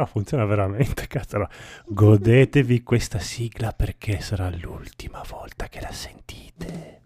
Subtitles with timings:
[0.00, 1.36] No, funziona veramente, cazzo.
[1.36, 1.50] Allora,
[1.84, 7.00] godetevi questa sigla perché sarà l'ultima volta che la sentite.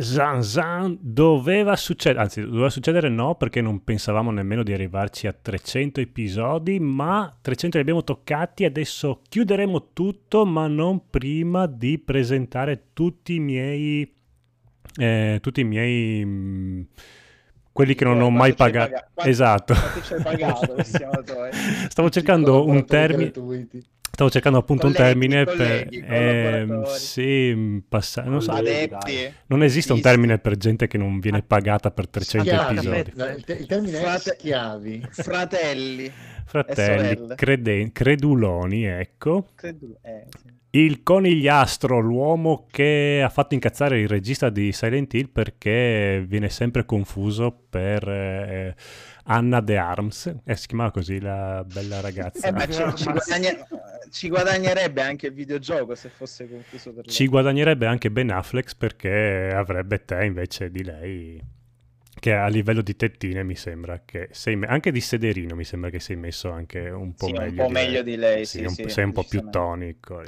[0.00, 5.32] Zan Zan doveva succedere, anzi doveva succedere no perché non pensavamo nemmeno di arrivarci a
[5.32, 12.84] 300 episodi, ma 300 li abbiamo toccati, adesso chiuderemo tutto ma non prima di presentare
[12.92, 14.12] tutti i miei,
[14.96, 16.86] eh, tutti i miei, mh,
[17.72, 18.90] quelli che non ho mai pagato.
[18.90, 19.74] paga- quanto- Esatto.
[19.74, 20.76] quanto pagato?
[21.88, 23.32] Stavo cercando un termine,
[24.20, 26.12] stavo cercando appunto un Colleghi, termine colleghi, per...
[26.12, 26.98] ehm, collaboratori.
[26.98, 29.32] sì, passa- non so, Adepti.
[29.46, 32.74] non esiste un termine per gente che non viene pagata per 300 Schiavi.
[32.76, 33.12] episodi.
[33.38, 35.06] Il, te- il termine è Frate- schiavi.
[35.10, 36.12] Fratelli.
[36.44, 39.46] Fratelli, creden- creduloni, ecco.
[39.54, 40.58] Credo- eh, sì.
[40.72, 46.84] Il conigliastro, l'uomo che ha fatto incazzare il regista di Silent Hill perché viene sempre
[46.84, 48.74] confuso per eh,
[49.32, 52.48] Anna de Arms, eh, si chiamava così la bella ragazza.
[52.48, 53.66] Eh, ma ci, ci guadagna-
[54.10, 57.14] ci guadagnerebbe anche il videogioco se fosse confuso per lei.
[57.14, 61.40] Ci guadagnerebbe anche Ben Affleck perché avrebbe te invece di lei,
[62.18, 65.90] che a livello di tettine mi sembra che sei, me- anche di sederino mi sembra
[65.90, 68.02] che sei messo anche un po' Sì, un meglio, po' di, meglio lei.
[68.02, 70.22] di lei, Sì, sì, un- sì, sei un po' più tonico.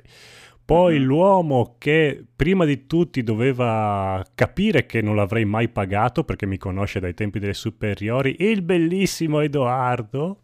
[0.65, 1.05] Poi Mhm.
[1.05, 7.01] l'uomo che prima di tutti doveva capire che non l'avrei mai pagato perché mi conosce
[7.01, 10.39] dai tempi delle superiori, il bellissimo Edoardo.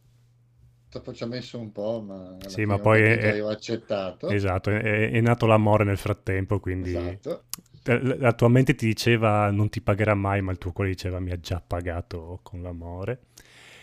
[0.90, 4.28] Dopo ci ha messo un po', ma, Sì, ma poi è- ho accettato.
[4.28, 7.44] Esatto, è, è nato l'amore nel frattempo, quindi Esatto.
[7.84, 11.30] la tua mente ti diceva non ti pagherà mai, ma il tuo cuore diceva mi
[11.30, 13.20] ha già pagato con l'amore.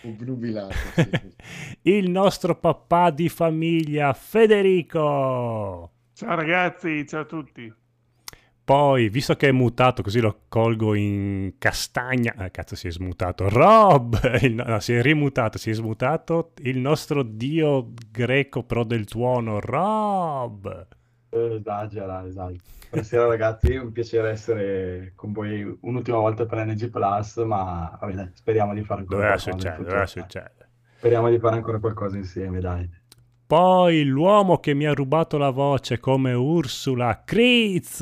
[0.02, 1.34] Obnubilato, sì, sì.
[1.84, 5.92] Il nostro papà di famiglia Federico.
[6.16, 7.74] Ciao ragazzi, ciao a tutti.
[8.64, 12.34] Poi, visto che è mutato, così lo colgo in castagna.
[12.38, 13.50] Ah, cazzo, si è smutato.
[13.50, 14.18] Rob!
[14.42, 19.60] Il- no, si è rimutato, si è smutato il nostro dio greco pro del tuono,
[19.60, 20.88] Rob!
[21.30, 22.64] Esagera, esagera.
[22.90, 28.14] Buonasera ragazzi, è un piacere essere con voi un'ultima volta per NG Plus, ma vabbè,
[28.14, 29.84] dai, speriamo di fare ancora Doveva qualcosa futuro.
[29.84, 30.70] doveva succedere.
[30.96, 32.90] Speriamo di fare ancora qualcosa insieme, dai.
[33.48, 38.00] Poi l'uomo che mi ha rubato la voce come Ursula, Kriz!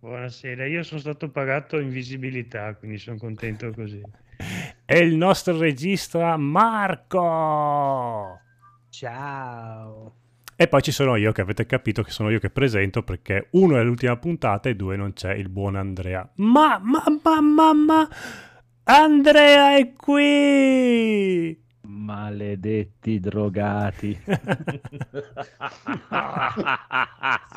[0.00, 4.02] Buonasera, io sono stato pagato in visibilità, quindi sono contento così.
[4.90, 7.20] E il nostro regista Marco!
[8.88, 10.14] Ciao.
[10.56, 13.78] E poi ci sono io che avete capito che sono io che presento perché uno
[13.78, 16.28] è l'ultima puntata e due non c'è il buon Andrea.
[16.36, 18.08] Ma, ma, ma, ma, ma,
[18.84, 21.66] Andrea è qui!
[21.88, 24.18] Maledetti drogati.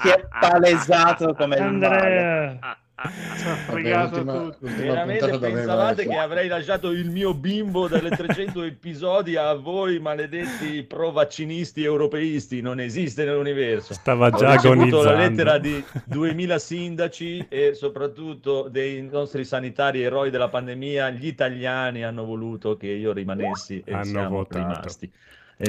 [0.02, 1.58] Si è palesato come.
[1.58, 2.58] Andrea,
[3.04, 9.36] Ha Vabbè, fregato l'ultima, Veramente pensavate che avrei lasciato il mio bimbo delle 300 episodi
[9.36, 12.62] a voi maledetti pro vaccinisti europeisti?
[12.62, 13.94] Non esiste nell'universo.
[13.94, 15.16] Stava Ho già ricevuto la agonizzando.
[15.16, 21.10] lettera di 2000 sindaci e soprattutto dei nostri sanitari eroi della pandemia.
[21.12, 24.58] Gli italiani hanno voluto che io rimanessi e Hanno siamo votato.
[24.58, 25.12] rimasti.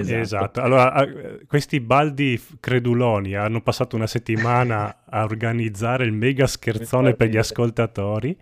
[0.00, 0.20] Esatto.
[0.20, 0.60] Esatto.
[0.60, 7.28] Allora, eh, questi baldi creduloni hanno passato una settimana a organizzare il mega scherzone per
[7.28, 8.36] gli ascoltatori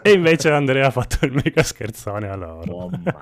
[0.00, 2.72] e invece Andrea ha fatto il mega scherzone a loro.
[2.72, 3.14] Oh, mia.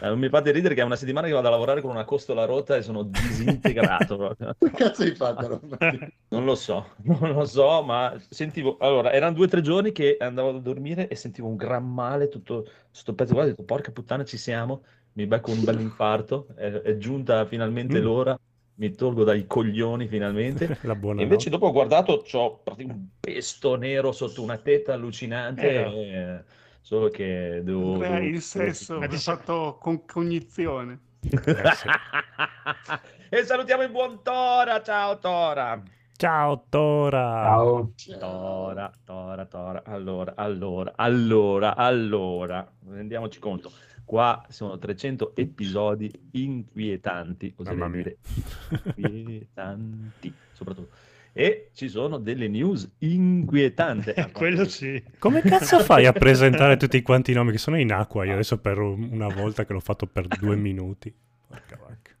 [0.00, 2.44] Non mi fate ridere che è una settimana che vado a lavorare con una costola
[2.44, 4.54] rotta e sono disintegrato proprio.
[4.58, 5.60] Che cazzo hai fatto?
[6.34, 8.76] Non lo so, non lo so, ma sentivo...
[8.80, 12.28] Allora, erano due o tre giorni che andavo a dormire e sentivo un gran male,
[12.28, 14.82] tutto sto pezzo qua, ho detto, porca puttana, ci siamo,
[15.14, 18.02] mi becco un bel infarto, è, è giunta finalmente Mm.
[18.02, 18.38] l'ora,
[18.76, 20.78] mi tolgo dai coglioni finalmente.
[20.82, 24.94] La buona E invece dopo ho guardato, c'ho praticamente un pesto nero sotto una tetta
[24.94, 26.16] allucinante, Eh.
[26.16, 26.44] eh,
[26.80, 27.92] solo che devo...
[27.92, 30.98] Andrea, devo- il sesso Ma mi ti ha fatto con cognizione.
[31.22, 31.30] Eh,
[33.30, 35.82] e salutiamo il buon Tora, ciao Tora!
[36.16, 37.42] Ciao Tora!
[37.42, 37.92] Ciao.
[38.18, 39.82] Tora, Tora, Tora.
[39.84, 43.70] Allora, allora, allora, allora, rendiamoci conto.
[44.04, 48.16] Qua sono 300 episodi inquietanti, oserei dire
[48.96, 50.94] inquietanti, soprattutto.
[51.32, 54.10] E ci sono delle news inquietanti.
[54.10, 55.02] Eh, quello sì.
[55.18, 58.24] Come cazzo fai a presentare tutti quanti i nomi che sono in acqua?
[58.24, 61.12] Io adesso per un- una volta che l'ho fatto per due minuti.
[61.48, 62.12] Porca vacca.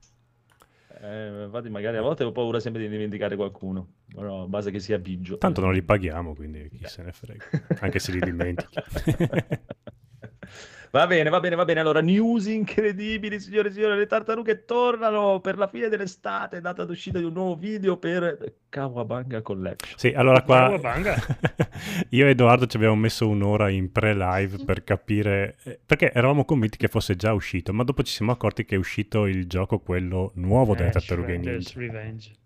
[1.06, 4.98] Eh, infatti magari a volte ho paura sempre di dimenticare qualcuno, però basta che sia
[4.98, 5.36] Biggio.
[5.38, 7.44] Tanto non li paghiamo, quindi chi se ne frega,
[7.80, 8.78] anche se li dimentichi.
[10.94, 11.80] Va bene, va bene, va bene.
[11.80, 13.96] Allora, news incredibili, signore e signori.
[13.96, 19.42] Le tartarughe tornano per la fine dell'estate, data d'uscita di un nuovo video per Kawabanga
[19.42, 19.98] Collection.
[19.98, 21.16] Sì, allora qua Kawabanga.
[22.10, 26.76] io e Edoardo ci abbiamo messo un'ora in pre-live per capire, eh, perché eravamo convinti
[26.76, 30.30] che fosse già uscito, ma dopo ci siamo accorti che è uscito il gioco, quello
[30.36, 31.72] nuovo delle tartarughe ninja.
[31.74, 32.36] Revenge.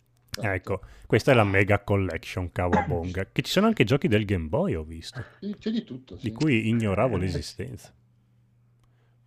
[0.40, 4.74] Ecco, questa è la Mega Collection Kawabonga, che ci sono anche giochi del Game Boy,
[4.74, 5.22] ho visto,
[5.58, 6.30] C'è di tutto, sì.
[6.30, 7.92] di cui ignoravo l'esistenza.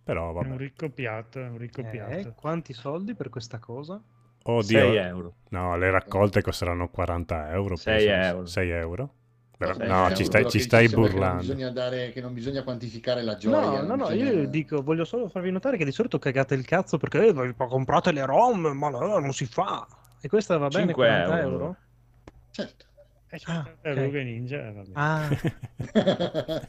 [0.04, 2.32] Però È un vabbè, ricco piatto, è un ricco Eh, piatto.
[2.34, 4.00] quanti soldi per questa cosa?
[4.44, 5.34] oddio, 6 euro.
[5.50, 7.76] no, le raccolte costeranno 40 euro.
[7.76, 8.26] Sei penso.
[8.34, 8.46] euro.
[8.46, 9.14] 6 euro?
[9.56, 11.40] Però- no, euro, ci stai, ci stai sempre Che non, burlando.
[11.42, 13.80] bisogna dare, che non bisogna quantificare la gioia.
[13.82, 16.64] No, no, no, bisogna- io dico, voglio solo farvi notare che di solito cagate il
[16.64, 19.86] cazzo perché eh, voi comprate le ROM, ma no, non si fa.
[20.20, 21.54] E questa va bene 5 40 euro.
[21.54, 21.76] euro?
[22.50, 22.86] Certo.
[23.28, 24.90] Eh, Ah, tartarughe ninja, eh, vabbè.
[24.94, 25.28] Ah,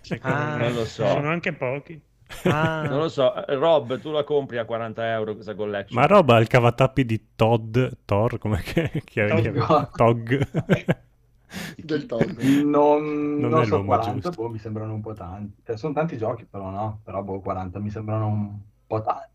[0.01, 0.55] Secondo ah.
[0.57, 1.05] Non lo so.
[1.07, 1.99] Sono anche pochi.
[2.45, 2.83] Ah.
[2.87, 5.99] Non lo so, Rob, tu la compri a 40 euro questa collection?
[5.99, 9.89] Ma roba il cavatappi di Todd, Thor, come che, che Tog.
[9.95, 10.47] Tog.
[11.77, 12.39] Del Tog.
[12.63, 13.03] Non,
[13.39, 14.41] Non non è so, l'uomo 40 giusto.
[14.41, 15.61] boh, mi sembrano un po' tanti.
[15.71, 17.01] Eh, sono tanti giochi, però no.
[17.03, 19.31] Però boh, 40 mi sembrano un po' tanti.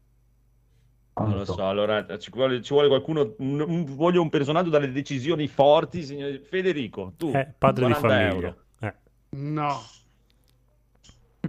[1.19, 4.93] Non lo so, allora ci vuole, ci vuole qualcuno, un- un- voglio un personaggio dalle
[4.93, 8.34] decisioni forti, signor Federico, tu, Eh, padre di 40 famiglia.
[8.46, 8.56] euro.
[8.81, 8.94] Eh,
[9.31, 9.81] No.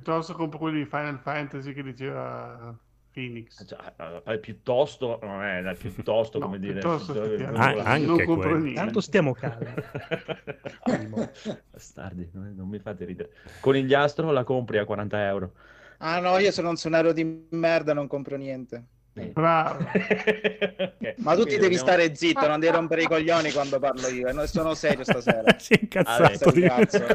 [0.02, 2.74] Piuttosto compro quelli di Final Fantasy che diceva
[3.12, 3.66] Phoenix.
[3.68, 3.94] Cioè,
[4.28, 7.80] eh, piuttosto, non è, piuttosto, No, come dire, piuttosto, eh, effettivamente.
[7.82, 8.64] Ah, anche non compro quello.
[8.64, 8.80] niente.
[8.80, 9.66] Tanto stiamo calmi.
[11.70, 13.32] Bastardi, non non mi fate ridere.
[13.60, 15.52] Conigliastro la compri a 40 euro.
[15.98, 18.86] Ah no, io sono un suonario di merda, non compro niente.
[19.34, 19.84] Bravo.
[21.00, 24.08] Ok, Ma tu ti devi abbiamo- stare zitto, non devi rompere i coglioni quando parlo
[24.08, 24.46] io.
[24.48, 25.58] Sono serio stasera.
[25.58, 27.06] si è incazzato Cazzo.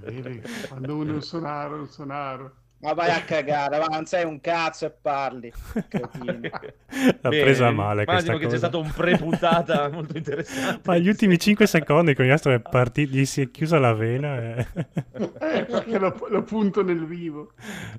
[0.00, 2.54] Vedi, quando uno è un sonaro, un sonaro.
[2.82, 5.52] Ma vai a cagare, ma non sei un cazzo e parli.
[5.74, 8.48] L'ha Bene, presa male questa che cosa.
[8.48, 10.80] c'è stato un pre-puntata molto interessante.
[10.84, 13.92] Ma gli ultimi 5 secondi con gli astro è partito, gli si è chiusa la
[13.92, 14.36] vena.
[14.38, 14.66] E...
[15.40, 17.52] Eh, perché lo, lo punto nel vivo.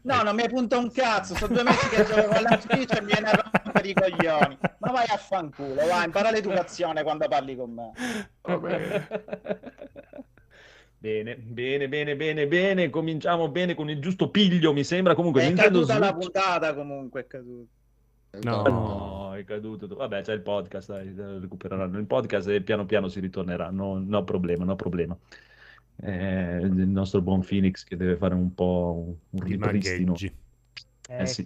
[0.04, 1.36] No, non mi punta un cazzo.
[1.36, 4.58] Sono due mesi che gioco con la e mi viene a rompere i coglioni.
[4.80, 7.92] Ma vai a fanculo, vai, impara l'educazione quando parli con me.
[8.42, 8.58] Va
[11.02, 11.36] bene.
[11.36, 12.90] Bene, bene, bene, bene.
[12.92, 15.16] Cominciamo bene con il giusto piglio, mi sembra.
[15.16, 17.72] Comunque, È Nintendo caduta la Switch- puntata comunque, è caduta.
[18.44, 18.62] No.
[18.62, 19.88] No, è caduto.
[19.88, 23.72] Vabbè, c'è il podcast, dai, recupereranno il podcast e piano piano si ritornerà.
[23.72, 25.18] No, no problema, no problema.
[26.04, 30.16] Eh, il nostro buon Phoenix che deve fare un po' un Di ripristino.
[31.10, 31.46] Eh sì.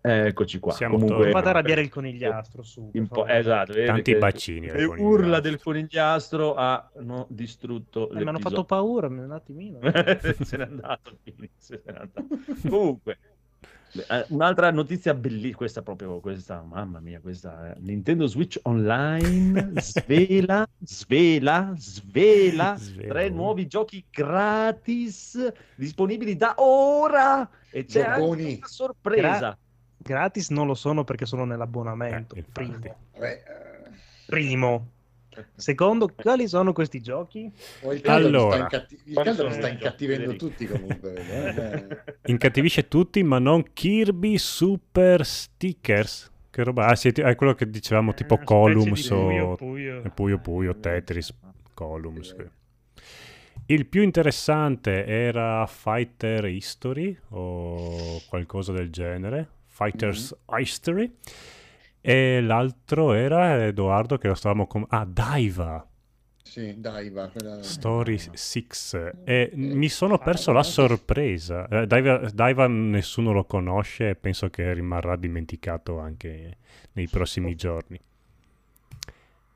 [0.00, 0.58] Eccoci.
[0.58, 0.72] Qua.
[0.72, 1.36] Siamo Comunque, tornati.
[1.36, 2.90] Fate arrabbiare il conigliastro su.
[3.08, 9.06] po', esatto, Tanti bacini Le urla del conigliastro hanno distrutto Eh, mi hanno fatto paura
[9.08, 9.78] un attimino.
[10.44, 11.18] se n'è andato
[11.56, 12.24] se n'è andato.
[12.68, 13.18] comunque
[13.92, 20.68] eh, un'altra notizia bellissima questa proprio questa mamma mia questa eh, Nintendo Switch Online svela
[20.84, 23.08] svela svela Svela.
[23.08, 28.20] tre nuovi giochi gratis disponibili da ora e c'è anche
[28.58, 29.58] una sorpresa
[30.08, 32.34] Gratis non lo sono perché sono nell'abbonamento.
[32.34, 32.78] Eh, primo.
[33.12, 33.90] Vabbè, eh,
[34.26, 34.88] Primo.
[35.54, 37.50] Secondo, quali sono questi giochi?
[37.82, 38.54] oh, il caldo Allora.
[38.54, 41.14] sta, incatti- il Quali caldo sono sta incattivendo tutti comunque.
[41.14, 42.02] eh.
[42.32, 46.32] Incattivisce tutti, ma non Kirby Super Stickers.
[46.50, 46.86] Che roba?
[46.86, 50.02] Ah, sì, è quello che dicevamo, tipo specie Columns o Puyo.
[50.02, 51.32] e Puyo Puyo, Tetris,
[51.74, 52.34] Columns.
[52.34, 52.50] che-
[53.66, 59.46] Il più interessante era Fighter History o qualcosa del genere,
[59.78, 61.14] Fighters History.
[62.00, 64.84] E l'altro era Edoardo che lo stavamo con...
[64.88, 65.86] Ah, Daiva.
[66.42, 67.28] Sì, dai, va.
[67.28, 68.66] quella- Story 6
[69.24, 71.68] e mi sono perso la sorpresa.
[71.68, 76.56] Eh, Daiva, Daiva nessuno lo conosce e penso che rimarrà dimenticato anche
[76.92, 78.00] nei prossimi giorni.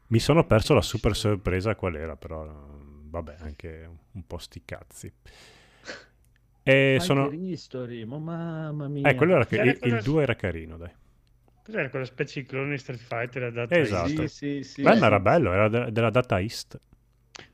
[0.08, 5.12] Mi sono perso la super sorpresa qual era, però vabbè, anche un po' sti cazzi.
[6.64, 7.31] E sono...
[7.33, 10.90] History, ma mamma mia Eh, quello era che- il, quella- 2 era carino, dai.
[11.64, 14.23] Cos'era quella specie di clone di Street Fighter adatta Esatto.
[14.23, 14.99] a sì, sì, sì, Beh, sì.
[15.00, 16.78] ma era bello, era de- della data East.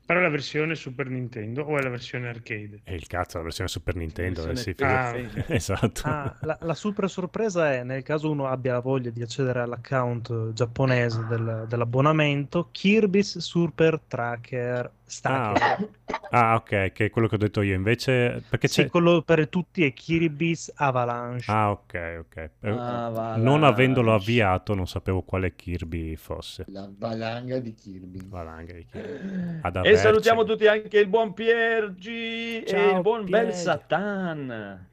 [0.09, 2.81] Però è la versione Super Nintendo o è la versione arcade?
[2.83, 4.47] E il cazzo, la versione Super Nintendo.
[4.49, 5.39] eh, sì, Versione figo.
[5.45, 6.01] Ah, esatto.
[6.01, 11.27] Ah, la, la super sorpresa è nel caso uno abbia voglia di accedere all'account giapponese
[11.27, 15.89] del- dell'abbonamento Kirby's Super Tracker Stacker.
[16.31, 17.73] Ah, ah, ok, che è quello che ho detto io.
[17.73, 18.89] Invece, perché Sì, c'è...
[18.89, 21.45] quello per tutti è Kirby's Avalanche.
[21.51, 22.35] Ah, ok, ok.
[22.61, 23.41] Eh, Avalanche.
[23.41, 26.65] Non avendolo avviato, non sapevo quale Kirby fosse.
[26.67, 28.19] La valanga di Kirby.
[28.27, 29.59] Valanga di Kirby.
[29.61, 29.98] Ad E averci.
[29.99, 33.53] Salutiamo tutti anche il buon Piergi e il buon Bel Pier.
[33.55, 34.87] Satan.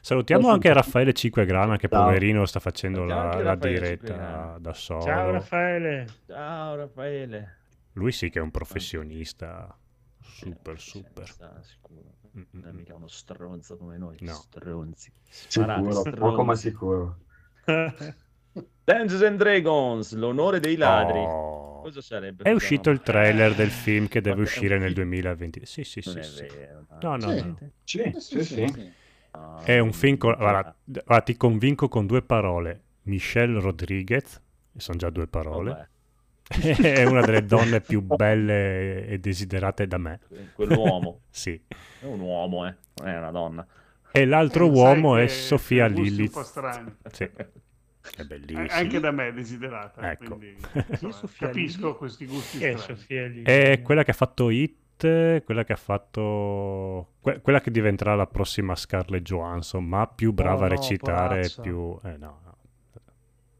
[0.00, 0.72] Salutiamo Ciao, anche.
[0.72, 2.04] Raffaele Cinquegrana che Ciao.
[2.04, 4.58] poverino sta facendo la, la diretta Cinquegrana.
[4.58, 5.02] da solo.
[5.02, 6.06] Ciao Raffaele.
[6.26, 7.56] Ciao Raffaele.
[7.94, 9.76] Lui sì che è un professionista
[10.20, 11.26] super super.
[11.62, 12.16] Sicuro.
[12.36, 12.76] Mm, mm, Non è mm.
[12.76, 14.16] mica uno stronzo come noi.
[14.20, 14.34] No.
[14.34, 15.10] Stronzi.
[15.28, 17.18] Sparate, Sicuro, poco ma sicuro.
[18.92, 21.18] Dungeons and Dragons, l'onore dei ladri.
[21.18, 21.82] Oh.
[21.82, 22.42] Cosa sarebbe?
[22.44, 23.10] È uscito il roba?
[23.12, 25.08] trailer del film che deve Guarda, è un uscire nel film.
[25.08, 25.60] 2020.
[25.66, 26.18] Sì, sì, Non sì.
[26.20, 26.56] è sì.
[26.56, 26.86] vero.
[27.02, 27.44] No, no, Sì.
[27.44, 27.58] no.
[27.84, 28.92] Sì, Eh, sì, sì.
[29.34, 30.34] No, È un film con...
[30.36, 32.82] Guarda, guarda, ti convinco con due parole.
[33.02, 34.40] Michelle Rodriguez,
[34.76, 35.88] sono già due parole,
[36.48, 40.20] Vabbè, è una delle donne più belle e desiderate da me.
[40.54, 41.20] quell'uomo.
[41.30, 41.60] Sì.
[42.00, 42.74] È un uomo, eh.
[42.94, 43.66] Non è una donna.
[44.10, 46.34] E l'altro Sai uomo è Sofia Lilith.
[46.34, 46.96] un po' strani.
[47.12, 47.30] Sì.
[48.16, 48.62] È bellissimo.
[48.62, 50.10] Eh, Anche da me è desiderata.
[50.10, 50.36] Ecco.
[50.36, 50.56] quindi,
[50.90, 52.98] insomma, Sofia capisco questi gusti Chi è strani.
[52.98, 53.42] Sofia lì?
[53.42, 57.14] È quella che ha fatto Hit, quella che ha fatto...
[57.20, 61.62] que- quella che diventerà la prossima Scarlett Johansson, ma più brava a no, recitare, porazza.
[61.62, 61.98] più...
[62.04, 62.40] Eh, no.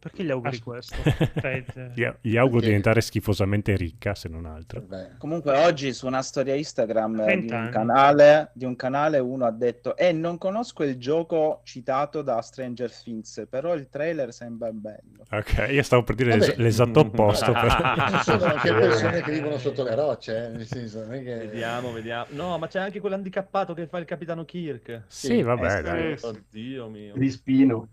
[0.00, 0.94] Perché gli auguri As- questo?
[1.04, 1.90] Aspetta.
[1.94, 4.80] Gli, gli auguro di diventare schifosamente ricca, se non altro.
[4.86, 5.16] Vabbè.
[5.18, 9.50] Comunque oggi su una storia Instagram eh, di un, canale, di un canale uno ha
[9.50, 15.24] detto e non conosco il gioco citato da Stranger Things, però il trailer sembra bello.
[15.30, 16.46] Ok, io stavo per dire Vabbè.
[16.46, 17.50] l'es- l'esatto opposto.
[17.52, 17.66] però-
[18.18, 21.34] Ci sono anche persone che vivono sotto le rocce, eh, nel senso, non è che...
[21.38, 22.26] Vediamo, vediamo.
[22.30, 25.02] No, ma c'è anche quell'handicappato che fa il capitano Kirk.
[25.08, 26.18] sì, vabbè, eh, dai.
[26.18, 26.24] sì.
[26.26, 27.14] Oddio mio.
[27.16, 27.88] Di Spino.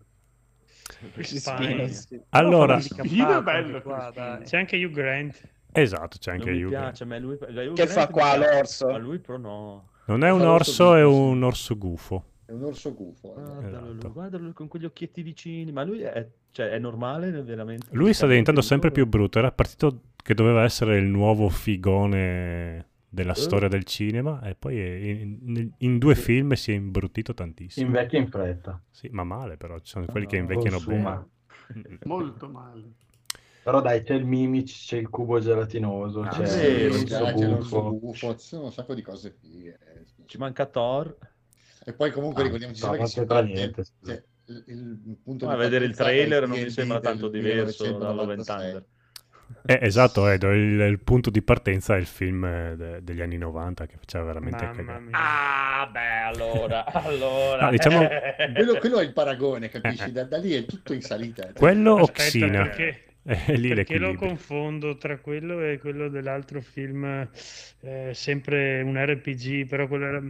[1.22, 1.88] Spine.
[1.90, 2.20] Sì.
[2.30, 4.12] Allora, Spino è bello, qua.
[4.44, 5.42] C'è anche Hugh Grant.
[5.72, 6.86] esatto, c'è anche Hugh Grant.
[6.86, 7.38] piace, a me lui...
[7.50, 8.54] lui Che fa qua piace.
[8.54, 8.88] l'orso?
[8.88, 9.90] Ma lui però no.
[10.06, 12.24] Non è un orso, è un orso gufo.
[12.46, 13.30] È un orso gufo.
[13.36, 13.42] eh.
[13.42, 13.86] Guardalo, Esatto.
[14.06, 15.72] lui, guardalo lui con quegli occhietti vicini.
[15.72, 17.88] Ma lui è, cioè, è normale veramente?
[17.92, 19.40] Lui sta diventando sempre più brutto.
[19.40, 22.86] Era partito che doveva essere il nuovo figone
[23.16, 23.36] della Eh.
[23.36, 24.78] storia del cinema e poi
[25.22, 27.88] in, in- in due film si è imbruttito tantissimo.
[27.88, 28.80] Invecchia in fretta.
[28.92, 31.28] Sì, ma male però, ci sono No, quelli che no, invecchiano consuma.
[31.68, 31.98] bene.
[32.06, 32.84] Molto male.
[33.64, 36.66] Però dai, c'è il Mimic, c'è il cubo gelatinoso, Ah, c'è sì,
[37.00, 38.36] il già, c'è l'orso gufo.
[38.36, 39.80] ci sono un sacco di cose fighe.
[39.82, 40.06] eh.
[40.26, 41.18] Ci manca Thor.
[41.84, 45.48] E poi comunque Ah, ricordiamoci no, sempre non che parte- niente, cioè, il, il punto
[45.48, 48.72] Ma di vedere il trailer non mi sembra tanto diverso da Love and 1996.
[48.72, 48.86] Thunder.
[49.68, 53.38] Eh, esatto, Edo, il, il punto di partenza è il film eh, de- degli anni
[53.38, 55.00] 90 che faceva veramente Mamma cagare.
[55.00, 55.10] mia.
[55.14, 57.62] Ah, beh, allora, allora.
[57.66, 58.08] No, diciamo-
[58.54, 60.04] Quello, quello è il paragone, Eh, capisci?
[60.10, 60.12] eh.
[60.12, 61.48] Da, da lì è tutto in salita.
[61.54, 62.62] Quello o Aspetta, Xina?
[62.64, 67.28] perché, È lì perché lo confondo tra quello e quello dell'altro film,
[67.82, 70.22] eh, sempre un RPG, però quello era...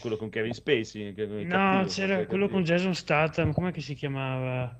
[0.00, 1.14] Quello con Kevin Spacey.
[1.14, 2.76] che- No, cattivo, c'era il quello con cattivo.
[2.76, 4.74] Jason Statham, com'è che si chiamava?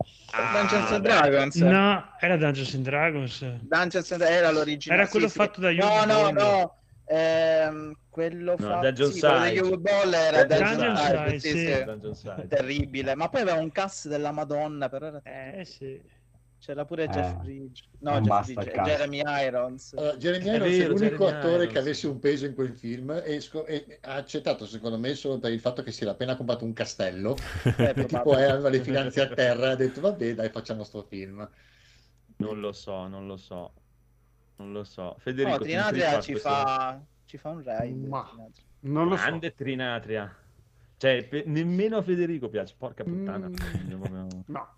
[0.53, 1.05] Dungeons and.
[1.05, 1.55] Dragons.
[1.57, 3.45] No, era Dungeons and Dragons.
[3.61, 5.03] Dungeons and era l'originale.
[5.03, 5.39] Era quello sì, sì.
[5.39, 6.35] fatto da No, Uwe no, Boll.
[6.35, 6.79] no.
[7.07, 11.73] Ehm, quello No, fatto Dungeon sì, quello Boll era Dungeon Dungeon Side, Side, sì, sì.
[11.73, 11.85] sì.
[11.85, 12.47] Dungeon Side.
[12.49, 15.21] Terribile, ma poi aveva un cast della Madonna, però era...
[15.23, 16.01] Eh sì.
[16.65, 17.85] C'era pure Eh, Jeff Bridge.
[17.99, 18.89] No, Jeff basta Bridge, cast.
[18.91, 19.93] Jeremy Irons.
[19.97, 21.73] Allora, Jeremy È Irons è, vero, l'unico Jeremy attore Irons.
[21.73, 25.39] che avesse un peso in quel film e, sco- e ha accettato secondo me solo
[25.39, 27.37] per il fatto che si era appena comprato un castello
[27.77, 30.85] Eh, e tipo eh, aveva le finanze a terra e ha detto vabbè dai facciamo
[30.85, 31.47] sto film
[32.37, 33.73] Non lo so, non lo so.
[34.57, 35.17] Non lo so.
[35.19, 37.01] Federico, No, Trinatria ci questo- fa...
[37.27, 38.07] ci fa un raid.
[38.07, 38.65] Ma- Trinatria.
[38.81, 39.23] Non lo so.
[39.23, 40.37] Grande Trinatria.
[40.97, 43.49] Cioè, pe- nemmeno a Federico piace, porca puttana.
[43.49, 44.29] Mm.
[44.47, 44.69] No.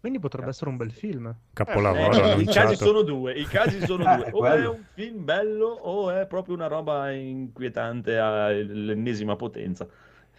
[0.00, 1.26] Quindi potrebbe essere un bel film.
[1.26, 4.24] Eh, Capolavoro I casi sono due, i casi sono due.
[4.24, 9.86] è O è un film bello o è proprio una roba inquietante all'ennesima potenza.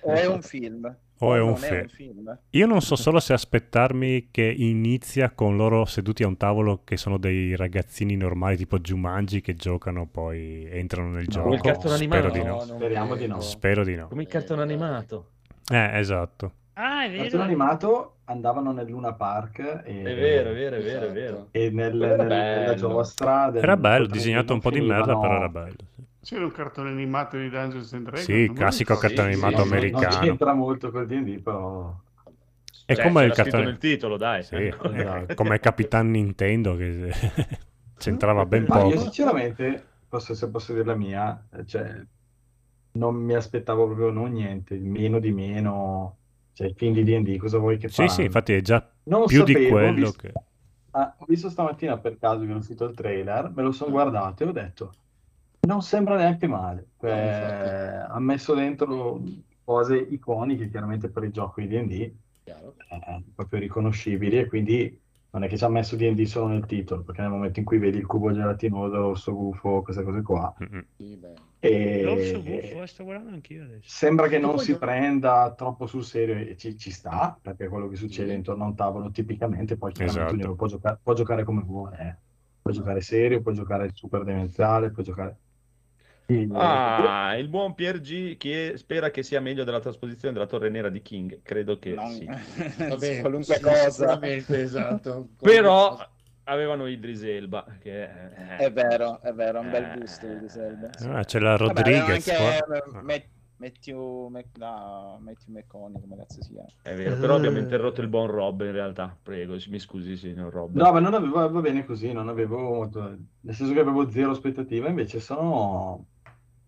[0.03, 0.95] O è un film.
[1.19, 1.73] O è un film.
[1.75, 2.37] è un film.
[2.49, 6.97] Io non so solo se aspettarmi che inizia con loro seduti a un tavolo che
[6.97, 11.53] sono dei ragazzini normali tipo Jumanji che giocano poi entrano nel No, gioco.
[11.53, 12.33] il cartone Spero animato.
[12.33, 12.59] di no.
[12.77, 13.39] Speriamo di no.
[13.41, 14.07] Spero di no.
[14.07, 15.27] Come il cartone animato.
[15.71, 16.53] Eh, esatto.
[16.75, 17.29] Ah, è Il vero.
[17.29, 21.51] cartone animato andavano nel Luna Park e, È vero, è vero, è vero, è vero.
[21.51, 25.35] e nel, nel- nella giostra del Era bello, disegnato un po' di non merda, però
[25.35, 25.85] era bello.
[25.95, 26.03] sì.
[26.21, 28.45] C'era un cartone animato di Dungeons and Dragons.
[28.45, 30.07] Sì, non classico cartone Sì, animato sì, Non americano.
[30.07, 31.99] c'entra molto col D&D, però...
[32.85, 33.63] È Cioè, come il cartone...
[33.63, 34.43] nel titolo, dai.
[34.43, 34.55] Sì,
[34.87, 37.11] era come Capitan Nintendo che
[37.97, 38.97] c'entrava ben Ma io poco.
[38.97, 42.05] sinceramente, posso, se posso dire la mia, eh, cioè,
[42.93, 46.20] non mi aspettavo proprio non niente, meno di meno,
[46.53, 48.13] cioè il film di D&D, cosa vuoi che Sì, faranno?
[48.13, 50.33] sì, infatti è già Non più di sapevo, ho quello visto- che...
[50.93, 54.43] Ah, ho visto stamattina per caso che era uscito il trailer, me lo sono guardato
[54.43, 54.93] e ho detto,
[55.61, 56.89] non sembra neanche male.
[57.01, 59.21] Eh, ha messo dentro
[59.63, 62.11] cose iconiche, chiaramente per il gioco di D&D,
[62.43, 62.75] Chiaro.
[62.89, 67.03] eh, proprio riconoscibili, e quindi non è che ci ha messo D&D solo nel titolo,
[67.03, 70.85] perché nel momento in cui vedi il cubo gelatinoso, l'orso gufo, queste cose qua, Mm-mm.
[71.63, 73.87] E L'orso eh, sto guardando anch'io adesso.
[73.87, 77.87] sembra che non si prenda troppo sul serio e ci, ci sta, perché è quello
[77.87, 80.55] che succede intorno a un tavolo tipicamente, poi chiaramente Esatto.
[80.55, 82.29] può giocare, può giocare come vuole, eh.
[82.63, 85.37] Puoi giocare serio, puoi giocare super demenziale, puoi giocare...
[86.25, 90.69] Sì, Ah, il buon Pier G che spera che sia meglio della trasposizione della Torre
[90.69, 91.41] Nera di King.
[91.43, 92.25] Credo che Non- sì.
[92.87, 94.19] Vabbè, qualunque sì, cosa.
[94.21, 95.29] Esatto.
[95.41, 95.97] Però
[96.51, 98.09] avevano Idris Elba, che eh,
[98.55, 100.89] È vero, è vero, è un bel Eh, gusto di Selva.
[101.09, 102.77] Ah, c'è la Vabbè, Rodriguez anche qua.
[102.77, 106.67] eh, Matt- Matthew, Mc- no, Matthew McConaughey, come cazzo si chiama?
[106.81, 109.15] È vero, però abbiamo interrotto il buon Rob in realtà.
[109.21, 110.75] Prego, mi scusi, signor Rob.
[110.75, 112.89] No, ma non avevo, va bene così, non avevo
[113.41, 116.07] nel senso che avevo zero aspettative, invece sono,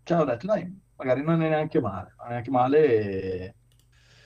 [0.04, 3.56] cioè ho detto, dai, magari non è neanche male, non è neanche male, e-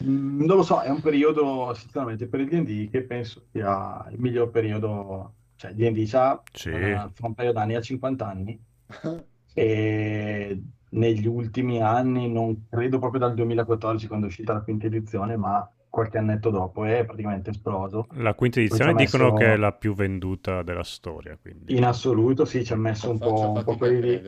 [0.03, 4.19] Mm, non lo so, è un periodo, sinceramente, per il D&D che penso sia il
[4.19, 6.69] miglior periodo, cioè D&D c'ha, Sì.
[6.69, 8.57] eh, fra un paio d'anni ha 50 anni,
[9.53, 15.35] e negli ultimi anni, non credo proprio dal 2014 quando è uscita la quinta edizione,
[15.35, 18.07] ma qualche annetto dopo è praticamente esploso.
[18.13, 21.75] La quinta edizione ha dicono messo- che è la più venduta della storia, quindi.
[21.75, 24.21] In assoluto sì, ci ha messo un po', un po' di,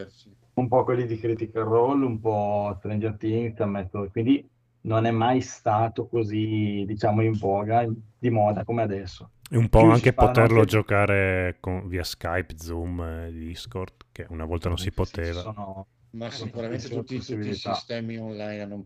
[0.56, 4.48] un po' quelli di Critical Role, un po' Stranger Things, ha messo- quindi
[4.82, 7.86] non è mai stato così, diciamo, in voga,
[8.18, 9.30] di moda come adesso.
[9.52, 14.46] E un po' anche poterlo anche- giocare con- via Skype, Zoom, eh, Discord, che una
[14.46, 15.42] volta non si ci poteva.
[15.42, 18.86] sono- Ma Sì, sicuramente tutti, tutti i sistemi online hanno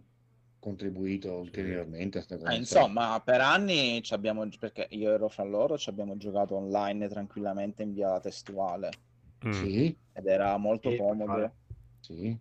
[0.59, 2.49] contribuito ulteriormente a questa cosa.
[2.49, 7.07] Ah, insomma, per anni ci abbiamo, perché io ero fra loro, ci abbiamo giocato online
[7.09, 8.89] tranquillamente in via testuale
[9.45, 9.51] Mm.
[9.51, 11.25] Sì, ed era molto Sì, comodo.
[11.25, 11.53] vale.
[11.99, 12.37] sì.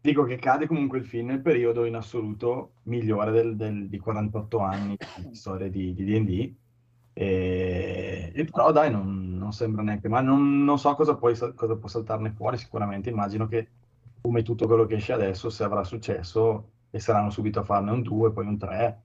[0.00, 4.58] Dico che cade comunque il film nel periodo in assoluto migliore del, del- di 48
[4.60, 6.54] anni di storia di di D&D.
[7.20, 10.26] E, e però dai, non, non sembra neanche male.
[10.26, 13.68] Non, non so cosa, poi, sa- cosa può saltarne fuori, sicuramente immagino che
[14.20, 18.02] come tutto quello che esce adesso, se avrà successo, e saranno subito a farne un
[18.02, 19.02] 2, poi un 3,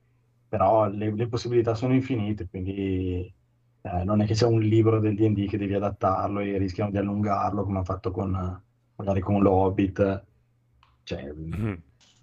[0.48, 3.34] però le, le possibilità sono infinite, quindi
[3.82, 6.98] eh, non è che c'è un libro del D&D che devi adattarlo e rischiano di
[6.98, 8.62] allungarlo come hanno fatto con,
[8.96, 10.24] magari con l'Hobbit.
[11.04, 11.74] Cioè, Mm.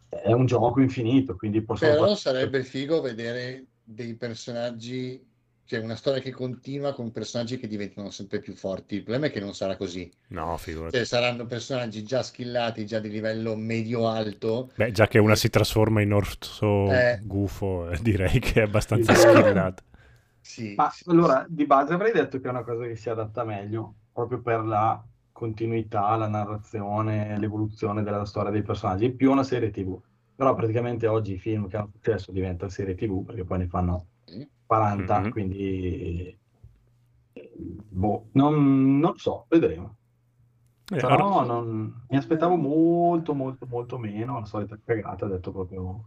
[0.09, 5.23] è un gioco infinito, quindi possono Però fare- sarebbe figo vedere dei personaggi,
[5.71, 8.97] cioè una storia che continua con personaggi che diventano sempre più forti.
[8.97, 10.11] Il problema è che non sarà così.
[10.31, 10.97] No, figurati.
[10.97, 14.73] Cioè, saranno personaggi già skillati, già di livello medio-alto.
[14.75, 17.21] Beh, già che una si trasforma in orso Eh.
[17.23, 19.21] gufo, eh, direi che è abbastanza Sì.
[19.21, 19.81] skillata.
[20.41, 23.45] Sì, Ma sì, allora, di base avrei detto che è una cosa che si adatta
[23.45, 29.71] meglio, proprio per la continuità, la narrazione, l'evoluzione della storia dei personaggi, più una serie
[29.71, 29.97] TV.
[30.35, 34.07] Però praticamente oggi i film che hanno successo diventano serie TV, perché poi ne fanno.
[34.71, 35.31] 40, Mhm.
[35.31, 36.39] quindi...
[37.33, 37.51] eh,
[37.89, 39.97] Boh, non, non so, vedremo.
[40.93, 41.09] Eh, Però
[41.41, 46.05] allora- non- mi aspettavo molto, molto, molto meno, la solita cagata, detto proprio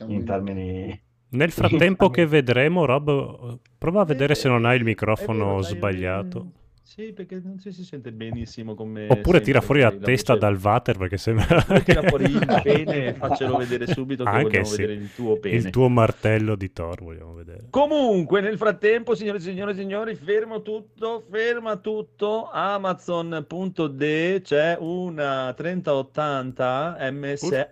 [0.00, 1.02] in in- termini...
[1.30, 5.70] Nel frattempo che vedremo, Rob, prova a vedere se non hai il microfono vero, dai,
[5.70, 6.38] sbagliato.
[6.38, 10.34] eh, Sì, perché non si, si sente benissimo come Oppure tira fuori la magari testa
[10.34, 10.44] voce.
[10.44, 14.76] dal water perché sembra tira fuori il pene e faccelo vedere subito che Anche sì.
[14.82, 15.56] vedere il tuo pene.
[15.56, 17.66] Il tuo martello di Thor vogliamo vedere.
[17.70, 22.50] Comunque, nel frattempo, signore e signore e signori, fermo tutto, ferma tutto.
[22.52, 27.62] Amazon.de c'è una 3080 MSI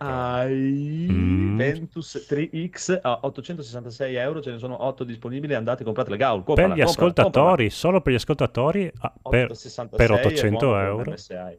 [1.12, 1.57] Mm.
[1.57, 4.40] Ventus 3X a 866 euro.
[4.40, 5.55] Ce ne sono 8 disponibili.
[5.55, 6.16] Andate, compratele.
[6.16, 10.58] Gaul, Per comprala, gli comprala, ascoltatori, solo per gli ascoltatori, ah, per, 866 per 800
[10.58, 11.10] per un euro.
[11.12, 11.58] MSI.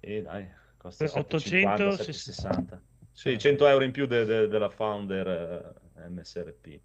[0.00, 2.82] E dai, costa Per 850, 800, 760.
[3.12, 6.66] Sì, 100 euro in più de- de- della Founder eh, MSRP.
[6.66, 6.80] eh,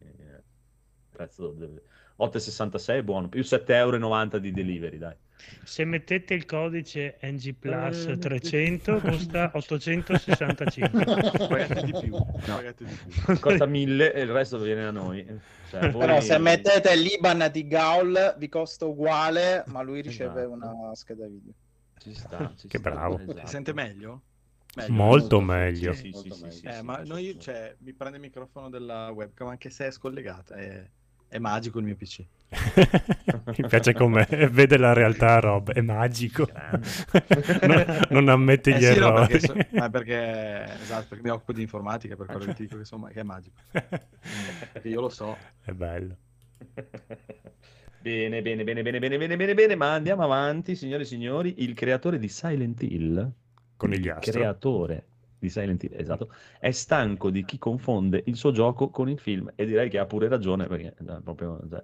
[1.09, 1.81] Prezzo del
[2.17, 5.15] 8,66 è buono, più 7,90 euro di delivery, dai.
[5.63, 11.03] Se mettete il codice NG Plus Eh, 300 costa 865.
[11.47, 12.15] Pagate di più.
[12.45, 13.39] Pagate di più.
[13.39, 15.25] Costa 1000 e il resto viene a noi.
[15.69, 20.51] Cioè, voi- Però se mettete l'Iban di Gaul vi costa uguale, ma lui riceve Esatto.
[20.53, 21.53] una scheda video.
[21.97, 23.19] Ci sta, ci Che sta, bravo.
[23.19, 23.39] esatto.
[23.41, 24.23] Si sente meglio?
[24.75, 24.93] Meglio.
[24.93, 25.93] Molto molto, meglio.
[25.93, 26.55] Sì, sì, Molto sì, meglio.
[26.55, 27.39] sì, Eh, sì, ma sì, noi, sì.
[27.39, 30.55] cioè, mi prende il microfono della webcam anche se è scollegata.
[30.55, 30.89] È,
[31.29, 32.25] è magico il mio PC.
[33.57, 36.49] Mi piace come vede la realtà, Rob, è magico.
[37.61, 39.27] non, non ammette gli Eh sì, no, errori.
[39.27, 42.73] perché, so- ma perché, esatto, perché mi occupo di informatica, per quello che ti dico
[42.73, 43.55] che, insomma, che è magico.
[43.71, 45.37] Perché io lo so.
[45.63, 46.15] È bello.
[48.01, 51.55] Bene, bene, bene, bene, bene, bene, bene, bene, ma andiamo avanti, signore e signori.
[51.63, 53.31] Il creatore di Silent Hill
[53.75, 54.31] Conigliastro.
[54.31, 55.03] creatore
[55.39, 59.51] di Silent Hill, esatto, è stanco di chi confonde il suo gioco con il film
[59.55, 61.83] e direi che ha pure ragione perché è proprio cioè,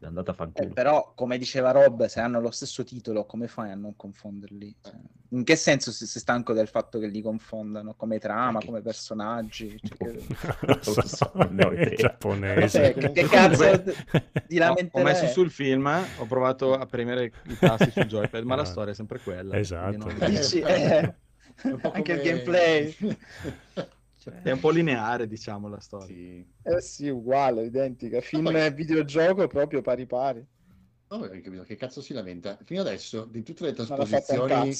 [0.00, 0.72] è andata a Eh, fanculo.
[0.72, 4.76] però, come diceva Rob, se hanno lo stesso titolo, come fai a non confonderli?
[4.80, 4.94] Cioè,
[5.30, 7.94] in che senso sei sei stanco del fatto che li confondano?
[7.94, 9.78] Come trama, come personaggi?
[9.82, 10.12] Cioè, che-
[10.66, 11.30] Non lo so,
[11.72, 12.94] è giapponese.
[12.94, 13.82] Che cazzo
[14.46, 15.04] di No, ho lamenterei?
[15.04, 18.64] messo sul film, ho provato a premere i tasti sul joypad, ma la Ah.
[18.64, 19.58] storia è sempre quella.
[19.58, 19.96] Esatto.
[19.98, 21.14] non- Dici, eh,
[21.92, 22.96] anche il gameplay.
[24.42, 26.14] È un po' lineare, diciamo, la storia.
[26.62, 28.20] Eh sì, uguale, identica.
[28.20, 30.44] Film e videogioco proprio pari pari.
[31.08, 32.58] No, ho capito che cazzo si lamenta.
[32.64, 34.76] Fino adesso, di tutte le trasposizioni,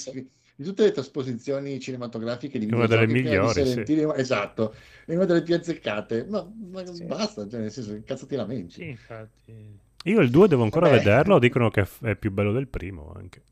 [0.57, 3.85] di tutte le trasposizioni cinematografiche di È una delle migliori, sì.
[4.17, 6.27] Esatto, è una delle più azzeccate.
[6.29, 8.73] Ma, ma basta, cioè, nel senso, che cazzo ti lamenti?
[8.73, 9.79] Sì, infatti.
[10.05, 10.99] Io il 2 devo ancora Vabbè.
[10.99, 13.43] vederlo, dicono che è più bello del primo anche.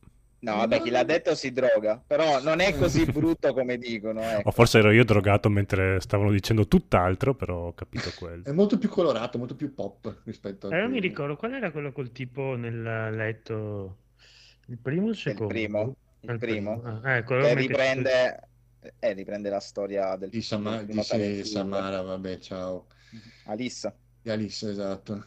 [0.44, 4.20] No, vabbè, chi l'ha detto si droga, però non è così brutto come dicono.
[4.20, 4.48] Ecco.
[4.48, 8.44] O forse ero io drogato mentre stavano dicendo tutt'altro, però ho capito quello.
[8.44, 11.70] È molto più colorato, molto più pop rispetto a Eh, non mi ricordo qual era
[11.70, 12.82] quello col tipo nel
[13.14, 13.96] letto.
[14.66, 15.52] Il primo o il secondo?
[15.52, 18.48] primo, Ah, il primo, Ah, ecco, che riprende,
[18.98, 21.44] eh, riprende la storia del di, Sama- di primo.
[21.44, 22.86] Samara, vabbè, ciao.
[23.46, 23.94] Alissa.
[24.20, 25.24] Di Alice, esatto.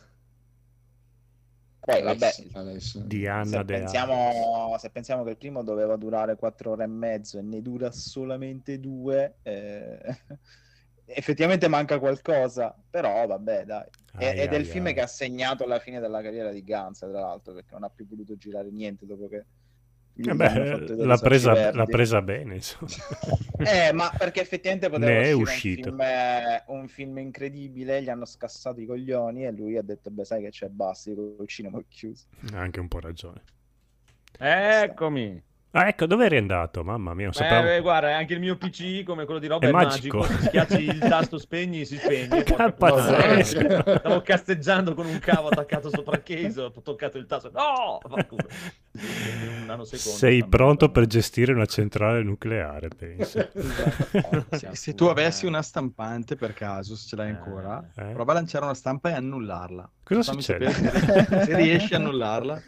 [1.87, 2.97] Poi, vabbè, Alex, Alex.
[2.97, 7.41] Diana se pensiamo, se pensiamo che il primo doveva durare quattro ore e mezzo e
[7.41, 9.97] ne dura solamente due, eh,
[11.05, 13.87] effettivamente manca qualcosa, però vabbè, dai.
[14.15, 14.95] Ai, ed è il ai, film ai.
[14.95, 18.05] che ha segnato la fine della carriera di Guns, tra l'altro, perché non ha più
[18.05, 19.45] voluto girare niente dopo che
[20.19, 22.91] Eh beh, l'ha presa, l'ha presa bene, insomma.
[23.59, 25.89] Eh, ma perché effettivamente poteva Ne è uscire uscito.
[25.89, 30.11] Un, film, eh, un film incredibile, gli hanno scassato i coglioni e lui ha detto,
[30.11, 32.25] beh, sai che c'è, basta, il cinema è chiuso.
[32.53, 33.41] Ha anche un po' ragione.
[34.37, 35.41] Eccomi.
[35.77, 36.83] Ah, ecco, dove eri andato?
[36.83, 37.61] Mamma mia, non Eh, sapevo.
[37.63, 40.19] beh, guarda, anche il mio PC, come quello di Rob, È è, magico.
[40.19, 40.41] magico.
[40.47, 42.43] Schiacci il tasto spegni, si spegne.
[42.77, 43.97] Pazzesco.
[43.97, 47.51] Stavo casteggiando con un cavo attaccato sopra il case, ho toccato il tasto.
[47.53, 47.99] No!
[48.29, 49.85] Un.
[49.85, 53.47] Sei pronto per gestire una centrale nucleare, penso.
[54.51, 58.05] Se, se tu avessi una stampante per caso, se ce l'hai ancora, Eh.
[58.13, 59.87] prova a lanciare una stampa e annullarla.
[60.03, 60.71] Cosa Fammi succede?
[60.71, 62.63] sapere se riesci a annullarla.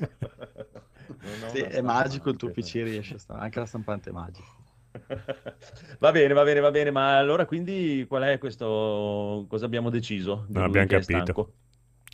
[1.45, 2.49] Sì, è magico il tuo.
[2.49, 4.47] PC, riesce a sta- anche la stampante è magica.
[5.99, 9.45] Va bene, va bene, va bene, ma allora quindi qual è questo?
[9.47, 10.45] Cosa abbiamo deciso?
[10.49, 11.53] Non abbiamo capito.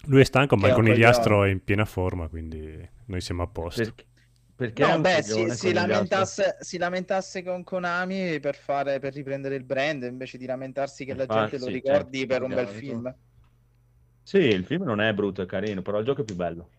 [0.07, 3.93] Lui è stanco, ma il conigliastro è in piena forma, quindi noi siamo a posto.
[3.93, 4.05] Perché,
[4.55, 9.63] perché No, beh, si, si lamentasse, si lamentasse con Konami per, fare, per riprendere il
[9.63, 12.67] brand invece di lamentarsi che la Ah, gente lo sì, ricordi certo, per un bel
[12.67, 13.15] film.
[14.23, 16.69] Sì, il film non è brutto, è carino, però il gioco è più bello.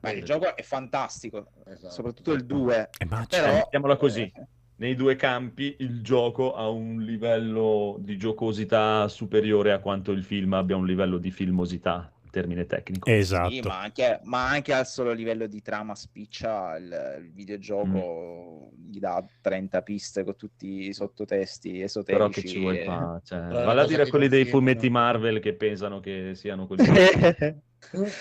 [0.00, 1.92] Ma il gioco è fantastico, Esatto.
[1.92, 2.90] soprattutto il 2.
[2.98, 3.26] È magico.
[3.42, 4.22] Però, Mettiamola così.
[4.22, 4.46] eh,
[4.78, 10.52] Nei due campi il gioco ha un livello di giocosità superiore a quanto il film
[10.52, 13.08] abbia un livello di filmosità, termine tecnico.
[13.08, 13.48] Esatto.
[13.50, 18.90] Sì, ma anche, ma anche al solo livello di trama spiccia il, il videogioco Mm.
[18.90, 22.42] gli dà 30 piste con tutti i sottotesti Però esoterici.
[22.42, 23.20] che ci vuoi e- fare?
[23.24, 26.84] Cioè, Però valla a dire quelli dei fumetti Marvel che pensano che siano quelli.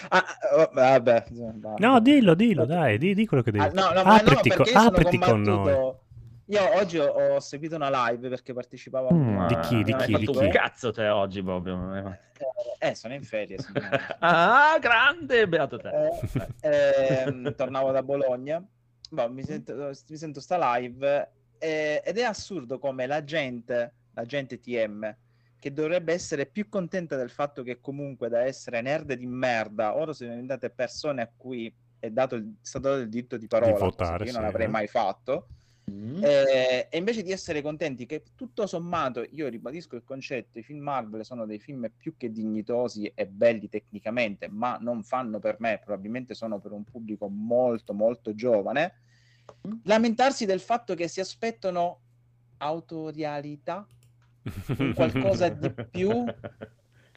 [0.10, 1.76] Ah, oh, vabbè, va.
[1.78, 4.50] No, dillo, dillo, dai, di, di quello che devi Ah, no, no, ma no, apriti,
[4.50, 5.56] co- sono apriti con noi.
[5.58, 6.00] combattuto-
[6.48, 10.04] Io oggi ho, ho seguito una live perché partecipavo a Mm, Di chi, di una
[10.06, 10.38] chi, di chi?
[10.38, 11.96] un cazzo te oggi proprio.
[11.96, 12.20] eh.
[12.80, 13.58] Eh, sono in ferie.
[13.58, 13.90] signore.
[14.20, 15.90] Ah, grande, beato te.
[16.62, 18.64] Eh, ehm, tornavo da Bologna,
[19.10, 19.74] boh, mi, sento,
[20.08, 25.16] mi sento sta live eh, ed è assurdo come la gente, la gente TM,
[25.66, 30.14] che dovrebbe essere più contenta del fatto che comunque da essere nerd di merda, ora
[30.14, 33.72] sono diventate persone a cui è, dato il, è stato dato il diritto di parola,
[33.72, 34.70] cosa votare, che io non sì, avrei eh.
[34.70, 35.48] mai fatto.
[35.90, 36.24] Mm.
[36.24, 40.84] Eh, e invece di essere contenti che tutto sommato, io ribadisco il concetto, i film
[40.84, 45.82] Marvel sono dei film più che dignitosi e belli tecnicamente, ma non fanno per me,
[45.84, 49.00] probabilmente sono per un pubblico molto molto giovane,
[49.86, 52.02] lamentarsi del fatto che si aspettano
[52.58, 53.88] autorialità,
[54.94, 56.24] qualcosa di più.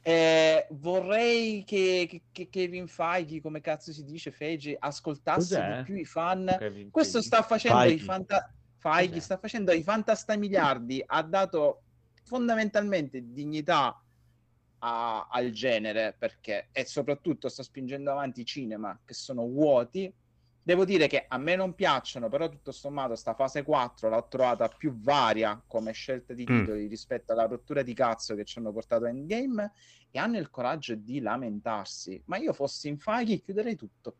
[0.01, 5.77] Eh, vorrei che, che, che Kevin Feige, come cazzo si dice, Feige, ascoltasse Cos'è?
[5.79, 6.55] di più i fan.
[6.59, 7.95] Kevin Questo sta facendo Feige.
[7.95, 11.83] i fanta- Feige sta facendo i fantastamiliardi, ha dato
[12.25, 14.03] fondamentalmente dignità
[14.79, 20.11] a- al genere perché e soprattutto sta spingendo avanti i cinema che sono vuoti.
[20.69, 24.69] Devo dire che a me non piacciono, però tutto sommato sta fase 4 l'ho trovata
[24.69, 26.59] più varia come scelta di Mm.
[26.59, 29.73] titoli rispetto alla rottura di cazzo che ci hanno portato a Endgame
[30.11, 32.21] e hanno il coraggio di lamentarsi.
[32.27, 34.17] Ma io fossi in Feige chiuderei tutto.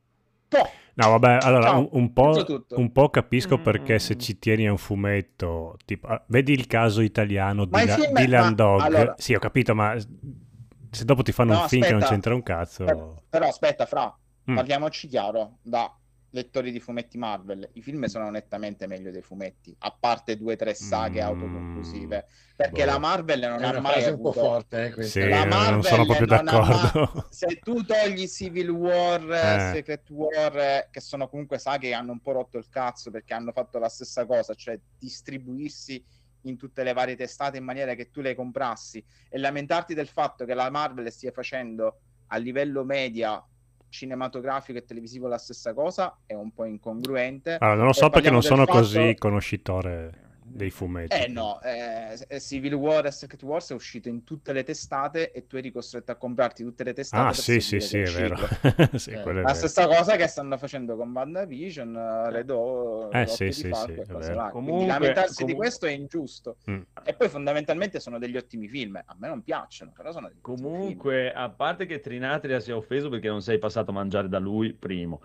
[0.95, 4.79] No, vabbè, allora un, un po', un po' capisco perché se ci tieni a un
[4.79, 8.81] fumetto, tipo, ah, vedi il caso italiano di, La- film- di Land ma- Dog.
[8.81, 12.15] allora- Sì, ho capito, ma se dopo ti fanno No, un film che non aspetta.
[12.15, 12.85] c'entra un cazzo...
[12.87, 14.19] Per- però aspetta, Fra,
[14.51, 14.55] Mm.
[14.55, 15.95] parliamoci chiaro, da
[16.31, 20.57] lettori di fumetti Marvel, i film sono nettamente meglio dei fumetti, a parte due o
[20.57, 22.91] tre saghe Mm, autoconclusive, perché boh.
[22.91, 24.45] la Marvel non È ha mai frase un po' avuto...
[24.45, 25.03] forte, eh.
[25.05, 27.11] Sì, La non Marvel sono proprio non d'accordo.
[27.15, 29.73] mai- Se tu togli Civil War, Eh.
[29.75, 33.33] Secret War, eh, che sono comunque saghe che hanno un po' rotto il cazzo perché
[33.35, 36.05] hanno fatto la stessa cosa, cioè distribuirsi
[36.43, 40.45] in tutte le varie testate in maniera che tu le comprassi e lamentarti del fatto
[40.45, 43.43] che la Marvel stia facendo a livello media
[43.89, 47.57] cinematografico e televisivo la stessa cosa è un po' incongruente.
[47.59, 51.15] Allora, non lo so perché non sono fatto- così conoscitore dei fumetti.
[51.17, 55.47] Eh no, eh, Civil War e Secret Wars è uscito in tutte le testate e
[55.47, 57.29] tu eri costretto a comprarti tutte le testate.
[57.29, 58.35] Ah, sì, sì, sì, è vero.
[58.35, 58.97] uscito.
[58.99, 59.55] sì, Eh, è La vero.
[59.55, 63.93] stessa cosa che stanno facendo con WandaVision, eh, Red O, Eh, sì, di sì, Falco
[63.93, 64.33] sì, e cose.
[64.33, 66.57] Quindi Comunque- lamentarsi di comunque- questo è ingiusto.
[66.71, 66.81] Mm.
[67.05, 68.97] E poi fondamentalmente sono degli ottimi film.
[68.97, 70.41] A me non piacciono, però sono degli.
[70.41, 74.39] Comunque, a parte che Trinatria si è offeso perché non sei passato a mangiare da
[74.39, 75.21] lui, primo.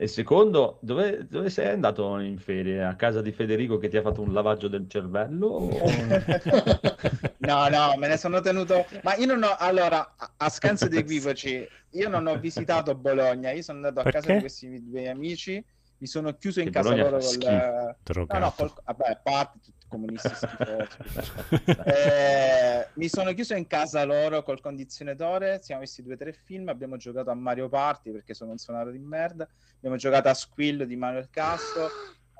[0.00, 2.84] E secondo, dove, dove sei andato in ferie?
[2.84, 5.46] A casa di Federico che ti ha fatto un lavaggio del cervello?
[5.48, 5.90] O-
[7.40, 8.86] No, no, me ne sono tenuto.
[9.02, 9.56] Ma io non ho.
[9.56, 13.50] Allora, a, scanso di equivoci, io non ho visitato Bologna.
[13.52, 15.64] Io sono andato a casa di questi due amici.
[16.00, 17.28] Mi sono chiuso in Che casa Bologna loro col.
[17.28, 17.50] schifo.
[17.50, 18.52] No, no, Drogato.
[18.56, 21.64] col, vabbè, a parte tutti i comunisti schifosi.
[21.84, 25.60] Eh, mi sono chiuso in casa loro col condizionatore.
[25.62, 26.68] Siamo visti due o tre film.
[26.68, 29.48] Abbiamo giocato a Mario Party perché sono un suonato di merda.
[29.76, 31.88] Abbiamo giocato a Squill di Manuel Castro.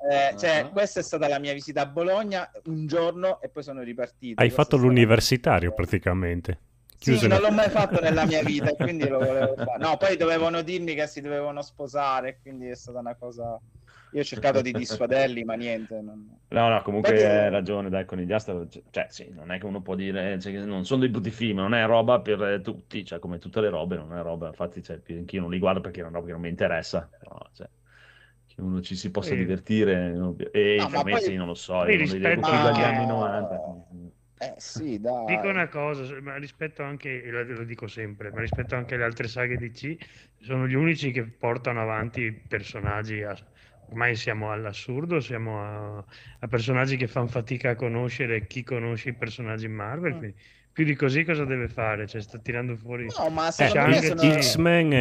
[0.09, 0.69] Eh, cioè, Ah.
[0.69, 4.41] questa è stata la mia visita a Bologna un giorno e poi sono ripartito.
[4.41, 6.59] Hai Questa fatto l'universitario praticamente.
[7.01, 9.77] Sì, Chiuso in- non l'ho mai fatto nella mia vita, e quindi lo volevo fare.
[9.79, 13.57] No, poi dovevano dirmi che si dovevano sposare, quindi è stata una cosa.
[14.13, 16.01] Io ho cercato di dissuaderli, ma niente.
[16.01, 19.59] non- No, no, comunque Infatti- hai ragione, dai, con i Diastro, cioè sì, non è
[19.59, 22.59] che uno può dire, cioè, che non sono dei brutti film, non è roba per
[22.63, 25.79] tutti, cioè come tutte le robe, non è roba, infatti cioè, anch'io non li guardo
[25.79, 27.69] perché è una roba che non mi interessa, però, cioè,
[28.47, 29.35] che uno ci si possa Sì.
[29.37, 32.49] divertire, e No, i ma fumetti poi- non lo so, io non li leggo rispetto
[32.49, 33.61] più dagli anni 90.
[34.41, 35.15] Eh sì, dai.
[35.21, 39.27] Dico una cosa, ma rispetto anche, lo lo dico sempre, ma rispetto anche alle altre
[39.27, 39.95] saghe DC,
[40.39, 43.35] sono gli unici che portano avanti personaggi, a-
[43.85, 45.61] ormai siamo all'assurdo, siamo
[45.97, 45.97] a,
[46.39, 50.17] a personaggi che fanno fatica a conoscere chi conosce i personaggi Marvel, Mm.
[50.17, 50.39] quindi
[50.79, 52.07] più di così cosa deve fare?
[52.07, 53.05] Cioè sta tirando fuori...
[53.17, 54.21] No, ma Eh, me Shang-Chi, sono...
[54.39, 54.97] X-Men e,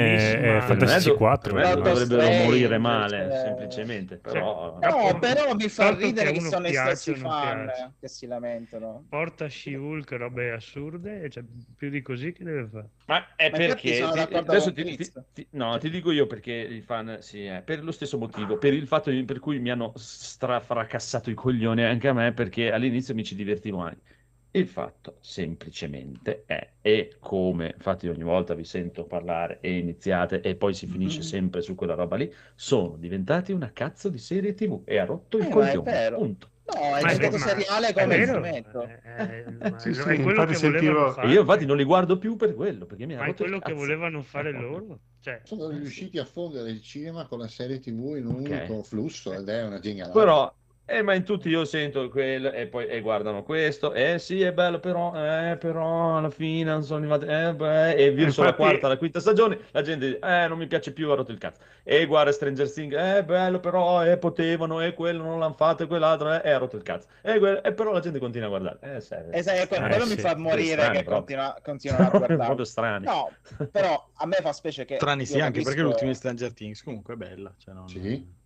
[0.56, 0.60] e.
[0.62, 1.52] Fantasy Per me do- 4.
[1.54, 4.78] per me Doctor dovrebbero Strange, morire male, cioè- semplicemente, però...
[4.80, 7.92] No, però mi fa Tanto ridere che che sono i piace o stessi fan piace.
[8.00, 9.04] che si lamentano.
[9.08, 11.44] Porta She-Hulk robe assurde, cioè,
[11.76, 12.88] più di così che deve fare?
[13.06, 13.92] Ma è Ma perché
[14.26, 17.82] ti- adesso ti, ti- ti- no, ti dico io perché i fan sì, è per
[17.82, 22.12] lo stesso motivo, per il fatto per cui mi hanno strafracassato i coglioni anche a
[22.12, 24.16] me perché all'inizio mi ci divertivo anche.
[24.50, 30.56] Il fatto semplicemente è, e come infatti ogni volta vi sento parlare e iniziate e
[30.56, 31.28] poi si finisce Mhm.
[31.28, 35.36] sempre su quella roba lì, sono diventati una cazzo di serie TV e ha rotto
[35.38, 36.00] il Eh, è coglione.
[36.14, 36.50] Punto.
[36.64, 38.82] No, è Ma è diventato ma- seriale è come vero, fumetto.
[38.84, 41.32] eh, eh, ma Sì, è sì, quello infatti che volevano sentivo- fare.
[41.32, 43.60] Io infatti non li guardo più per quello, perché mi ha è rotto il quello
[43.60, 45.02] che volevano fare loro.
[45.20, 48.44] Cioè, Sono riusciti a fondere il cinema con la serie TV in un Ok.
[48.44, 50.18] unico flusso ed è una genialata.
[50.18, 50.57] Però,
[50.90, 54.52] eh, ma in tutti io sento quello e poi e guardano questo, eh sì è
[54.52, 58.54] bello però, eh però alla fine non sono arrivati, eh, beh, e verso la Infatti-
[58.68, 61.38] quarta, la quinta stagione la gente dice, eh non mi piace più, ha rotto il
[61.38, 61.60] cazzo.
[61.82, 65.86] E guarda Stranger Things, eh bello però, eh potevano, e quello non l'hanno fatto, e
[65.86, 67.06] quell'altro, eh, ha rotto il cazzo.
[67.22, 68.78] E, quello- e però la gente continua a guardare.
[68.96, 69.32] Eh, serio.
[69.32, 70.14] Esatto, que- Eh, quello sì.
[70.14, 71.18] mi fa morire Strani che proprio.
[71.36, 72.36] continua, continuano a guardare.
[72.48, 73.04] Proprio strani.
[73.04, 73.30] No,
[73.70, 76.82] però a me fa specie che Strani sì, anche perché capisco- l'ultimo di Stranger Things
[76.82, 77.52] comunque è bella.
[77.58, 78.36] Cioè non, Sì.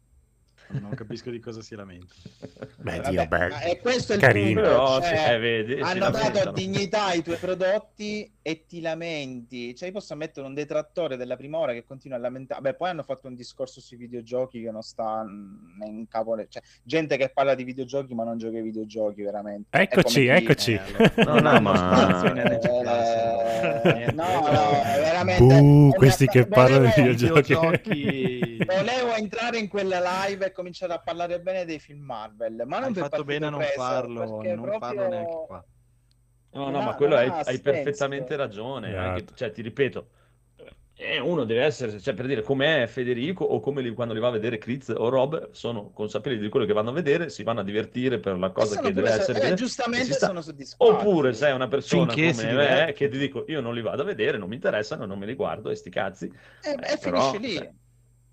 [0.81, 2.15] Non capisco di cosa si lamenta.
[2.79, 4.61] Beh, Vabbè, Dio, beh, è questo il carino.
[4.63, 6.53] punto, Però, cioè, sì, eh, vedi, hanno dato lamentano.
[6.53, 9.75] dignità ai tuoi prodotti e ti lamenti.
[9.75, 12.61] Cioè, io posso mettere un detrattore della prima ora che continua a lamentare.
[12.61, 16.37] Beh, poi hanno fatto un discorso sui videogiochi che non sta mm, in capo.
[16.49, 19.79] Cioè, gente che parla di videogiochi ma non gioca ai videogiochi, veramente.
[19.79, 20.73] Eccoci, come chi- eccoci.
[20.73, 20.81] Eh,
[21.23, 22.23] allora, No, no, non ma-
[23.85, 25.45] Eh, no, no, è veramente.
[25.61, 27.55] Buh, è questi che parlano di videogiochi.
[28.65, 32.89] Volevo entrare in quella live e cominciare a parlare bene dei film Marvel, ma non
[32.89, 35.65] Hai per fatto bene a non farlo, non proprio- farlo neanche qua.
[36.55, 38.89] No, no, Non ma quello hai, ha hai perfettamente ragione.
[38.91, 39.09] Esatto.
[39.09, 40.09] anche- cioè, ti ripeto,
[40.95, 44.21] eh, uno deve essere, cioè, per dire come è Federico o come li- quando li
[44.21, 47.43] va a vedere Chris o Rob, sono consapevoli di quello che vanno a vedere, si
[47.43, 49.49] vanno a divertire per la cosa che deve essere.
[49.49, 50.27] eh, giustamente sta.
[50.27, 50.85] sono soddisfatto.
[50.85, 54.05] Oppure sei una persona Finché come me che ti dico io non li vado a
[54.05, 56.27] vedere, non mi interessano, non me li guardo e sti cazzi.
[56.27, 57.81] E, Eh, e però, finisce lì.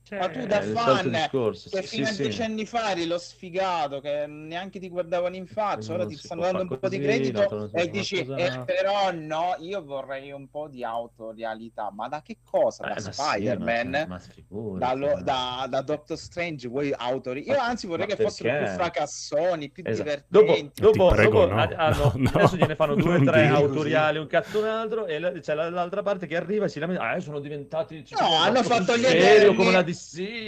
[0.10, 2.66] Cioè, Cioè, Ma tu da Eh, fan discorso, che sì, fino sì, a dieci anni
[2.66, 6.68] fa eri lo sfigato che neanche ti guardavano in faccia, ora ti stanno dando un
[6.68, 8.60] fare po' di così, credito e dici "Eh, così".
[8.66, 12.84] però no, io vorrei un po' di autorialità, ma da che cosa?
[12.88, 13.90] Da Eh, ma sì, Spider-Man?
[13.90, 17.48] ma- ma figurati, Dallo- ma- da, da Doctor Strange vuoi autori?
[17.48, 18.66] Io anzi vorrei ma che fossero perché?
[18.66, 20.24] più fracassoni, più Esatto.
[20.28, 20.82] Dopo, divertenti.
[20.82, 21.62] dopo, Ti prego, dopo no.
[21.76, 22.30] hanno- No, no.
[22.34, 23.64] adesso gliene fanno due o tre così.
[23.64, 27.10] autoriali, un cazzo un altro, e c'è la- l'altra parte che arriva e si lamenta.
[27.10, 29.82] Ah, sono diventati No, hanno fatto gli serio come la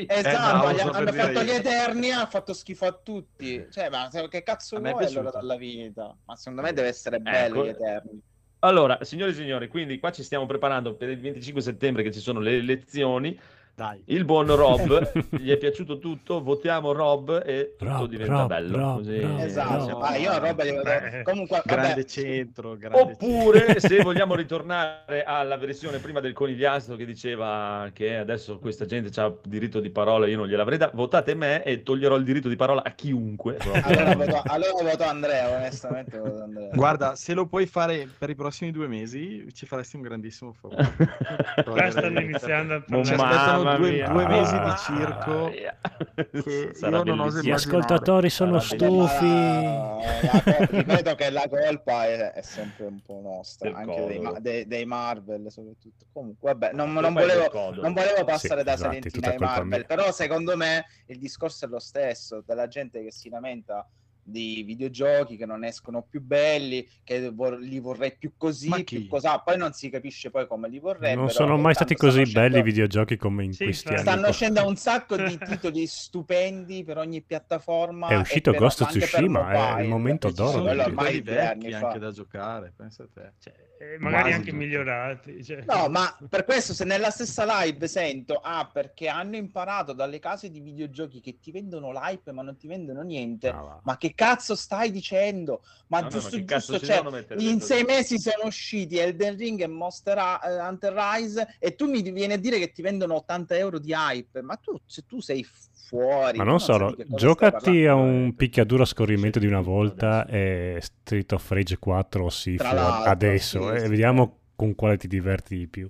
[0.08, 1.44] Esatto, Eh, no, gli- lo so per hanno dire fatto io.
[1.44, 3.68] gli Eterni, ha fatto schifo a tutti.
[3.70, 6.18] Cioè, ma che cazzo A vuoi allora dalla vita?
[6.26, 7.66] Ma secondo me deve essere bello Ecco.
[7.66, 8.22] gli Eterni.
[8.64, 12.20] Allora, signori e signori, quindi qua ci stiamo preparando per il 25 settembre che ci
[12.20, 13.38] sono le elezioni.
[13.74, 14.02] Dai.
[14.06, 18.78] Il buon Rob, gli è piaciuto tutto, votiamo Rob e tutto Rob, diventa Rob, bello.
[18.78, 19.40] Rob, così Rob.
[19.40, 19.98] Esatto.
[20.00, 24.36] Ah, io a roba glielo do- Beh, Comunque, vabbè, Grande centro, grande Oppure, se vogliamo
[24.36, 29.90] ritornare alla versione prima del conigliastro che diceva che adesso questa gente ha diritto di
[29.90, 33.58] parola, io non gliel'avrei dato, votate me e toglierò il diritto di parola a chiunque.
[33.84, 36.70] allora voto, allora voto Andrea, onestamente voto Andrea.
[36.74, 40.94] Guarda, se lo puoi fare per i prossimi due mesi, ci faresti un grandissimo favore.
[41.64, 43.04] Qua stanno iniziando a Non
[43.64, 45.50] due, due mesi di circo.
[45.50, 47.42] che io non oso.
[47.42, 49.26] Gli ascoltatori sono stufi.
[49.30, 54.22] la- col- ripeto che la colpa è, è sempre un po' nostra, Del anche dei,
[54.42, 56.06] dei- dei Marvel soprattutto.
[56.12, 59.84] Comunque, vabbè, non, non volevo, non volevo passare Sì, da esatto, tutta ai Marvel, mia.
[59.84, 63.88] però secondo me il discorso è lo stesso, della gente che si lamenta
[64.24, 69.08] di videogiochi che non escono più belli, che vor- li vorrei più così, più chi?
[69.08, 71.16] cosà, poi non si capisce poi come li vorrebbe.
[71.16, 74.00] Non sono mai stati così belli i videogiochi come in Sì, questi anni.
[74.00, 78.08] Stanno uscendo un sacco di titoli stupendi per ogni piattaforma.
[78.10, 82.74] È uscito Ghost of Tsushima, è il momento d'oro sono ormai vecchi anche da giocare,
[82.76, 83.34] pensa a te.
[83.40, 84.64] Cioè, eh, magari Quasi anche tutti.
[84.64, 85.44] migliorati.
[85.44, 85.64] cioè.
[85.66, 90.52] No, ma per questo se nella stessa live sento, ah, perché hanno imparato dalle case
[90.52, 94.56] di videogiochi che ti vendono l'hype ma non ti vendono niente, Ah, ma che cazzo
[94.56, 95.64] stai dicendo?
[95.88, 99.62] Ma ma giusto, che cazzo giusto, ci cioè, in sei mesi sono usciti Elden Ring
[99.62, 103.58] e Monster eh, Hunter Rise e tu mi vieni a dire che ti vendono 80
[103.58, 105.44] euro di hype, ma tu, se tu sei
[105.92, 106.38] fuori...
[106.38, 111.30] Ma non sai solo, giocati a un picchiaduro a scorrimento di una volta e Street
[111.34, 113.88] of Rage 4 o Sifu adesso sì, e sì.
[113.90, 115.90] vediamo con quale ti diverti di più.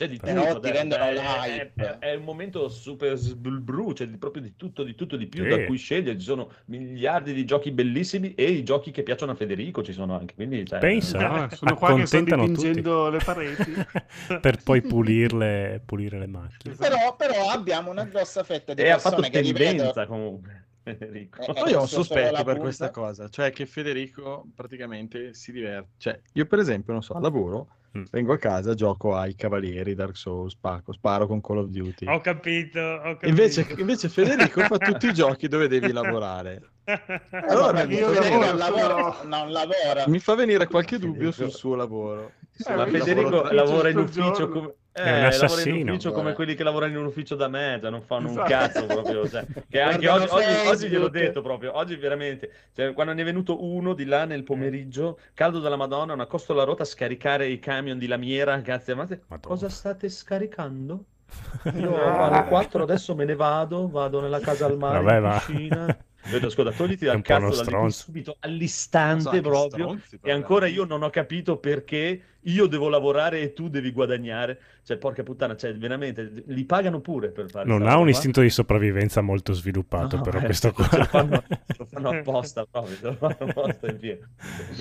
[0.00, 1.72] C'è di Però tutto, ti l'hype.
[1.74, 5.26] È, è- è un momento super sbru, c'è di- proprio di tutto, di tutto, di
[5.26, 5.48] più Sì.
[5.50, 6.18] da cui scegliere.
[6.18, 10.16] Ci sono miliardi di giochi bellissimi e i giochi che piacciono a Federico ci sono
[10.16, 10.34] anche.
[10.34, 13.74] Quindi, cioè, Pensa, No, sono qua che sto dipingendo tutti le pareti.
[14.40, 16.76] per poi pulirle, pulire le macchine.
[16.76, 21.42] Però, però abbiamo una grossa fetta di E ha fatto persone che tendenza comunque, Federico.
[21.42, 25.90] Eh, io ho un sospetto per questa cosa, cioè che Federico praticamente si diverte.
[25.98, 28.04] Cioè, io per esempio, non so, al lavoro, Mm.
[28.12, 32.06] vengo a casa, gioco ai Cavalieri, Dark Souls, spacco, sparo con Call of Duty.
[32.06, 33.26] Ho capito, ho capito.
[33.28, 36.60] Invece, invece Federico fa tutti i giochi dove devi lavorare.
[37.30, 40.04] Allora, Allora, mi io fa, Federico venire, non lavora, non lavora.
[40.08, 42.32] mi fa venire qualche dubbio sul suo lavoro.
[42.56, 44.74] Eh, Federico lavoro lavora in ufficio giorno.
[44.92, 45.06] Come...
[45.06, 45.92] È un Eh, lavora in assassino.
[45.92, 46.34] ufficio come Eh.
[46.34, 48.48] quelli che lavorano in un ufficio da me, cioè non fanno un Esatto.
[48.50, 49.28] cazzo proprio.
[49.28, 53.24] Cioè, che anche oggi, oggi, oggi gliel'ho detto proprio, oggi veramente, cioè, quando ne è
[53.24, 57.58] venuto uno di là nel pomeriggio, caldo della Madonna, una costola rotta a scaricare i
[57.58, 59.20] camion di lamiera, grazie a Madonna.
[59.40, 61.04] Cosa state scaricando?
[61.76, 65.38] Io alle 4 adesso me ne vado, vado nella casa al mare, Vabbè, in ma-
[65.38, 65.98] piscina.
[66.22, 69.84] Ho detto, ascolta, togliti dal un cazzo da lì subito, so, all'istante che proprio.
[69.86, 74.58] stronzi, E ancora io non ho capito perché io devo lavorare e tu devi guadagnare.
[74.82, 78.10] Cioè, porca puttana, cioè, veramente, li pagano pure per fare Non ha roba un qua.
[78.10, 80.88] istinto di sopravvivenza molto sviluppato, No, però eh, questo qua.
[80.96, 81.42] lo fanno,
[81.78, 84.26] lo fanno apposta proprio, lo fanno apposta in pieno.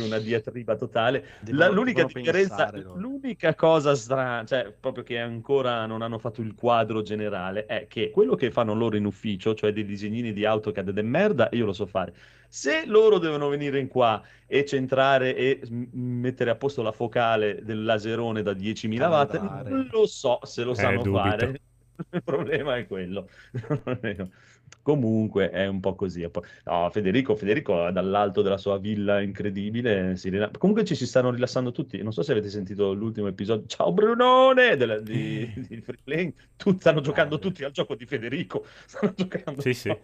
[0.03, 1.25] Una diatriba totale.
[1.41, 6.41] Devono- La- l'unica differenza, pensare l'unica cosa strana, cioè proprio che ancora non hanno fatto
[6.41, 10.45] il quadro generale, è che quello che fanno loro in ufficio, cioè dei disegnini di
[10.45, 12.13] AutoCAD de merda, io lo so fare.
[12.51, 15.61] Se loro devono venire in qua e centrare e
[15.93, 19.35] mettere a posto la focale del laserone da 10.000 watt,
[19.67, 21.19] non lo so se lo Eh, sanno dubito.
[21.19, 21.61] fare.
[22.11, 23.29] Il problema è quello.
[24.81, 26.27] Comunque è un po' così.
[26.65, 30.15] No, Federico, Federico dall'alto della sua villa incredibile.
[30.15, 32.01] si rila- Comunque ci si stanno rilassando tutti.
[32.01, 33.65] Non so se avete sentito l'ultimo episodio.
[33.67, 36.33] Ciao Brunone della- di, di Free Playing.
[36.55, 38.65] Tu- stanno giocando tutti al gioco di Federico.
[38.85, 39.61] Stanno giocando.
[39.61, 39.95] Sì, sì.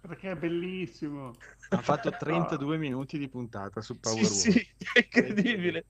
[0.00, 1.32] Perché è bellissimo.
[1.70, 5.84] Ha fatto 32 minuti di puntata su Power Sì, sì, è incredibile.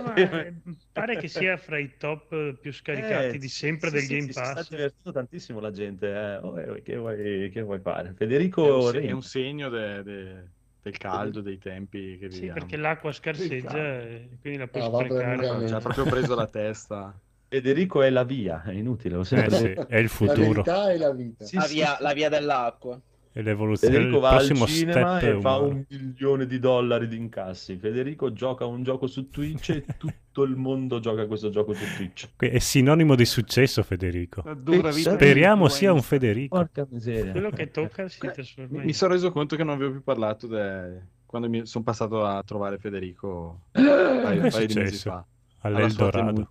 [0.00, 0.62] Ma, eh,
[0.92, 4.28] pare che sia fra i top più scaricati Eh, di sempre sì, del sì, Game
[4.28, 4.68] sì, si sta Pass.
[4.68, 6.06] divertendo tantissimo la gente.
[6.10, 6.36] eh.
[6.38, 8.14] Oh, eh, che, vuoi, che vuoi fare?
[8.58, 12.52] È un, Federico è un segno de- de- del caldo, dei tempi che Sì, viviamo.
[12.52, 15.26] perché l'acqua scarseggia e quindi la puoi Ah, va per sprecare.
[15.26, 17.20] mille Ci ha proprio preso la testa.
[17.48, 19.86] Federico è la via, è inutile, ho sempre Eh sì, detto.
[19.86, 20.36] è il La futuro.
[20.36, 21.44] verità e la vita.
[21.44, 22.00] Sì, la, sì, via, sì.
[22.00, 23.00] la via dell'acqua.
[23.42, 23.94] L'evoluzione.
[23.94, 25.66] Federico va al cinema e fa umano.
[25.66, 27.76] un milione di dollari di incassi.
[27.76, 32.30] Federico gioca un gioco su Twitch e tutto il mondo gioca questo gioco su Twitch.
[32.36, 34.42] È sinonimo di successo, Federico.
[34.44, 36.02] La dura vita Speriamo sia un.
[36.02, 36.56] Federico.
[36.56, 37.32] Porca miseria.
[37.32, 41.02] Quello che tocca si trasforma Mi, sono reso conto che non avevo più parlato de-
[41.26, 43.82] quando mi sono passato a trovare Federico un
[44.22, 45.24] paio, paio di mesi fa.
[45.60, 46.46] All'Eldorado.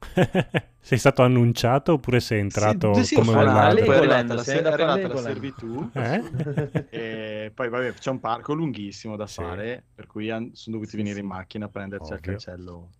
[0.84, 3.84] Sei stato annunciato oppure sei entrato Sì, sì, come un ladro?
[3.84, 6.86] poi è Legoland, arrivata la, sei arrivata la servitù Eh?
[6.90, 9.34] e poi vabbè c'è un parco lunghissimo da Sì.
[9.42, 12.32] fare per cui sono dovuti venire in macchina a prenderci al Ovvio.
[12.32, 12.90] cancello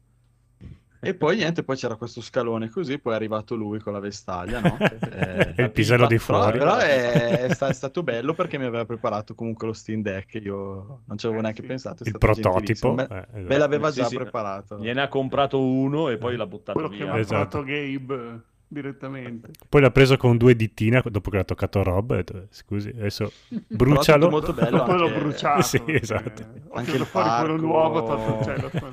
[1.05, 4.61] e poi niente poi c'era questo scalone così poi è arrivato lui con la vestaglia
[4.61, 4.77] no?
[5.13, 6.59] Eh, E il pisello di fuori.
[6.59, 10.35] però è, è sta- è stato bello perché mi aveva preparato comunque lo Steam Deck
[10.35, 11.67] io non ci avevo Eh, neanche sì.
[11.67, 12.93] pensato è Il prototipo.
[12.95, 13.29] me, eh, esatto.
[13.49, 14.15] me l'aveva Sì, già sì.
[14.17, 17.13] preparato Gliene ha comprato uno e poi l'ha buttato Quello che mi via.
[17.15, 17.59] ha Esatto.
[17.59, 18.39] fatto Gabe eh,
[18.69, 19.51] direttamente.
[19.69, 22.11] Poi l'ha preso con due dittine dopo che l'ha toccato Rob.
[22.13, 23.31] e ha detto, Scusi, adesso
[23.69, 24.31] brucialo.
[24.31, 25.63] molto bello Poi l'ho anche- bruciato.
[25.63, 26.45] Sì, esatto.
[26.73, 27.57] Anche il fuori quello parco.
[27.57, 28.93] nuovo, ho tolto il cielo.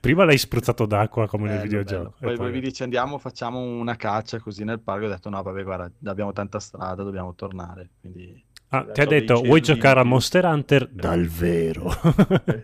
[0.00, 2.14] Prima l'hai spruzzato d'acqua come nel Bello, videogioco.
[2.20, 5.06] Poi, poi mi dice andiamo, facciamo una caccia così nel parco.
[5.06, 7.90] Ho detto no, vabbè, guarda, abbiamo tanta strada, dobbiamo tornare.
[8.00, 8.44] Quindi
[8.74, 10.88] Ah, ti ha detto, vuoi giocare a in più." Monster Hunter?
[10.88, 11.90] Dal vero.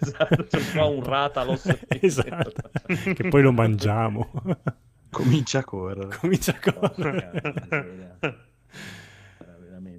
[0.01, 1.67] Esatto, c'è un ratalos.
[2.01, 2.71] esatto.
[2.87, 4.31] Che poi lo mangiamo.
[5.11, 6.17] comincia a correre.
[6.19, 8.47] Comincia a correre.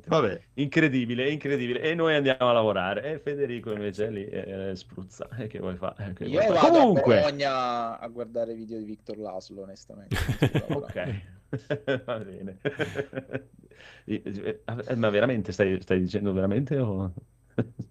[0.10, 1.82] Vabbè, incredibile, incredibile.
[1.82, 3.14] E noi andiamo a lavorare.
[3.14, 5.30] E Federico invece lì eh, spruzza.
[5.38, 6.14] E che vuoi fare?
[6.14, 10.16] Che Io vuoi vado a Comunque, Bologna a guardare video di Victor Laszlo, onestamente.
[10.70, 11.22] ok,
[12.06, 12.58] va bene.
[14.06, 16.78] Eh, eh, Ma veramente stai, stai dicendo veramente?
[16.80, 17.14] O...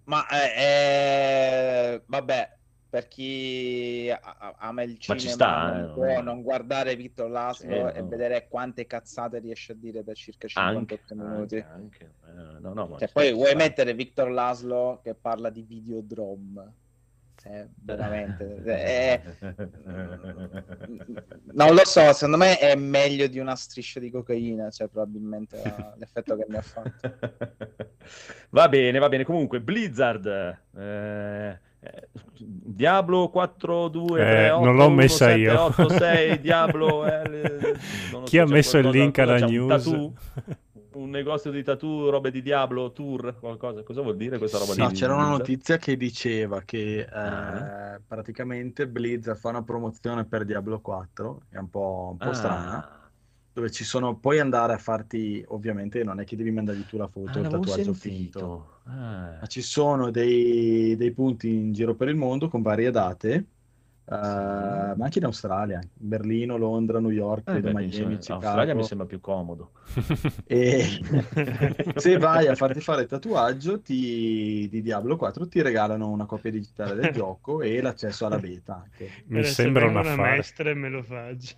[0.05, 2.58] Ma eh, eh, vabbè,
[2.89, 4.11] per chi
[4.57, 7.97] ama il Ma cinema ci sta, non eh, può non- non guardare Victor Laszlo Sì,
[7.97, 8.07] e no.
[8.07, 11.55] vedere quante cazzate riesce a dire per circa 58 Anche, minuti.
[11.57, 12.57] anche, anche.
[12.57, 16.73] Eh, no, no, ma Cioè, ci poi vuoi mettere Victor Laszlo che parla di Videodrome?
[17.35, 18.55] Cioè, veramente.
[18.65, 19.21] eh,
[21.53, 25.93] non lo so, secondo me è meglio di una striscia di cocaina, cioè probabilmente eh,
[25.97, 27.07] l'effetto che mi ha fatto.
[28.51, 29.23] Va bene, va bene.
[29.23, 31.59] Comunque, Blizzard, eh, eh,
[32.41, 35.61] Diablo 4, 2, Eh, 3, 8, non l'ho 1, messa 7, io.
[35.63, 37.05] 8, 6, Diablo.
[37.05, 37.73] eh,
[38.25, 39.45] Chi so, ha messo il link cosa alla c'è?
[39.45, 39.83] Un news?
[39.83, 40.13] tattoo?
[40.91, 43.83] Un negozio di tattoo, robe di Diablo, tour, qualcosa.
[43.83, 47.99] Cosa vuol dire questa roba no, di c'era una notizia che diceva che eh, Ah.
[48.05, 52.33] praticamente Blizzard fa una promozione per Diablo 4, è un po', un po' Ah.
[52.33, 52.98] strana,
[53.59, 57.07] dove ci sono, puoi andare a farti, ovviamente non è che devi mandargli tu la
[57.07, 58.81] foto, Ah, il tatuaggio finto.
[58.85, 59.37] Ah.
[59.41, 63.45] Ma ci sono dei, dei punti in giro per il mondo con varie date,
[64.11, 68.45] eh, ma anche in Australia, Berlino, Londra, New York, Eh, credo beh, Miami, Chicago.
[68.45, 69.71] Australia mi sembra più comodo.
[70.51, 70.99] E
[71.95, 76.51] se vai a farti fare il tatuaggio ti- di Diablo 4 ti regalano una copia
[76.51, 79.17] digitale del gioco e l'accesso alla beta anche.
[79.27, 81.55] Mi Per sembra una maestra e me lo faccio.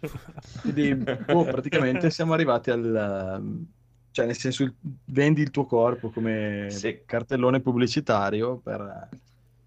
[0.59, 3.65] Quindi boh, praticamente siamo arrivati al...
[4.11, 4.75] cioè nel senso
[5.05, 7.01] vendi il tuo corpo come Sì.
[7.05, 9.09] cartellone pubblicitario per...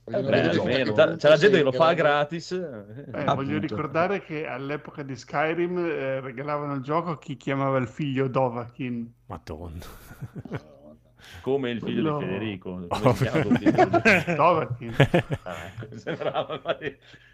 [0.07, 2.53] Beh, almeno, che c'è la gente che lo fa gratis.
[2.53, 7.89] Eh, voglio ricordare che all'epoca di Skyrim eh, regalavano il gioco a chi chiamava il
[7.89, 9.13] figlio Dovahkiin.
[9.27, 9.79] Madonna.
[11.41, 12.87] Come il figlio Quello- di Federico.
[12.87, 14.35] Tuo figlio?
[14.35, 14.95] Dovahkiin.
[15.43, 16.61] Ah, ecco, sembrava,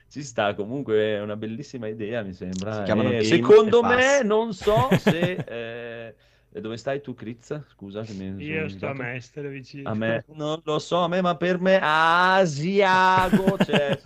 [0.09, 4.23] ci sta comunque è una bellissima idea mi sembra Si chiamano E Game secondo me
[4.25, 6.15] non so se
[6.53, 9.89] eh, dove stai tu Crizza scusa che mi Io sto a maestra vicino.
[9.91, 14.01] a me non lo so a me ma per me Asiago c'è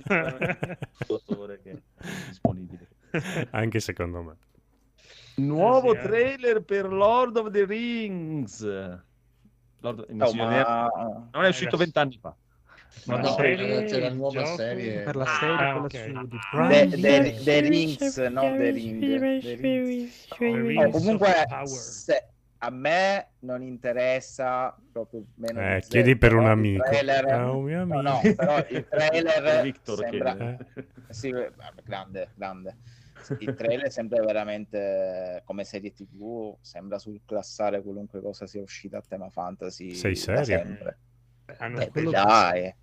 [1.06, 1.76] dottore che è
[2.26, 2.88] disponibile
[3.50, 4.36] Anche secondo me.
[5.36, 6.08] nuovo Asiago.
[6.08, 8.60] trailer per Lord of the Rings
[9.80, 10.06] Lord...
[10.20, 10.90] Oh, Signore- ma...
[11.32, 12.34] non è uscito vent'anni fa
[13.06, 15.02] Ma No, no, c'è la nuova gioco serie.
[15.02, 15.90] Per la Ah, serie, quella ok.
[15.90, 16.28] su
[16.68, 19.00] The, the, the Rings, no The Ring.
[19.00, 19.42] The Rings.
[20.38, 21.34] The Oh, comunque,
[21.66, 22.33] se-
[22.64, 26.82] a me non interessa proprio meno Eh, zero, chiedi per un amico.
[26.84, 28.34] trailer- È un mio No, no, amico.
[28.34, 30.34] però il trailer Victor sembra...
[30.34, 30.58] chiede.
[31.10, 31.30] Sì,
[31.84, 32.76] grande, grande.
[33.38, 39.28] Il trailer sembra veramente come serie TV, sembra surclassare qualunque cosa sia uscita a tema
[39.30, 40.44] fantasy Sei serio?
[40.44, 40.98] sempre.
[41.58, 42.76] Hanno Beh, quello- dai, Da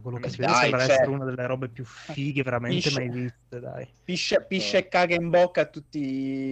[0.00, 2.82] quello che Eh, si vede dai, sembra cioè- essere una delle robe più fighe veramente
[2.88, 3.88] Pisce- mai viste, dai.
[4.04, 5.98] pisce, pisce e caga in bocca a tutti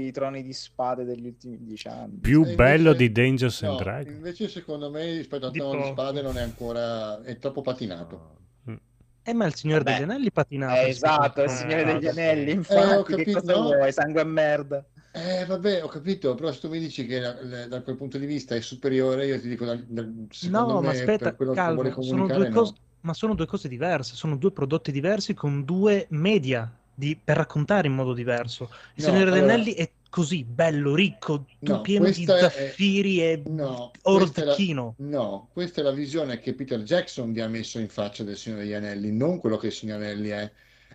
[0.06, 2.16] i troni di spade degli ultimi dieci anni.
[2.18, 4.16] Più E bello invece- di Dangerous no, and Dragons.
[4.16, 5.88] invece secondo me rispetto a Di Trono di.
[5.90, 8.34] Spade non è ancora è troppo patinato.
[9.22, 9.98] Eh, ma il Signore Vabbè.
[9.98, 10.80] degli Anelli patinava.
[10.80, 13.62] Eh, esatto, il Signore degli Anelli, Eh, ho infatti, che capito, cosa no.
[13.64, 13.92] vuoi?
[13.92, 14.84] Sangue e merda.
[15.12, 18.16] Eh, vabbè, ho capito, però se tu mi dici che la- la- da quel punto
[18.16, 21.50] di vista è superiore, io ti dico, da- da- secondo No, ma aspetta, per quello
[21.52, 22.54] che calmo, vuole sono comunicare, due no.
[23.02, 27.86] Ma sono due cose diverse, sono due prodotti diversi con due media di- per raccontare
[27.86, 28.70] in modo diverso.
[28.94, 32.40] Il No, Signore degli allora- Anelli è così bello, ricco, No, pieno di questa è-
[32.50, 34.54] zaffiri e No, questa è la-.
[34.96, 38.62] No, questa è la visione che Peter Jackson vi ha messo in faccia del Signore
[38.62, 40.50] degli Anelli, non quello che il Signore degli Anelli è.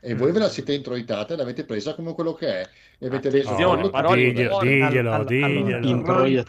[0.06, 2.70] E voi ve la siete introitata e l'avete presa come quello che è.
[3.00, 6.44] E avete reso quello parole diglielo, diglielo, diglielo.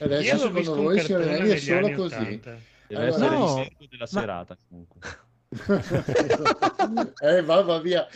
[0.00, 2.14] E adesso secondo voi il Signore Anelli è solo così.
[2.14, 2.56] 80.
[2.88, 5.00] Deve Allora- essere No, il seguito della ma- serata comunque.
[7.20, 8.06] eh, mamma mia.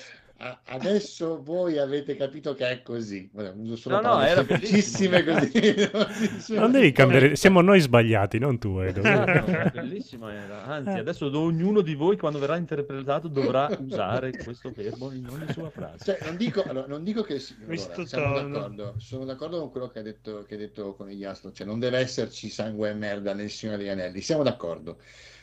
[0.65, 3.31] Adesso voi avete capito che è così.
[3.75, 6.51] Solo No, no, era semplicissime così.
[6.55, 9.01] Non devi cambiare, siamo noi sbagliati, non tu, Edo.
[9.01, 10.65] Esatto, bellissimo era.
[10.65, 15.71] Anzi, adesso ognuno di voi, quando verrà interpretato, dovrà usare questo verbo in ogni sua
[15.71, 16.05] frase.
[16.05, 17.41] Cioè, non dico, allora, non dico che
[18.13, 18.49] allora, tono.
[18.49, 21.99] d'accordo, sono d'accordo con quello che ha detto, che ha detto Conigliastro, cioè non deve
[21.99, 24.99] esserci sangue e merda nel Signore degli Anelli, siamo d'accordo,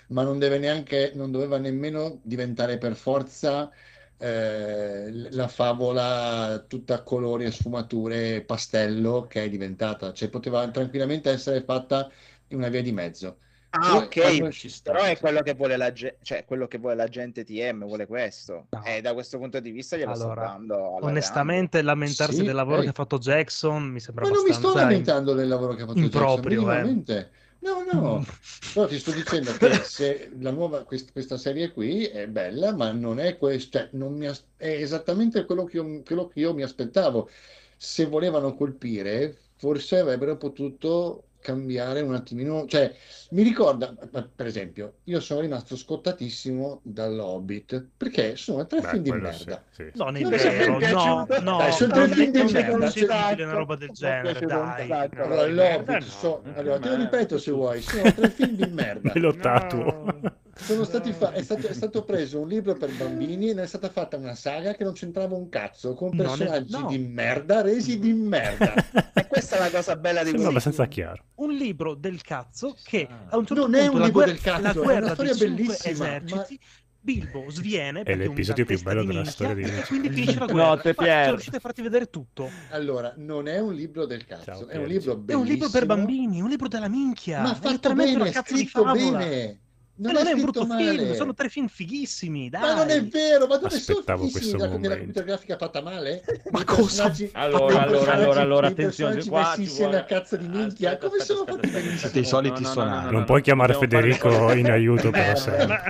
[0.10, 3.72] ma non deve neanche, non doveva nemmeno diventare per forza
[4.20, 11.30] eh, la favola tutta a colori e sfumature pastello che è diventata, cioè poteva tranquillamente
[11.30, 12.10] essere fatta
[12.48, 13.40] in una via di mezzo.
[13.72, 17.44] Ah, ok, però è quello che vuole la, ge- cioè, quello che vuole la gente
[17.44, 18.66] TM, vuole questo.
[18.72, 18.84] No.
[18.84, 22.78] E da questo punto di vista glielo Allora, sto dando Onestamente, lamentarsi Sì, del lavoro
[22.78, 22.84] ehi.
[22.86, 25.76] che ha fatto Jackson mi sembra Ma non mi sto abbastanza in- lamentando del lavoro
[25.76, 27.30] che ha fatto improprio, Jackson, eh.
[27.62, 28.26] No, no,
[28.72, 32.92] però ti sto dicendo che se la nuova, quest- questa serie qui è bella, ma
[32.92, 36.64] non è questa, non mi as- è esattamente quello che io, quello che io mi
[36.64, 37.30] aspettavo.
[37.78, 42.94] Se volevano colpire, forse avrebbero potuto cambiare un attimino, cioè
[43.32, 43.94] mi ricorda,
[44.36, 49.46] per esempio, io sono rimasto scottatissimo dall'Hobbit perché sono tre Beh, film di quello sì,
[49.46, 49.64] merda.
[49.70, 49.92] sì.
[49.94, 53.76] Non è Non vero, no, no, Dai, sono tre film di merda, concepibile una roba
[53.76, 54.92] del genere, dai.
[54.92, 57.18] Allora, merda l'Hobbit, no, so- allora, te lo merda.
[57.18, 59.12] ripeto se vuoi, sono tre film di merda.
[59.14, 60.06] Me lo tatuo.
[60.52, 60.66] No.
[60.66, 63.68] Sono stati fa- è, stato, è stato preso un libro per bambini e ne è
[63.68, 66.88] stata fatta una saga che non c'entrava un cazzo, con Non è- personaggi no.
[66.88, 68.74] di merda resi di merda.
[69.14, 70.48] E questa è la cosa bella di questo.
[70.50, 71.24] abbastanza chiaro.
[71.36, 74.32] Un libro del cazzo che a un certo Non è punto un la libro guerra,
[74.32, 76.60] del cazzo, la è una storia bellissima, ma- eserciti
[77.02, 80.52] Bilbo sviene È l'episodio più bello della minchia, storia di e quindi finisce la No,
[80.52, 80.78] guerra.
[80.82, 81.20] te Ma Pier.
[81.22, 82.50] sono riusciti a farti vedere tutto.
[82.72, 85.44] Allora, non è un libro del cazzo, Ciao, è un libro È un bellissimo.
[85.54, 87.42] libro per bambini, un libro della minchia.
[87.42, 89.60] Ma è fatto bene, scritto bene.
[90.02, 91.16] Non non è è un brutto film, male.
[91.16, 92.62] sono tre film fighissimi, dai.
[92.62, 94.98] Ma non è vero, ma dove sono Aspettavo fighissimi questo della, della momento.
[94.98, 96.24] computer grafica fatta male?
[96.52, 97.14] Ma cosa?
[97.34, 101.22] Allora, allora, allora, allora, attenzione, qua messi insieme vuole- a cazzo di minchia, Aspetta, come
[101.22, 102.22] aspetta, sono aspetta, fatti aspetta, benissimo?
[102.22, 102.96] I soliti No, no, no, sonari.
[102.96, 105.66] no, no, Non no, puoi chiamare Federico in aiuto però Eh, sempre.
[105.68, 105.82] Ma,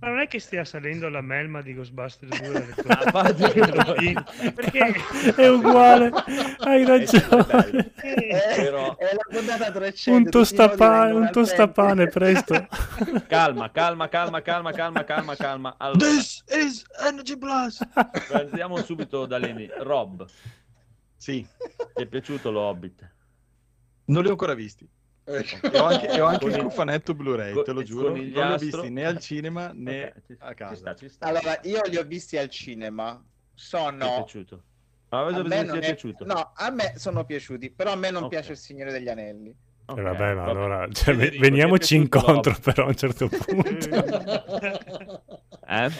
[0.00, 3.32] ma non è che stia salendo la melma di Ghostbusters 2 dalle tue- Ah,
[4.54, 4.94] Perché
[5.36, 6.10] È uguale,
[6.58, 7.44] hai È ragione.
[7.44, 7.84] bello.
[8.02, 8.96] Eh, È la
[9.30, 10.38] puntata 300.
[11.16, 12.66] Un tostapane, presto.
[13.28, 15.74] Calma, calma, calma, calma, calma, calma, calma.
[15.78, 17.80] Allora, This is Energy Plus.
[18.30, 19.70] andiamo subito da Leni.
[19.78, 20.26] Rob,
[21.16, 21.46] Sì,
[21.94, 23.12] ti è piaciuto l'Hobbit?
[24.06, 24.88] non li ho ancora visti.
[25.26, 25.70] Ecco.
[25.70, 28.08] E ho anche, e ho anche il cofanetto Blu-ray, te lo giuro.
[28.10, 30.74] Non li ho visti né al cinema né Ok, ci- a Ci casa.
[30.76, 31.26] sta, ci sta.
[31.26, 33.14] Allora, io li ho visti al cinema.
[33.14, 34.14] Ti è Sono.
[34.14, 34.64] piaciuto?
[35.08, 36.24] Ma A me è non è- piaciuto?
[36.26, 38.28] No, a me sono piaciuti, però a me non Ok.
[38.30, 39.56] piace il Signore degli Anelli.
[39.86, 40.50] Ok, E vabbè, ma vabbè.
[40.50, 43.88] allora cioè, Federico, veniamoci incontro però a un certo punto.
[45.66, 45.90] Eh?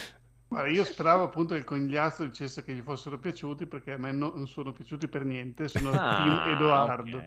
[0.46, 4.12] Guarda, io speravo appunto che il conigliastro dicesse che gli fossero piaciuti perché a me
[4.12, 7.16] no- non sono piaciuti per niente, sono il Ah, team Edoardo.
[7.16, 7.24] ok.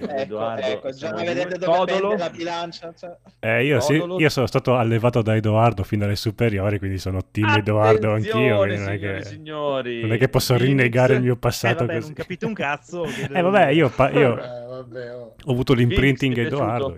[0.00, 2.16] Ecco, Edoardo, ecco, già vedete dove Codolo?
[2.16, 2.92] la bilancia.
[2.92, 3.16] cioè.
[3.38, 7.54] Eh, io, sì, io sono stato allevato da Edoardo fin dalle superiori, quindi sono team
[7.56, 8.64] Edoardo anch'io.
[8.64, 10.00] Non è, che, signori.
[10.00, 12.06] non è che posso rinnegare il mio Eh, passato vabbè, così.
[12.06, 13.04] non capite un cazzo.
[13.32, 15.34] Eh vabbè, io, pa- io Eh, vabbè, oh.
[15.44, 16.96] ho avuto l'imprinting Edoardo.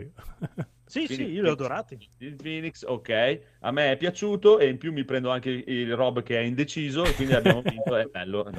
[0.89, 1.07] Io.
[1.07, 1.99] Sì, sì, Quindi- io li ho adorati.
[2.19, 3.41] Il Phoenix, ok.
[3.61, 7.05] A me è piaciuto e in più mi prendo anche il, Rob che è indeciso
[7.05, 7.97] e quindi abbiamo vinto.
[7.97, 8.45] È bello.
[8.45, 8.57] Rob.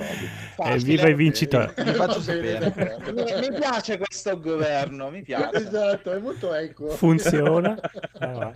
[0.56, 0.76] Facile.
[0.76, 1.74] Evviva i vincita.
[1.76, 2.60] Vi faccio Bene, sapere.
[2.60, 3.24] d'accordo.
[3.24, 5.58] Mi, mi piace questo governo, mi piace.
[5.58, 6.90] Esatto, è molto equo.
[6.90, 7.78] Funziona.
[8.20, 8.52] Ah.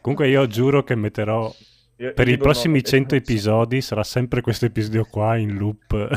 [0.00, 1.54] Comunque io giuro che metterò
[1.96, 5.56] Io- per il i prossimi no, 100 eh, episodi sarà sempre questo episodio qua in
[5.56, 5.92] loop.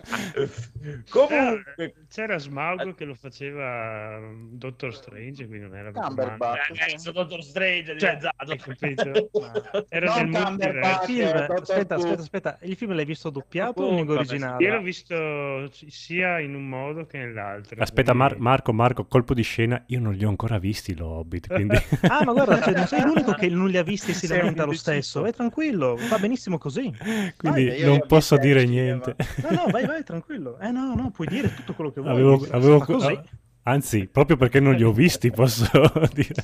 [1.10, 6.38] Comunque, C'era, Smaug che lo faceva um, Doctor Strange, quindi non era Cumberbatch.
[6.70, 6.78] male.
[6.78, 8.56] ragazzo, Dottor Strange, è Cioè, diventato.
[8.56, 9.30] capito?
[9.88, 11.12] Era Non del Cumberbatch, multiverso.
[11.12, 14.64] Il film, Dottor aspetta, aspetta, aspetta, il film l'hai visto doppiato o in lingua originale?
[14.64, 17.80] Io l'ho visto sia in un modo che nell'altro.
[17.82, 21.76] Aspetta, Marco, Marco, colpo di scena, io non li ho ancora visti, lo Hobbit, quindi...
[22.10, 24.64] Ah, ma guarda, cioè, non sei l'unico che non li ha visti e si lamenta
[24.64, 25.20] lo stesso.
[25.20, 26.92] Vai tranquillo, va benissimo così.
[27.36, 29.14] quindi non posso dire niente.
[29.42, 30.58] No, no, vai, vai, tranquillo.
[30.58, 32.12] Eh no, no, puoi dire tutto quello che vuoi.
[32.12, 33.18] Avevo, avevo- così.
[33.64, 35.68] anzi, proprio perché non li ho visti, posso
[36.12, 36.42] dire.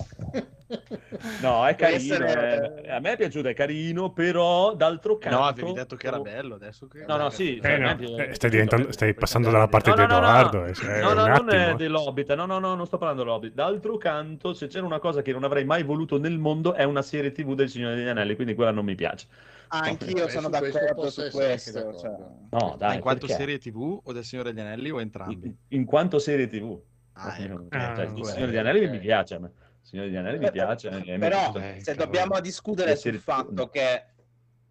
[1.40, 2.14] No, è carino.
[2.14, 2.90] essere- eh.
[2.90, 5.38] A me è piaciuto, è carino, però d'altro canto...
[5.38, 7.04] No, avevi detto che era bello, adesso che...
[7.06, 7.56] No, no, sì.
[7.56, 7.88] Eh, cioè, no.
[7.90, 10.58] a me- Eh, stai, diventando, stai passando dalla parte No, di no, no, no, Edoardo.
[10.60, 10.66] no.
[10.66, 13.54] eh, No, no, non è dell'Hobbit, no, no, no, non sto parlando dell'Hobbit.
[13.54, 17.02] D'altro canto, se c'era una cosa che non avrei mai voluto nel mondo, è una
[17.02, 19.26] serie TV del Signore degli Anelli, quindi quella non mi piace.
[19.68, 21.72] Anch'io Vabbè, sono d'accordo su questo.
[21.72, 21.98] d'accordo.
[21.98, 22.10] cioè.
[22.50, 23.42] No, Ma dai, in quanto perché?
[23.42, 25.46] serie TV o del Signore degli Anelli o entrambi?
[25.46, 26.80] In, in quanto serie TV.
[27.12, 27.66] Ah, ecco.
[27.70, 28.24] Cioè, Ah, il.
[28.24, 29.46] Signore degli Anelli mi piace a me.
[29.46, 29.52] Il
[29.82, 30.90] Signore degli Anelli mi Beh, piace.
[30.90, 31.52] mi è Però.
[31.56, 32.04] Eh, se cavolo.
[32.04, 34.04] dobbiamo discutere Le sul serie- fatto che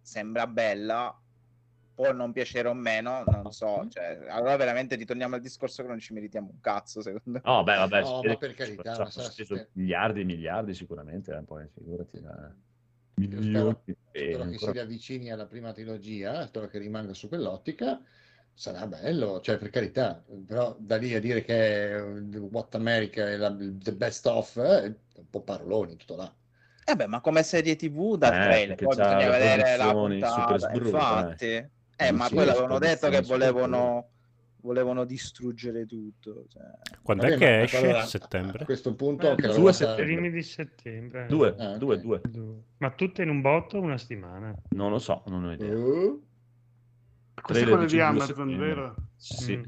[0.00, 1.18] sembra bella,
[1.94, 3.86] può non piacere o meno, non so.
[3.88, 7.40] Cioè, allora veramente ritorniamo al discorso che non ci meritiamo un cazzo, secondo me.
[7.44, 11.42] No, beh, vabbè, No, ma per carità, ci ha ma miliardi e miliardi sicuramente, eh,
[11.42, 12.16] poi figurati.
[12.18, 12.64] eh.
[13.28, 17.28] Io spero, Milioni, e spero che si riavvicini alla prima trilogia, spero che rimanga su
[17.28, 18.02] quell'ottica.
[18.52, 22.00] Sarà bello, cioè per carità, però da lì a dire che è
[22.38, 26.34] What America è la, the best of, eh, è un po' paroloni, tutto là.
[26.88, 30.72] Eh beh, ma come serie TV dal Eh, trailer, poi bisogna vedere la puntata.
[30.72, 31.46] Infatti,
[31.96, 34.15] eh, ma Sì, poi l'avevano detto che volevano,
[34.66, 36.44] volevano distruggere tutto.
[36.48, 36.62] cioè.
[37.02, 37.76] Quando Vabbè, è che esce?
[37.78, 38.64] allora, A Settembre?
[38.64, 39.72] questo punto, Eh, due.
[39.96, 41.26] Primi di settembre.
[41.28, 41.76] Due, Ah, ok.
[41.78, 42.20] due, due.
[42.28, 42.62] Due.
[42.78, 44.54] Ma tutte in un botto una settimana.
[44.70, 45.74] Non lo so, non ho idea.
[45.74, 46.22] Uh,
[47.40, 48.94] Questa è quella di 22 Amazon, vero?
[49.16, 49.56] Sì.
[49.56, 49.62] Mm.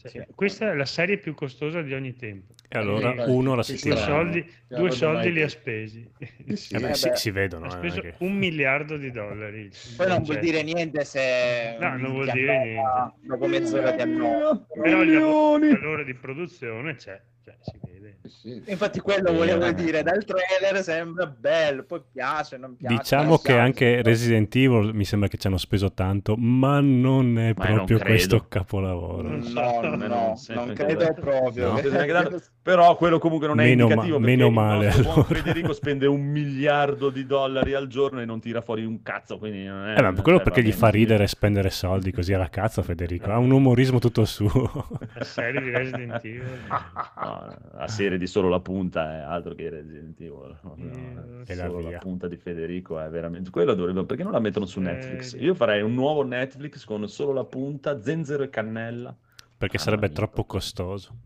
[0.00, 0.24] Cioè, Sì.
[0.34, 2.54] Questa è la serie più costosa di ogni tempo.
[2.68, 4.04] E allora Eh, uno la sì, Due settimana.
[4.06, 6.10] soldi, due soldi li ha spesi.
[6.54, 6.74] Sì.
[6.74, 7.66] Eh beh, Eh si, si vedono.
[7.66, 9.70] Ha eh, speso che- un miliardo di dollari.
[9.96, 13.14] Poi non vuol dire niente se No, non vuol dire niente.
[13.20, 14.66] dopo mezz'ora di annoia.
[14.82, 17.89] Però valore di produzione c'è, cioè, si vede.
[18.30, 18.62] Sì.
[18.66, 19.74] Infatti quello Sì, volevo eh.
[19.74, 22.96] dire, dal trailer sembra bello, poi piace, non piace.
[22.96, 23.58] Diciamo non che piace.
[23.60, 27.74] anche Resident Evil mi sembra che ci hanno speso tanto, ma non è Ma non
[27.74, 28.10] proprio credo.
[28.14, 29.28] questo capolavoro.
[29.28, 31.72] Non No, me no, non non, credo proprio.
[31.72, 31.80] No.
[32.62, 35.22] Però quello comunque non è Meno ma- indicativo perché meno male, allora.
[35.24, 39.64] Federico spende un miliardo di dollari al giorno e non tira fuori un cazzo, quindi
[39.64, 39.98] non è...
[39.98, 43.30] Eh, ma quello cioè, perché gli fa ridere spendere soldi così alla cazzo, Federico.
[43.30, 44.88] Ha un umorismo tutto suo.
[45.14, 46.58] La serie di Resident Evil.
[47.20, 50.56] No, la serie di solo la punta è altro che Resident Evil.
[50.62, 51.90] No, Mm, e la solo via.
[51.92, 55.36] la punta di Federico è veramente quello dovrebbe perché non la mettono su Eh, Netflix?
[55.40, 59.14] Io farei un nuovo Netflix con solo la punta, zenzero e cannella.
[59.58, 61.16] Perché Mamma sarebbe troppo costoso.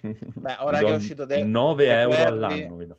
[0.02, 2.76] Beh, ora che è uscito The- 9 The euro all'anno.
[2.76, 2.96] vi do.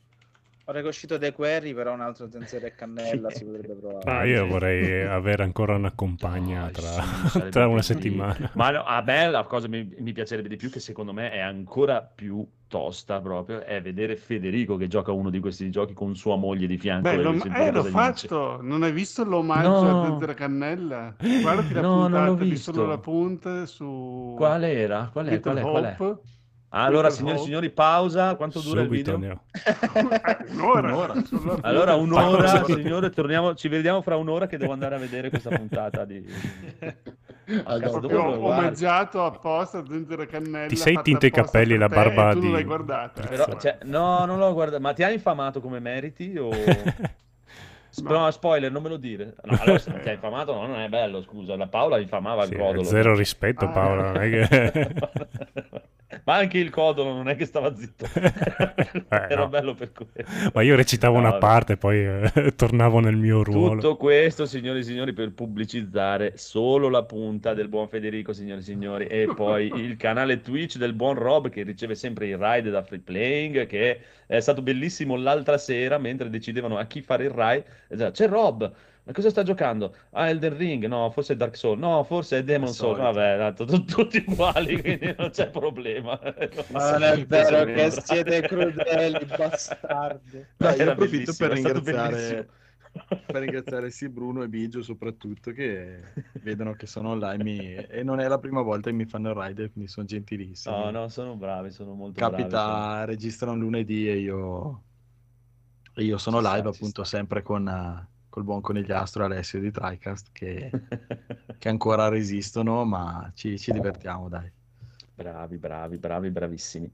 [0.65, 4.11] Ora che è uscito The Quarry, però un altro zenzero e cannella si potrebbe provare.
[4.11, 8.51] Ah, io vorrei avere ancora una compagna Dai, tra, sì, sarebbe tra una settimana.
[8.53, 11.39] Ma no, a me la cosa mi, mi piacerebbe di più, che secondo me è
[11.39, 16.37] ancora più tosta proprio, è vedere Federico che gioca uno di questi giochi con sua
[16.37, 17.09] moglie di fianco.
[17.09, 18.59] Beh, e si eh, l'ho fatto.
[18.61, 20.01] Non hai visto l'omaggio No.
[20.01, 21.15] a Zenzero Cannella?
[21.41, 22.71] Guardati la No, non l'ho puntata di visto.
[22.71, 25.09] solo la punta su Qual era?
[25.11, 25.39] Qual è?
[25.39, 25.61] Qual è?
[25.61, 25.95] Qual è?
[26.73, 27.45] Allora, signori e Hope.
[27.47, 28.35] signori, pausa.
[28.35, 29.27] Quanto dura Subito il video?
[29.27, 29.41] ne ho.
[30.53, 30.87] Un'ora.
[30.87, 31.13] Un'ora.
[31.67, 32.63] Allora, un'ora, Pausa.
[32.63, 36.25] signore, torniamo, ci vediamo fra un'ora che devo andare a vedere questa puntata di...
[37.45, 38.05] Guardi?
[38.15, 40.67] omaggiato apposta a Zenzero Cannella.
[40.67, 43.23] Ti sei tinto i capelli e la barba di- l'hai guardata.
[43.23, 43.27] eh.
[43.27, 44.81] Però, cioè, no, non l'ho guardato.
[44.81, 46.49] Ma ti ha infamato come meriti o...
[47.89, 49.35] Sp- No, spoiler, non me lo dire.
[49.43, 51.57] No, allora se ti ha infamato no, non è bello, scusa.
[51.57, 52.83] La Paola infamava Sì, il codolo.
[52.83, 53.69] zero rispetto, Ah.
[53.69, 54.01] Paolo.
[54.03, 54.93] Non è che...
[56.25, 58.05] Ma anche il codolo non è che stava zitto.
[59.27, 59.47] Era Eh, no.
[59.47, 60.29] bello per quello.
[60.53, 63.81] Ma io recitavo No, una parte, poi eh, tornavo nel mio ruolo.
[63.81, 68.63] Tutto questo, signori e signori, per pubblicizzare solo la punta del buon Federico, signori e
[68.63, 72.81] signori, e poi il canale Twitch del buon Rob che riceve sempre il ride da
[72.81, 77.65] Free Playing, che è stato bellissimo l'altra sera mentre decidevano a chi fare il ride.
[77.89, 78.73] e diceva, C'è Rob,
[79.03, 79.95] ma cosa sta giocando?
[80.11, 83.65] Ah, Elden Ring, no, forse è Dark Souls, no, forse è Demon Souls, vabbè, tanto,
[83.65, 86.19] tu- tutti uguali, quindi non c'è problema.
[86.67, 90.45] Ma non è vero che siete crudeli, bastardi.
[90.55, 92.49] Dai, io approfitto per ringraziare,
[93.29, 98.19] per ringraziare sì Bruno e Biggio soprattutto che vedono che sono online mi- e non
[98.19, 100.85] è la prima volta che mi fanno il ride, quindi sono gentilissimi.
[100.85, 102.59] No, no, sono bravi, sono molto bravi.
[102.61, 104.83] Capita, registrano lunedì e io,
[105.93, 107.03] e io sono Ci sta, live ci appunto sta.
[107.03, 107.67] sempre con,
[108.31, 110.71] col buon conigliastro Alessio di TriCast che,
[111.59, 114.49] che ancora resistono, ma ci, ci divertiamo, dai.
[115.13, 116.91] Bravi, bravi, bravi, bravissimi.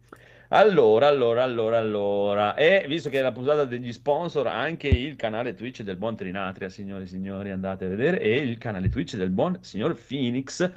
[0.50, 2.56] Allora, allora, allora, allora.
[2.56, 6.70] E visto che è la puntata degli sponsor, anche il canale Twitch del buon Trinatria,
[6.70, 10.70] signori e signori, andate a vedere, e il canale Twitch del buon signor Phoenix,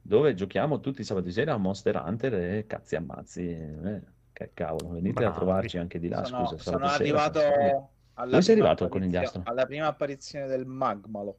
[0.00, 3.42] dove giochiamo tutti i sabati sera a Monster Hunter e cazzi ammazzi.
[3.48, 4.00] Eh,
[4.32, 5.30] che cavolo, venite Bravi.
[5.30, 6.62] a trovarci anche di là, sono, scusa.
[6.62, 9.42] sono sera, arrivato sono- alla Dove sei prima arrivato, apparizione- conigliastro?
[9.44, 11.38] alla prima apparizione del Magmalo.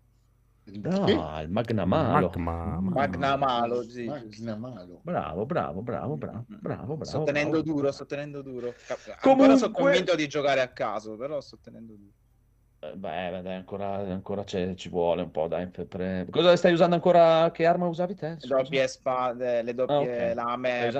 [0.84, 2.30] Ah, il Magnamalo.
[2.36, 2.80] Magma.
[2.82, 4.04] Magnamalo, sì.
[4.06, 5.00] Magnamalo.
[5.02, 7.04] Bravo, bravo, bravo, bravo, bravo, bravo.
[7.06, 7.64] Sto tenendo bravo.
[7.74, 8.74] duro, sto tenendo duro.
[8.86, 12.12] Cap- Ancora Comunque- sono convinto di giocare a caso, però sto tenendo duro.
[12.80, 15.68] Eh, Beh, dai, ancora, ancora c'è- ci vuole un po', dai.
[15.70, 17.50] per- per- Cosa stai usando ancora?
[17.52, 18.38] Che arma usavi te?
[18.40, 20.34] Le doppie spade, le doppie Ah, ok.
[20.36, 20.92] lame.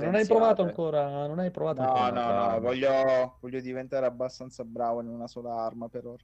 [0.00, 1.26] Non hai provato ancora?
[1.26, 2.60] Non hai provato No, ancora no, no, arma?
[2.60, 6.22] voglio, voglio diventare abbastanza bravo in una sola arma per ora.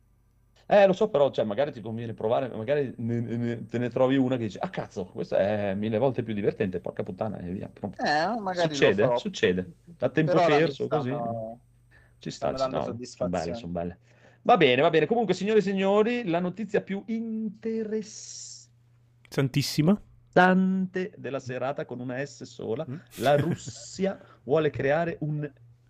[0.71, 4.17] Eh, lo so, però, cioè, magari ti conviene provare, magari ne- ne- te ne trovi
[4.17, 7.69] una che dici, ah, cazzo, questa è mille volte più divertente, porca puttana, e via.
[7.71, 7.99] Pronto.
[7.99, 9.77] Eh, magari Succede, succede.
[10.01, 11.11] A tempo perso, così.
[12.19, 12.83] Ci sta, ci sta.
[13.15, 14.01] Sono belle, sono belle.
[14.49, 15.05] Va bene, va bene.
[15.05, 18.73] Comunque, signore e signori, la notizia più interessante
[19.29, 20.01] Santissima.
[20.33, 22.87] della serata con una S sola,
[23.17, 25.47] la Russia vuole creare un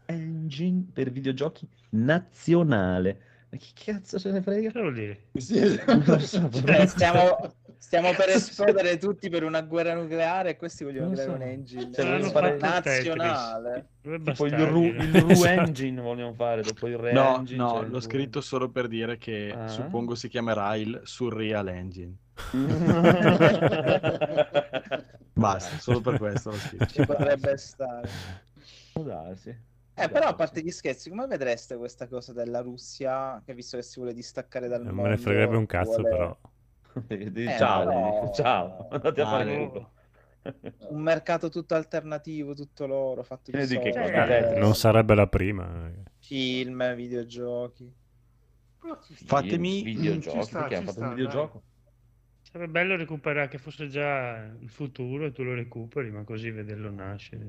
[0.07, 3.21] engine per videogiochi nazionale.
[3.51, 4.73] Ma chi cazzo se ne frega?
[4.73, 5.29] Cosa vuol dire?
[5.37, 11.15] So, Cioè, stiamo, stiamo per esplodere tutti per una guerra nucleare e questi vogliono Non
[11.15, 11.37] creare so.
[11.37, 13.87] un engine Cioè, fare nazionale.
[14.03, 17.59] Tipo il Ru, il Ru Engine vogliono fare, dopo il Re No, Engine.
[17.59, 19.69] no, il l'ho Ru- scritto solo per dire che Ah.
[19.69, 22.15] suppongo si chiamerà il Surreal Engine.
[25.33, 26.87] Basta, solo per questo l'ho scritto.
[26.87, 28.09] Ci potrebbe stare.
[28.93, 29.57] Può darsi.
[29.95, 33.83] Eh, però a parte gli scherzi, come vedreste questa cosa della Russia, che visto che
[33.83, 35.11] si vuole distaccare dal Non mondo...
[35.11, 36.39] me ne fregherebbe un cazzo, vuole però.
[37.09, 39.69] Eh, ciao, però- ciao, andate a fare Vale.
[39.69, 39.93] culo.
[40.91, 45.27] Un mercato tutto alternativo, tutto loro, fatto di che soldi, cosa te- Non sarebbe la
[45.27, 45.91] prima.
[46.19, 47.93] film, videogiochi.
[49.27, 51.63] Fatemi- videogiochi, Ci sta, perché hanno fatto sta, un videogioco.
[52.41, 56.91] Sarebbe bello recuperare che fosse già il futuro e tu lo recuperi, ma così vederlo
[56.91, 57.47] nascere.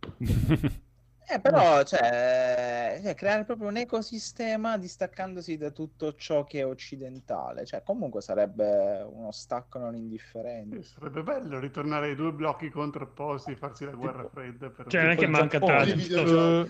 [1.32, 7.64] Eh, però, cioè, cioè, creare proprio un ecosistema distaccandosi da tutto ciò che è occidentale.
[7.64, 10.82] Cioè, comunque sarebbe uno stacco non indifferente.
[10.82, 14.70] Sarebbe bello ritornare ai due blocchi contrapposti, farsi la guerra fredda.
[14.70, 16.68] Per Cioè, non è che manca tanto.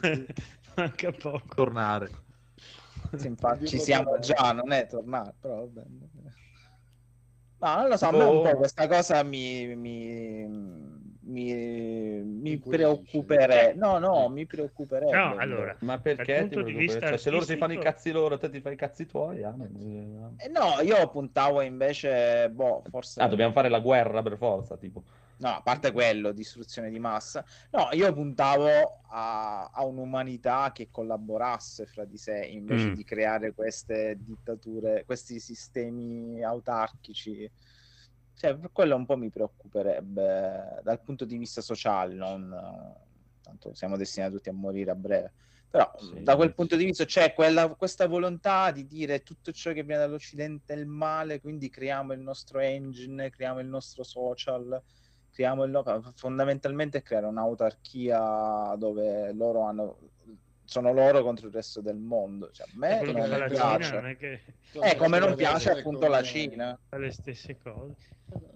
[0.75, 1.55] manca poco.
[1.55, 2.11] Tornare.
[3.17, 6.09] Sì, infatti, ci siamo già, non è tornare, però va bene.
[7.61, 10.47] No, non lo so, a me un po' questa cosa mi, mi,
[11.31, 13.75] mi, mi preoccuperebbe.
[13.75, 15.17] No, no, mi preoccuperebbe.
[15.17, 16.49] No, allora, Ma Dal perché?
[16.49, 18.77] punto ti vista Cioè, se loro si fanno i cazzi loro, te ti fai i
[18.77, 19.43] cazzi tuoi.
[19.43, 19.67] ah, ma-
[20.37, 23.21] Eh, no, io puntavo invece, boh, forse...
[23.23, 25.03] Ah, dobbiamo fare la guerra per forza, tipo.
[25.37, 27.43] No, a parte quello, distruzione di massa.
[27.71, 28.69] No, io puntavo
[29.09, 32.95] a, a un'umanità che collaborasse fra di sé invece Mm.
[32.95, 37.51] di creare queste dittature, questi sistemi autarchici.
[38.41, 42.49] Cioè, per quello un po' mi preoccuperebbe dal punto di vista sociale, non...
[43.43, 45.35] tanto siamo destinati tutti a morire a breve.
[45.69, 49.75] Però Sì, da quel punto di vista c'è quella, questa volontà di dire tutto ciò
[49.75, 54.83] che viene dall'Occidente è il male, quindi creiamo il nostro engine, creiamo il nostro social,
[55.31, 59.99] creiamo il no- fondamentalmente creare un'autarchia dove loro hanno
[60.71, 62.51] sono loro contro il resto del mondo.
[62.53, 63.95] Cioè, a È me che non fa la Cina, piace.
[63.95, 64.31] non è che
[64.73, 66.79] Eh, come non Dovrebbero piace appunto come- la Cina.
[66.91, 67.97] le stesse cose.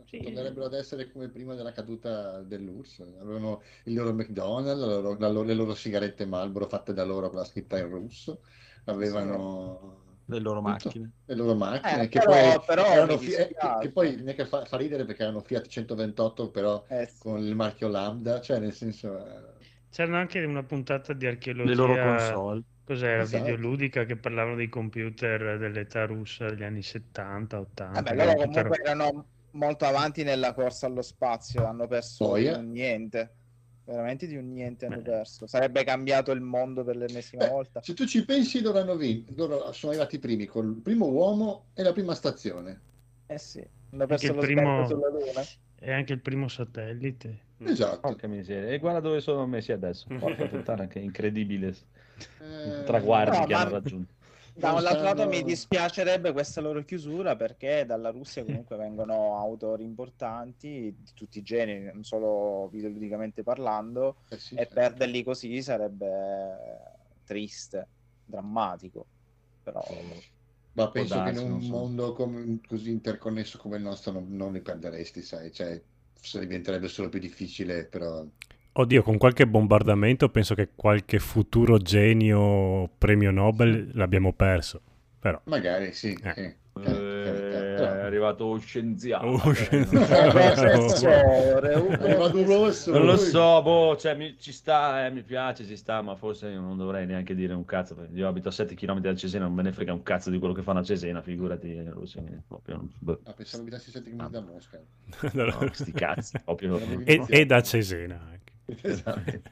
[0.07, 0.21] Sì.
[0.23, 3.01] Tornerebbero ad essere come prima della caduta dell'URSS.
[3.21, 7.31] Avevano il loro McDonald's, la loro- la loro- le loro sigarette Marlboro fatte da loro
[7.31, 8.43] con la scritta in russo.
[8.85, 11.11] Avevano Le loro macchine.
[11.27, 14.35] le loro macchine Eh, che però- poi però erano eh, che, che poi non è
[14.37, 17.19] che fa, fa ridere perché erano Fiat 128 però Eh, sì.
[17.19, 19.53] con il marchio Lambda, cioè nel senso eh,
[19.95, 21.69] C'era anche una puntata di archeologia.
[21.71, 22.63] Le loro console.
[22.85, 23.23] Cos'era?
[23.23, 23.45] Esatto.
[23.45, 28.03] Videoludica che parlavano dei computer dell'età russa degli anni 70, 80.
[28.03, 32.53] Vabbè, loro tutte- comunque erano molto avanti nella corsa allo spazio, hanno perso eh.
[32.53, 33.35] un niente.
[33.85, 35.03] Veramente di un niente hanno Beh.
[35.11, 35.47] perso.
[35.47, 37.81] Sarebbe cambiato il mondo per l'ennesima Eh, volta.
[37.81, 41.67] se tu ci pensi loro hanno vinto, loro sono arrivati i primi col primo uomo
[41.73, 42.81] e la prima stazione.
[43.27, 45.43] Eh sì, hanno perso il lo primo- sulla Luna.
[45.79, 47.43] E anche il primo satellite.
[47.59, 48.01] Esatto.
[48.01, 48.71] Porca miseria.
[48.71, 50.07] E guarda dove sono messi adesso.
[50.19, 51.75] Porca puttana, che incredibile
[52.41, 54.13] Eh, traguardi no, che ma- hanno raggiunto.
[54.57, 59.83] Da un lato lato mi dispiacerebbe questa loro chiusura perché dalla Russia comunque vengono autori
[59.83, 64.73] importanti di tutti i generi, non solo videoludicamente parlando, eh sì, e sì.
[64.73, 66.57] perderli così sarebbe
[67.25, 67.89] triste,
[68.25, 69.07] drammatico.
[69.65, 69.85] Però
[70.75, 71.71] Ma penso che in darsi, un so.
[71.71, 75.81] mondo come- così interconnesso come il nostro non, non li perderesti, sai, cioè
[76.13, 78.25] se diventerebbe solo più difficile, però
[78.77, 84.81] Oddio, con qualche bombardamento penso che qualche futuro genio premio Nobel l'abbiamo perso.
[85.21, 85.41] Però.
[85.45, 86.13] magari sì.
[86.23, 86.33] Eh.
[86.35, 86.55] sì.
[88.15, 89.27] Arrivato lo scienziato.
[89.27, 94.53] Oh, eh, Eh, professore, è arrivato un rosso, Non lo so, boh, cioè, mi, ci
[94.53, 97.95] sta, eh, mi piace, ci sta, ma forse io non dovrei neanche dire un cazzo.
[97.95, 100.39] perché Io abito a 7 km da Cesena, non me ne frega un cazzo di
[100.39, 101.69] quello che fanno a Cesena, figurati.
[101.75, 104.81] in Russia, quindi proprio, boh, Ah, pensavo abitassi 7 km da Mosca.
[105.33, 106.79] no, sti cazzi, proprio.
[107.05, 108.53] e, e da Cesena anche.
[109.03, 109.51] Veramente,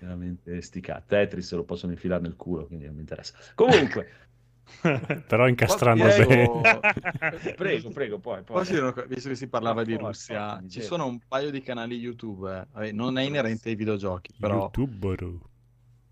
[0.00, 1.06] veramente sti cazzi.
[1.08, 3.34] Tetris lo possono infilare nel culo, quindi non mi interessa.
[3.54, 4.08] Comunque,
[5.26, 6.80] Però incastrando Direi- bene.
[7.56, 8.42] prego, prego, poi.
[8.42, 8.56] poi.
[8.58, 9.06] Posso dire una cosa?
[9.06, 11.96] Visto che si parlava di poi, Russia, poi, mi ci sono un paio di canali
[11.96, 15.32] YouTube, eh, non è inerente ai videogiochi, però YouTuber.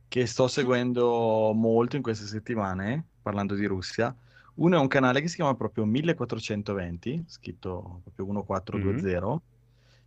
[0.08, 4.14] che sto seguendo molto in queste settimane, parlando di Russia.
[4.54, 9.40] Uno è un canale che si chiama proprio 1420, scritto proprio 1420.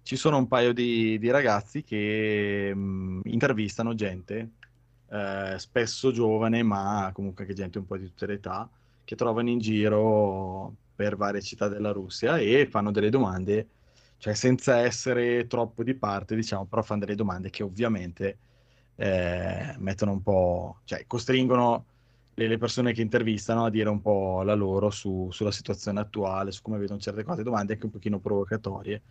[0.02, 4.54] Ci sono un paio di, di ragazzi che mh, intervistano gente,
[5.12, 8.70] eh, spesso giovane, ma comunque anche gente un po' di tutte le età,
[9.04, 13.70] che trovano in giro per varie città della Russia e fanno delle domande,
[14.18, 18.38] cioè senza essere troppo di parte, diciamo, però fanno delle domande che ovviamente
[18.96, 21.86] eh, mettono un po', cioè costringono
[22.34, 26.52] le, le persone che intervistano a dire un po' la loro su- sulla situazione attuale,
[26.52, 29.02] su come vedono certe cose, domande anche un pochino provocatorie,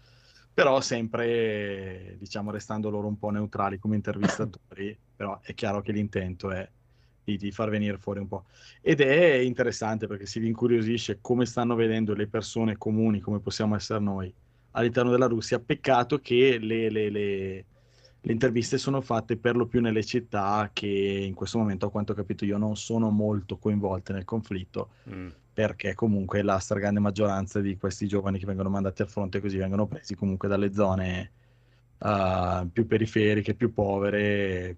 [0.58, 6.50] però sempre, diciamo, restando loro un po' neutrali come intervistatori, però è chiaro che l'intento
[6.50, 6.68] è
[7.22, 8.46] di, di far venire fuori un po'.
[8.80, 14.00] Ed è interessante perché si incuriosisce come stanno vedendo le persone comuni, come possiamo essere
[14.00, 14.34] noi
[14.72, 15.60] all'interno della Russia.
[15.60, 17.64] Peccato che le, le- le-
[18.20, 22.10] le interviste sono fatte per lo più nelle città che in questo momento, a quanto
[22.10, 25.28] ho capito io, non sono molto coinvolte nel conflitto, Mm.
[25.58, 29.88] Perché comunque la stragrande maggioranza di questi giovani che vengono mandati al fronte così vengono
[29.88, 31.32] presi comunque dalle zone
[31.98, 34.76] eh, più periferiche, più povere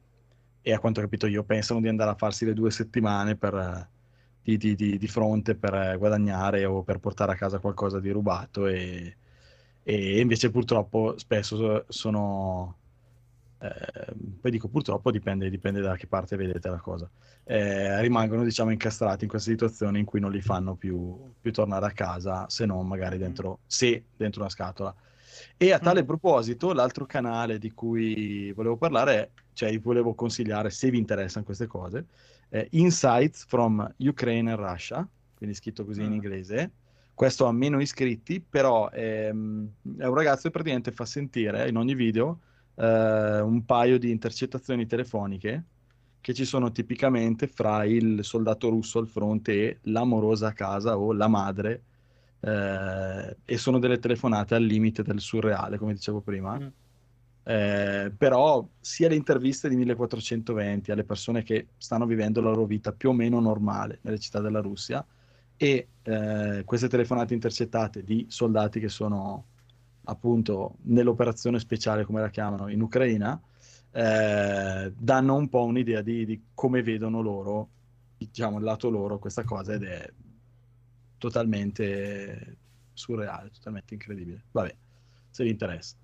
[0.62, 3.91] e a quanto ho capito io pensano di andare a farsi le due settimane per,
[4.43, 8.66] di, di- di- di fronte per guadagnare o per portare a casa qualcosa di rubato
[8.66, 9.16] e,
[9.83, 12.76] e invece purtroppo spesso so- sono
[13.61, 17.08] eh, poi dico purtroppo dipende, dipende da che parte vedete la cosa.
[17.44, 21.86] Eh, rimangono diciamo incastrati in questa situazione in cui non li fanno più, più tornare
[21.86, 24.94] a casa se non magari dentro, se dentro una scatola.
[25.56, 30.70] E a tale proposito l'altro canale di cui volevo parlare è, cioè vi volevo consigliare
[30.70, 32.06] se vi interessano queste cose
[32.48, 36.72] è Insights from Ukraine and Russia quindi scritto così in inglese.
[37.14, 41.94] Questo ha meno iscritti però ehm, è un ragazzo che praticamente fa sentire in ogni
[41.94, 42.40] video
[42.75, 45.64] eh, un paio di intercettazioni telefoniche
[46.21, 51.12] che ci sono tipicamente fra il soldato russo al fronte e l'amorosa a casa o
[51.12, 51.83] la madre,
[52.41, 56.59] eh, e sono delle telefonate al limite del surreale, come dicevo prima.
[57.43, 62.93] Eh, però sia le interviste di 1420 alle persone che stanno vivendo la loro vita
[62.93, 65.05] più o meno normale nelle città della Russia
[65.57, 69.47] e eh, queste telefonate intercettate di soldati che sono
[70.05, 73.40] appunto nell'operazione speciale, come la chiamano, in Ucraina,
[73.92, 77.68] eh, danno un po' un'idea di, di come vedono loro,
[78.16, 80.12] diciamo, il lato loro questa cosa ed è
[81.18, 82.57] totalmente
[82.92, 84.44] surreale, totalmente incredibile.
[84.51, 84.74] Vabbè,
[85.30, 85.96] se vi interessa.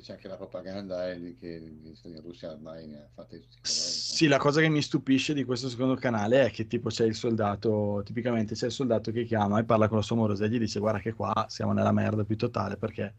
[0.00, 1.62] C'è anche la propaganda eh, che
[2.02, 3.58] in Russia ormai ne ha fatte tutti.
[3.62, 7.14] Sì, la cosa che mi stupisce di questo secondo canale è che tipo c'è il
[7.14, 10.58] soldato, tipicamente c'è il soldato che chiama e parla con la sua amorosa e gli
[10.58, 13.14] dice guarda che qua siamo nella merda più totale perché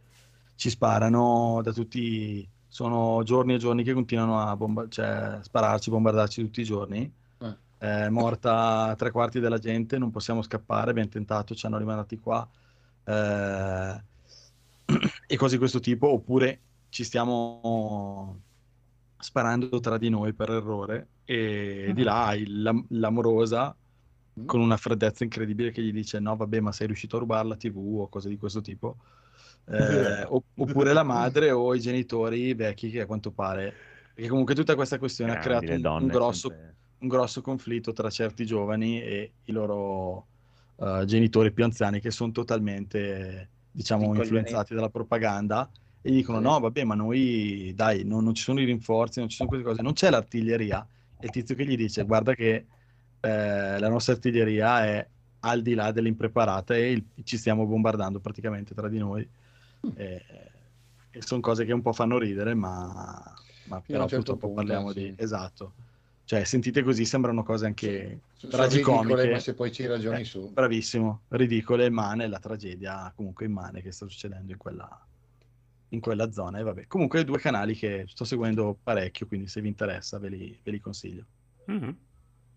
[0.57, 6.41] ci sparano da tutti, sono giorni e giorni che continuano a bomba- cioè, spararci, bombardarci
[6.41, 7.13] tutti i giorni.
[7.39, 7.57] Eh.
[7.77, 12.47] È morta tre quarti della gente, non possiamo scappare, abbiamo tentato, ci hanno rimandati qua.
[13.03, 14.03] Eh,
[15.27, 18.41] e cose di questo tipo, oppure ci stiamo
[19.19, 23.75] sparando tra di noi per errore e di là l'am- l'amorosa
[24.45, 27.55] con una freddezza incredibile che gli dice no vabbè ma sei riuscito a rubare la
[27.55, 28.97] tv o cose di questo tipo
[29.69, 33.73] Eh, opp- oppure la madre o i genitori vecchi che a quanto pare
[34.13, 37.91] perché comunque tutta questa questione ha Grandi, creato un, un grosso, sempre- un grosso conflitto
[37.91, 40.29] tra certi giovani e i loro
[40.77, 45.69] eh, genitori più anziani che sono totalmente diciamo influenzati dalla propaganda
[46.01, 46.43] e gli dicono Sì.
[46.45, 49.65] no vabbè ma noi dai non, non ci sono i rinforzi non ci sono queste
[49.67, 50.87] cose non c'è l'artiglieria
[51.19, 52.67] e il tizio che gli dice guarda che
[53.19, 55.09] eh, la nostra artiglieria è
[55.39, 59.29] al di là dell'impreparata e il- ci stiamo bombardando praticamente tra di noi
[59.95, 60.23] e,
[61.19, 63.33] sono cose che un po' fanno ridere ma,
[63.65, 64.99] ma però certo purtroppo punto, parliamo sì.
[64.99, 65.73] di esatto
[66.27, 69.31] Cioè, sentite così, sembrano cose anche ridicole, tragicomiche.
[69.31, 70.51] ma se poi ci ragioni Eh, su.
[70.51, 75.07] Bravissimo, ridicole, ma nella tragedia comunque immane che sta succedendo in quella,
[75.89, 76.59] in quella zona.
[76.59, 80.59] E vabbè, comunque due canali che sto seguendo parecchio, quindi se vi interessa ve li,
[80.61, 81.25] ve li consiglio.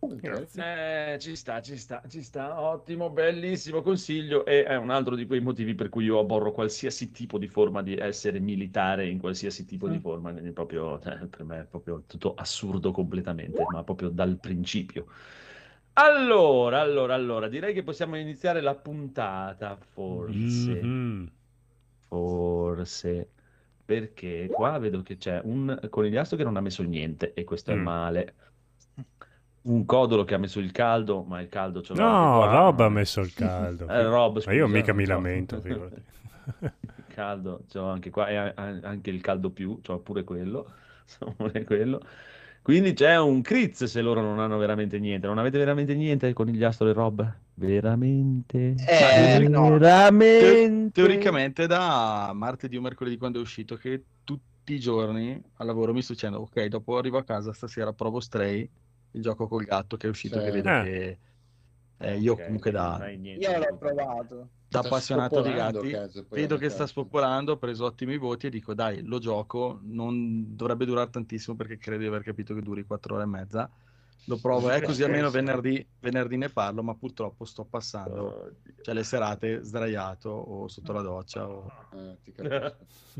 [0.02, 0.46] Mhm.
[0.56, 2.58] Eh, ci sta, ci sta, ci sta.
[2.60, 4.46] Ottimo, bellissimo consiglio.
[4.46, 7.82] E è un altro di quei motivi per cui io aborro qualsiasi tipo di forma
[7.82, 10.00] di essere militare in qualsiasi tipo di Mm.
[10.00, 10.32] forma.
[10.32, 15.06] Quindi proprio, cioè, per me è proprio tutto assurdo completamente, ma proprio dal principio.
[15.94, 20.80] Allora, allora, allora, direi che possiamo iniziare la puntata, forse.
[20.82, 21.30] Mhm.
[22.08, 23.32] Forse.
[23.84, 27.74] Perché qua vedo che c'è un conigliastro che non ha messo niente e questo è
[27.76, 27.82] Mm.
[27.82, 28.34] male.
[29.62, 32.46] Un codolo che ha messo il caldo, ma il caldo ce l'ho No.
[32.46, 33.86] Rob ha messo il caldo.
[33.88, 36.02] Eh, Rob, Ma io scusa, mica mi lamento, figurati.
[36.60, 40.66] Il caldo, ce l'ho anche qua, e anche il caldo più, c'ho pure quello.
[41.18, 42.00] c'ho pure quello.
[42.62, 45.26] Quindi c'è un Criz se loro non hanno veramente niente.
[45.26, 47.34] Non avete veramente niente con il e Rob?
[47.54, 48.74] Veramente?
[48.86, 49.78] Eh, no.
[49.78, 50.68] Veramente?
[50.68, 55.92] Te- teoricamente da martedì o mercoledì quando è uscito che tutti i giorni al lavoro
[55.92, 58.68] mi sto dicendo ok, dopo arrivo a casa stasera provo Stray,
[59.12, 60.44] il gioco col gatto che è uscito Sì.
[60.44, 60.82] che vedo Eh.
[60.82, 61.18] che
[62.02, 64.36] eh, io Ok, comunque da, Io l'ho provato.
[64.68, 68.50] da Sta appassionato di gatti poi vedo che sta spopolando, ho preso ottimi voti e
[68.50, 72.84] dico dai, lo gioco, non dovrebbe durare tantissimo perché credo di aver capito che duri
[72.84, 73.70] 4 ore e mezza.
[74.26, 78.56] Lo provo, eh, così almeno venerdì, venerdì ne parlo, ma purtroppo sto passando Oddio.
[78.82, 82.76] cioè le serate sdraiato o sotto la doccia o, Eh, ti capisco.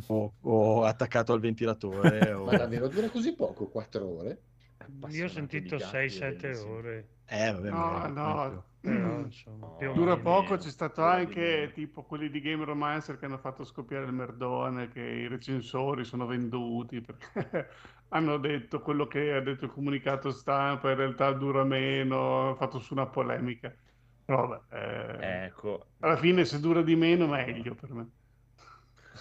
[0.06, 2.32] o- o attaccato al ventilatore.
[2.32, 4.42] o- Ma davvero dura così poco, 4 ore?
[5.08, 6.74] Io ho sentito di gatti, 6-7 bellissimo.
[6.74, 7.08] ore.
[7.26, 11.70] Eh, vabbè, No, no, Però, insomma, più o Dura poco, c'è stato anche meno.
[11.72, 16.26] tipo quelli di Game Romancer che hanno fatto scoppiare il merdone, che i recensori sono
[16.26, 17.68] venduti perché
[18.08, 22.78] hanno detto quello che ha detto il comunicato stampa, in realtà dura meno, hanno fatto
[22.78, 23.74] su una polemica.
[24.24, 24.76] Però vabbè,
[25.18, 25.92] eh, Ecco.
[26.00, 28.10] alla fine se dura di meno meglio per me.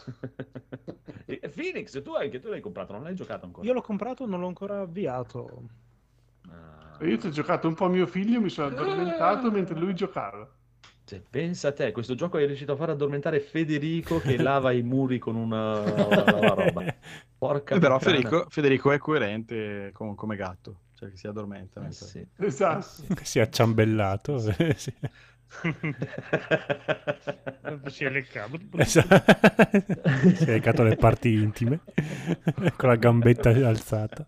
[1.53, 3.67] Phoenix, tu anche tu l'hai comprato, non l'hai giocato ancora?
[3.67, 5.63] Io l'ho comprato, non l'ho ancora avviato.
[6.49, 7.03] Ah.
[7.05, 10.49] Io ci ho giocato un po' a mio figlio, mi sono addormentato mentre lui giocava.
[11.09, 14.83] Cioè, pensa a te, questo gioco hai riuscito a far addormentare Federico che lava i
[14.83, 16.95] muri con una, una roba.
[17.35, 17.97] Porca però.
[17.97, 21.79] Federico, Federico è coerente com- come gatto, cioè che si addormenta.
[21.79, 22.27] Eh mentre- sì.
[22.37, 22.85] Esatto.
[23.23, 24.37] si è acciambellato.
[24.77, 24.93] sì.
[27.87, 28.59] Si è leccato.
[28.77, 29.23] Esatto.
[30.35, 31.79] si è legato le parti intime
[32.75, 34.27] con la gambetta alzata.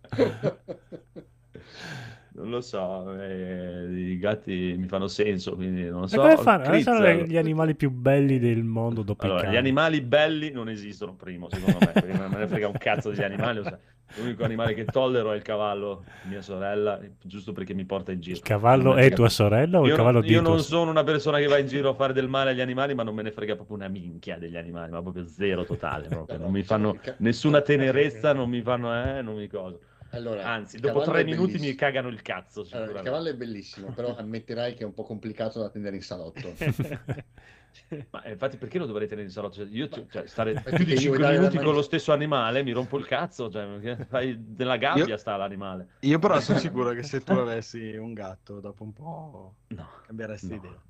[2.41, 6.17] Non lo so, eh, i gatti mi fanno senso, quindi non lo E so.
[6.17, 6.63] come fanno?
[6.63, 10.51] Quali Crizz, sono gli animali più belli del mondo dopo Allora, i gli animali belli
[10.51, 13.63] non esistono, primo, secondo me, perché non me ne frega un cazzo degli animali.
[13.63, 13.77] sai.
[14.15, 18.35] L'unico animale che tollero è il cavallo, mia sorella, giusto perché mi porta in giro.
[18.37, 21.03] Il cavallo è tua sorella o il Io, cavallo non, di io non sono una
[21.03, 23.31] persona che va in giro a fare del male agli animali, ma non me ne
[23.31, 26.09] frega proprio una minchia degli animali, ma proprio zero totale.
[26.09, 26.37] proprio.
[26.39, 29.79] Non mi fanno nessuna tenerezza, non mi fanno, eh, non mi coso.
[30.11, 32.67] Allora, Anzi, dopo tre minuti mi cagano il cazzo.
[32.71, 36.01] Allora, il cavallo è bellissimo, però ammetterai che è un po' complicato da tenere in
[36.01, 36.53] salotto.
[38.09, 39.55] Ma eh, infatti perché lo dovrei tenere in salotto?
[39.55, 42.63] Cioè, io cioè, stare più di gli 5 vuoi dare minuti con lo stesso animale
[42.63, 45.87] mi rompo il cazzo, cioè, nella gabbia Io- sta l'animale.
[46.01, 50.49] Io però sono sicuro che se tu avessi un gatto, dopo un po' No, cambieresti
[50.49, 50.55] no.
[50.55, 50.81] idea.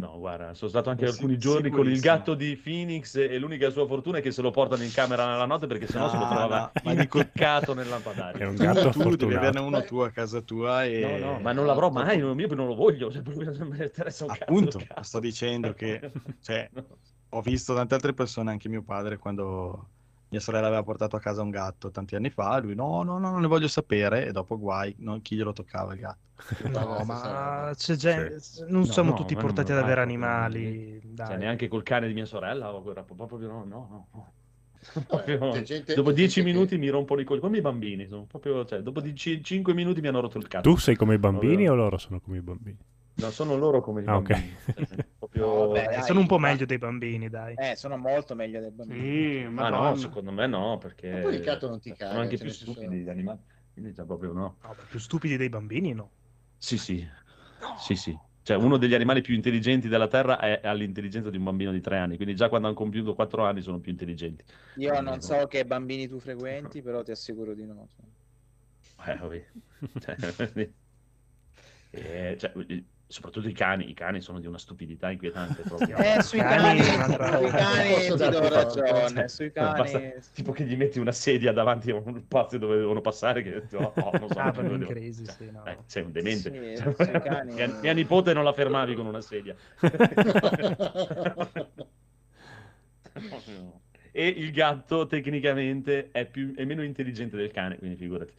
[0.00, 3.86] No, guarda, sono stato anche alcuni giorni con il gatto di Phoenix e l'unica sua
[3.86, 6.28] fortuna è che se lo portano in camera nella notte perché sennò se lo No,
[6.28, 8.40] trovava no, impiccato nel lampadario.
[8.40, 9.36] È un Tu, gatto tu devi fortunato.
[9.36, 11.18] averne uno tu a casa tua e...
[11.20, 13.84] No, no, ma non l'avrò mai, non, io non lo voglio, cioè, non me ne
[13.84, 14.42] interessa un cazzo.
[14.44, 15.02] Appunto, il gatto.
[15.02, 16.00] sto dicendo che
[16.40, 16.86] cioè, No.
[17.30, 19.90] ho visto tante altre persone, anche mio padre, quando
[20.30, 23.30] mia sorella aveva portato a casa un gatto tanti anni fa, lui no, no, no,
[23.30, 26.28] non ne voglio sapere e dopo guai, non- chi glielo toccava il gatto.
[26.70, 31.00] No, ma c'è gen- non No, siamo no, tutti portati ad avere proprio, animali.
[31.16, 34.32] Cioè, neanche col cane di mia sorella, proprio no, no, no.
[35.08, 37.60] Vabbè, Proprio- c'è gente- dopo dieci gente che- minuti mi rompono i coglioni, come i
[37.60, 40.70] bambini, sono proprio, cioè, dopo di ci- cinque minuti mi hanno rotto il cazzo.
[40.70, 42.78] Tu sei come i bambini o loro sono come i bambini?
[43.16, 44.28] No, sono loro come i Ah, ok.
[44.28, 44.56] bambini.
[44.74, 45.04] Cioè,
[45.40, 45.66] proprio...
[45.66, 47.54] No, vabbè, dai, sono un po' ma- meglio dei bambini, dai.
[47.54, 49.06] Eh, sono molto meglio dei bambini.
[49.06, 49.96] Sì, Ma no, madonna.
[49.96, 52.50] secondo me no, perché Ma poi il gatto non ti sono caga, anche cioè, più
[52.50, 53.40] stupidi gli animali.
[53.72, 54.58] Quindi cioè, proprio no.
[54.62, 56.10] No, più stupidi dei bambini, no.
[56.58, 57.06] Sì, sì.
[57.78, 58.18] Sì, sì.
[58.42, 61.98] Cioè, uno degli animali più intelligenti della Terra è all'intelligenza di un bambino di tre
[61.98, 64.44] anni, quindi già quando hanno compiuto quattro anni sono più intelligenti.
[64.84, 67.88] Io non so che bambini tu frequenti, però ti assicuro di no.
[69.06, 69.50] Eh, vabbè.
[70.00, 70.16] Cioè,
[71.92, 72.52] eh, cioè,
[73.10, 75.96] soprattutto i cani, i cani sono di una stupidità inquietante proprio.
[75.96, 76.96] Eh, sui Cani, sui
[77.50, 79.28] cani ti do ragione.
[79.28, 80.12] Sui Basta- cani.
[80.32, 83.92] tipo che gli metti una sedia davanti a un spazio dove devono passare che oh,
[83.96, 85.64] oh, non so Ah, per devo- crazy, sì, no.
[85.66, 86.76] Eh, sei un demente.
[86.76, 89.54] Sì, Cioè, sui cani- mia, mia nipote non la fermavi con una sedia.
[94.12, 98.32] e il gatto tecnicamente è, più, è meno intelligente del cane, quindi figurati.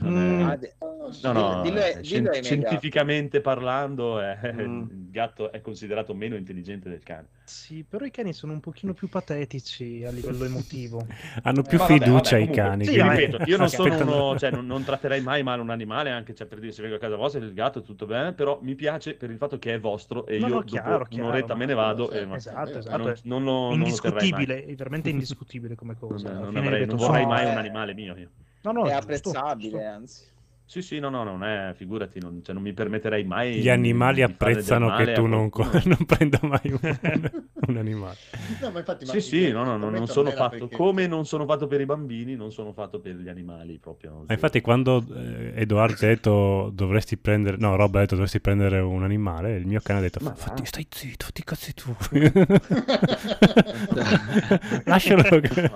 [0.00, 0.74] Non è- Ah, de-
[1.22, 4.80] No, no, dillo eh, dillo miei scientificamente parlando, è- Mm.
[4.90, 7.28] il gatto è considerato meno intelligente del cane.
[7.44, 11.06] Sì, però i cani sono un pochino più patetici a livello emotivo.
[11.44, 12.84] Hanno più vabbè, fiducia vabbè, i comunque, cani.
[12.86, 16.10] sì, vabbè, ripeto, io non sono uno, cioè, non, non tratterei mai male un animale,
[16.10, 18.58] anche cioè, per dire se vengo a casa vostra, il gatto è tutto bene, però
[18.62, 21.22] mi piace per il fatto che è vostro e No, io no, dopo chiaro, chiaro,
[21.28, 22.96] un'oretta ma- me ne vado sì, e ma- Esatto, esatto.
[22.96, 26.32] non, è non lo, indiscutibile, è veramente indiscutibile come cosa.
[26.32, 28.16] Non avrei- ripeto, non vorrei mai eh, un animale mio.
[28.16, 28.30] io.
[28.64, 29.86] No, no, è giusto, apprezzabile, giusto.
[29.86, 30.22] anzi.
[30.66, 34.22] Sì, sì, no, no, non è, figurati, non, cioè, non mi permetterei mai Gli animali
[34.22, 35.50] apprezzano che tu non,
[35.84, 36.78] non prenda mai un,
[37.68, 38.16] un animale.
[38.62, 41.26] No, ma infatti, ma Sì, sì, no, no, no, non sono fatto perché- come non
[41.26, 44.24] sono fatto per i bambini, non sono fatto per gli animali proprio.
[44.26, 48.78] Ma infatti quando eh, Edoardo ha detto dovresti prendere, no, Rob ha detto dovresti prendere
[48.78, 51.94] un animale, il mio cane ha detto Ma fatti, stai zitto, fatti cazzi tu.
[54.84, 55.70] Lascialo che...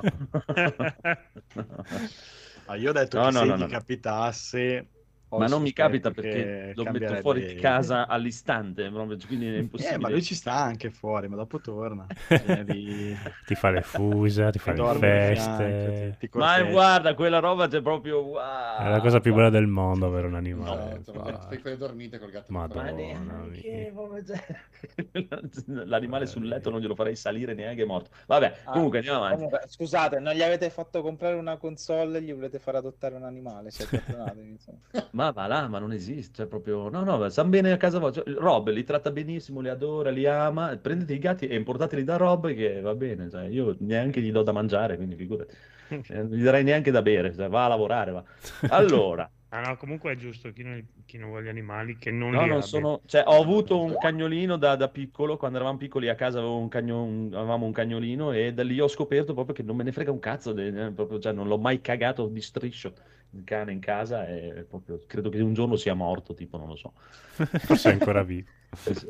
[2.68, 4.90] Ah, io ho detto No, che no, se no, capitasse...
[5.30, 8.90] Ma non mi capita perché lo metto fuori di casa all'istante,
[9.26, 9.98] quindi è Eh, impossibile.
[9.98, 12.06] ma lui ci sta anche fuori, ma dopo torna.
[12.64, 13.14] Lì,
[13.46, 16.10] ti fa le fusa, ti fa le di fianco, feste.
[16.12, 16.70] ti- ti Ma corteggia.
[16.70, 18.78] guarda, quella roba c'è proprio wow.
[18.78, 21.00] È la cosa più bella del mondo avere un animale.
[21.00, 22.52] Esatto, ma Fa- fai quelle dormite col gatto.
[22.52, 22.92] Madonna.
[22.92, 23.92] Neanche,
[24.26, 24.42] cioè,
[25.86, 28.10] L'animale sul letto non glielo farei salire neanche morto.
[28.26, 29.36] Vabbè, Ah, comunque andiamo avanti.
[29.36, 33.24] Comunque, scusate, non gli avete fatto comprare una console e gli volete far adottare un
[33.24, 33.68] animale?
[33.68, 34.78] Insomma.
[35.18, 36.88] Ma va là, ma non esiste, cioè proprio...
[36.90, 38.22] No, no, stanno bene a casa vostra.
[38.22, 40.76] Cioè, Rob li tratta benissimo, li adora, li ama.
[40.76, 43.28] Prendete i gatti e importateli da Rob che va bene.
[43.28, 45.54] Cioè, io neanche gli do da mangiare, quindi figurati.
[46.10, 48.24] Eh, Non gli darei neanche da bere, cioè, va a lavorare, va.
[48.66, 52.36] Allora, Ah no, comunque è giusto chi non, chi non vuole animali che non no,
[52.36, 53.00] li non sono...
[53.06, 56.68] Cioè, ho avuto un cagnolino da, da piccolo, quando eravamo piccoli a casa avevo un
[56.68, 59.92] cagno- un- avevamo un cagnolino e da lì ho scoperto proprio che non me ne
[59.92, 62.94] frega un cazzo, de- eh, proprio, cioè, non l'ho mai cagato di striscio
[63.32, 66.76] il cane in casa e proprio credo che un giorno sia morto, tipo, non lo
[66.76, 66.92] so.
[67.34, 68.48] Forse è ancora vivo.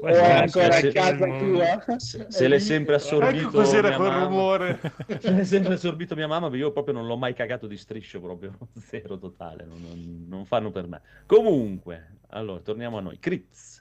[0.01, 1.99] O è ancora se- a casa tua?
[1.99, 4.81] Se, se l'è sempre assorbito Ecco cos'era mia quel mamma- rumore.
[5.19, 8.57] Se l'è sempre assorbito mia mamma, io proprio non l'ho mai cagato di striscio, proprio
[8.79, 11.01] zero totale, non, non- non fanno per me.
[11.27, 13.19] Comunque, allora, torniamo a noi.
[13.19, 13.78] Critz,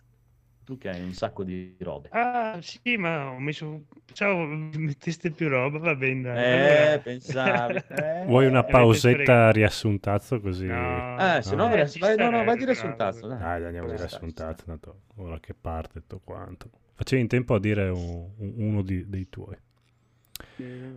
[0.68, 2.10] tu che hai un sacco di robe.
[2.12, 3.86] Ah sì, ma ho messo...
[4.12, 4.36] Ciao,
[4.76, 6.22] metteste più roba, va bene.
[6.24, 6.44] dai.
[6.44, 7.74] Eh, Allora- pensavi.
[7.88, 8.24] eh?
[8.26, 10.66] Vuoi una pausetta riassuntazzo così?
[10.66, 11.16] No.
[11.18, 11.70] Eh, se no, No.
[11.70, 12.88] vai, Eh, vai- no, no, vai a dire bravo.
[12.88, 13.38] sul tazzo, dai.
[13.40, 16.70] Dai, andiamo ci assuntato, tanto ora che parte tutto quanto.
[16.96, 19.56] Facevi in tempo a dire un- un- uno di- dei tuoi.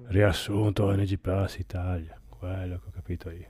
[0.07, 3.47] Riassunto NG Plus Italia, quello che ho capito io.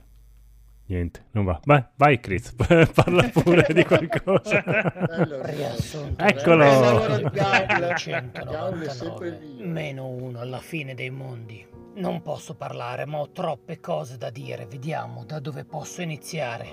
[0.91, 1.57] Niente, non va.
[1.63, 2.53] Vai, vai Chris,
[2.93, 4.61] parla pure di qualcosa.
[4.61, 6.65] Bello, Riassunto Eccolo.
[6.65, 7.95] Bel lavoro di Gaul.
[7.95, 11.65] 199 meno uno alla fine dei mondi.
[11.95, 14.65] Non posso parlare, ma ho troppe cose da dire.
[14.65, 16.69] Vediamo da dove posso iniziare.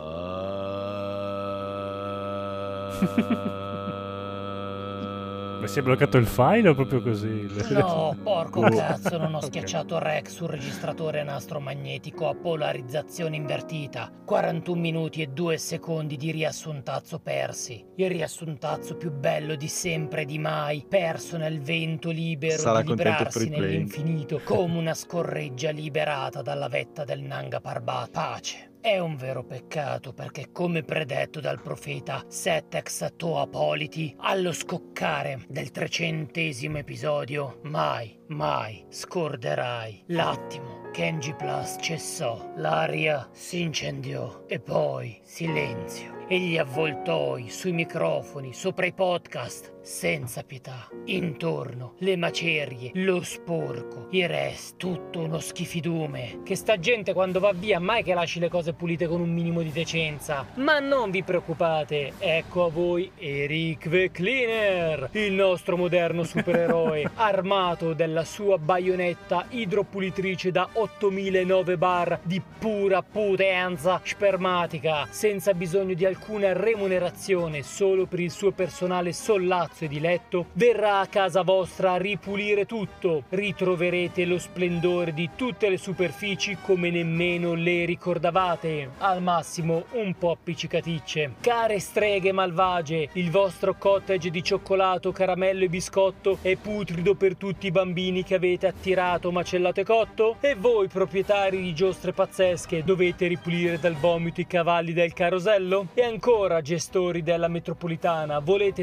[5.61, 7.47] Ma si è bloccato il file o proprio così?
[7.71, 14.13] No, porco cazzo, non ho schiacciato REC sul registratore nastro magnetico a polarizzazione invertita.
[14.25, 17.85] 41 minuti e 2 secondi di riassuntazzo persi.
[17.97, 22.89] Il riassuntazzo più bello di sempre e di mai, perso nel vento libero Sarà di
[22.89, 28.11] librarsi nell'infinito, come una scorreggia liberata dalla vetta del Nanga Parbat.
[28.11, 28.77] Pace.
[28.89, 36.79] È un vero peccato perché, come predetto dal profeta Setex Toapoliti, allo scoccare del trecentesimo
[36.79, 46.27] episodio, mai, mai scorderai l'attimo NG Plus cessò, l'aria si incendiò e poi silenzio.
[46.27, 50.87] E gli avvoltoi sui microfoni, sopra i podcast, senza pietà.
[51.07, 56.43] Intorno, le macerie, lo sporco, il rest, tutto uno schifidume.
[56.45, 59.63] Che sta gente quando va via mai che lasci le cose pulite con un minimo
[59.63, 60.47] di decenza.
[60.57, 67.95] Ma non vi preoccupate, ecco a voi Eric the Cleaner, il nostro moderno supereroe, armato
[67.95, 76.53] della sua baionetta idropulitrice da 8009 bar di pura potenza spermatica, senza bisogno di alcuna
[76.53, 82.67] remunerazione, solo per il suo personale sollazzo e diletto, verrà a casa vostra a ripulire
[82.67, 83.25] tutto.
[83.29, 88.91] Ritroverete lo splendore di tutte le superfici come nemmeno le ricordavate.
[88.99, 91.35] Al massimo un po' appiccicaticce.
[91.41, 97.67] Care streghe malvagie, il vostro cottage di cioccolato, caramello e biscotto è putrido per tutti
[97.67, 100.37] i bambini che avete attirato, macellato e cotto?
[100.41, 105.89] E voi, proprietari di giostre pazzesche, dovete ripulire dal vomito i cavalli del carosello?
[105.95, 108.83] E ancora, gestori della metropolitana, volete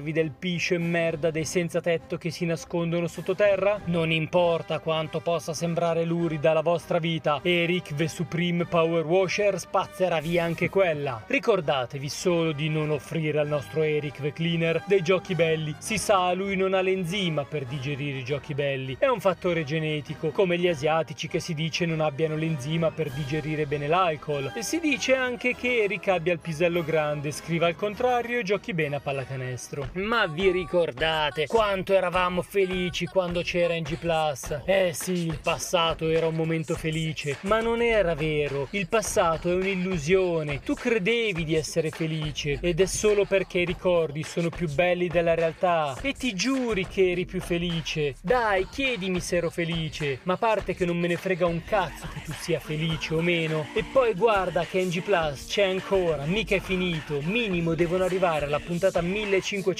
[0.00, 3.80] sbarazzarvi del piscio e merda dei senza tetto che si nascondono sottoterra?
[3.84, 10.20] Non importa quanto possa sembrare lurida la vostra vita, Eric the Supreme Power Washer spazzerà
[10.20, 11.22] via anche quella.
[11.26, 15.74] Ricordatevi solo di non offrire al nostro Eric the Cleaner dei giochi belli.
[15.78, 18.96] Si sa, lui non ha l'enzima per digerire i giochi belli.
[18.98, 23.66] È un fattore genetico, come gli asiatici che si dice non abbiano l'enzima per digerire
[23.66, 24.52] bene l'alcol.
[24.54, 28.72] E si dice anche che Eric abbia il pisello grande, scriva al contrario e giochi
[28.72, 29.89] bene a pallacanestro.
[29.92, 34.60] Ma vi ricordate quanto eravamo felici quando c'era NG Plus?
[34.64, 38.68] Eh sì, il passato era un momento felice, ma non era vero.
[38.70, 40.60] Il passato è un'illusione.
[40.60, 45.34] Tu credevi di essere felice ed è solo perché i ricordi sono più belli della
[45.34, 45.96] realtà.
[46.00, 48.14] E ti giuri che eri più felice.
[48.22, 50.20] Dai, chiedimi se ero felice.
[50.22, 53.20] Ma a parte che non me ne frega un cazzo che tu sia felice o
[53.20, 53.66] meno.
[53.74, 57.20] E poi guarda che NG Plus c'è ancora, mica è finito.
[57.22, 59.78] Minimo devono arrivare alla puntata 1500,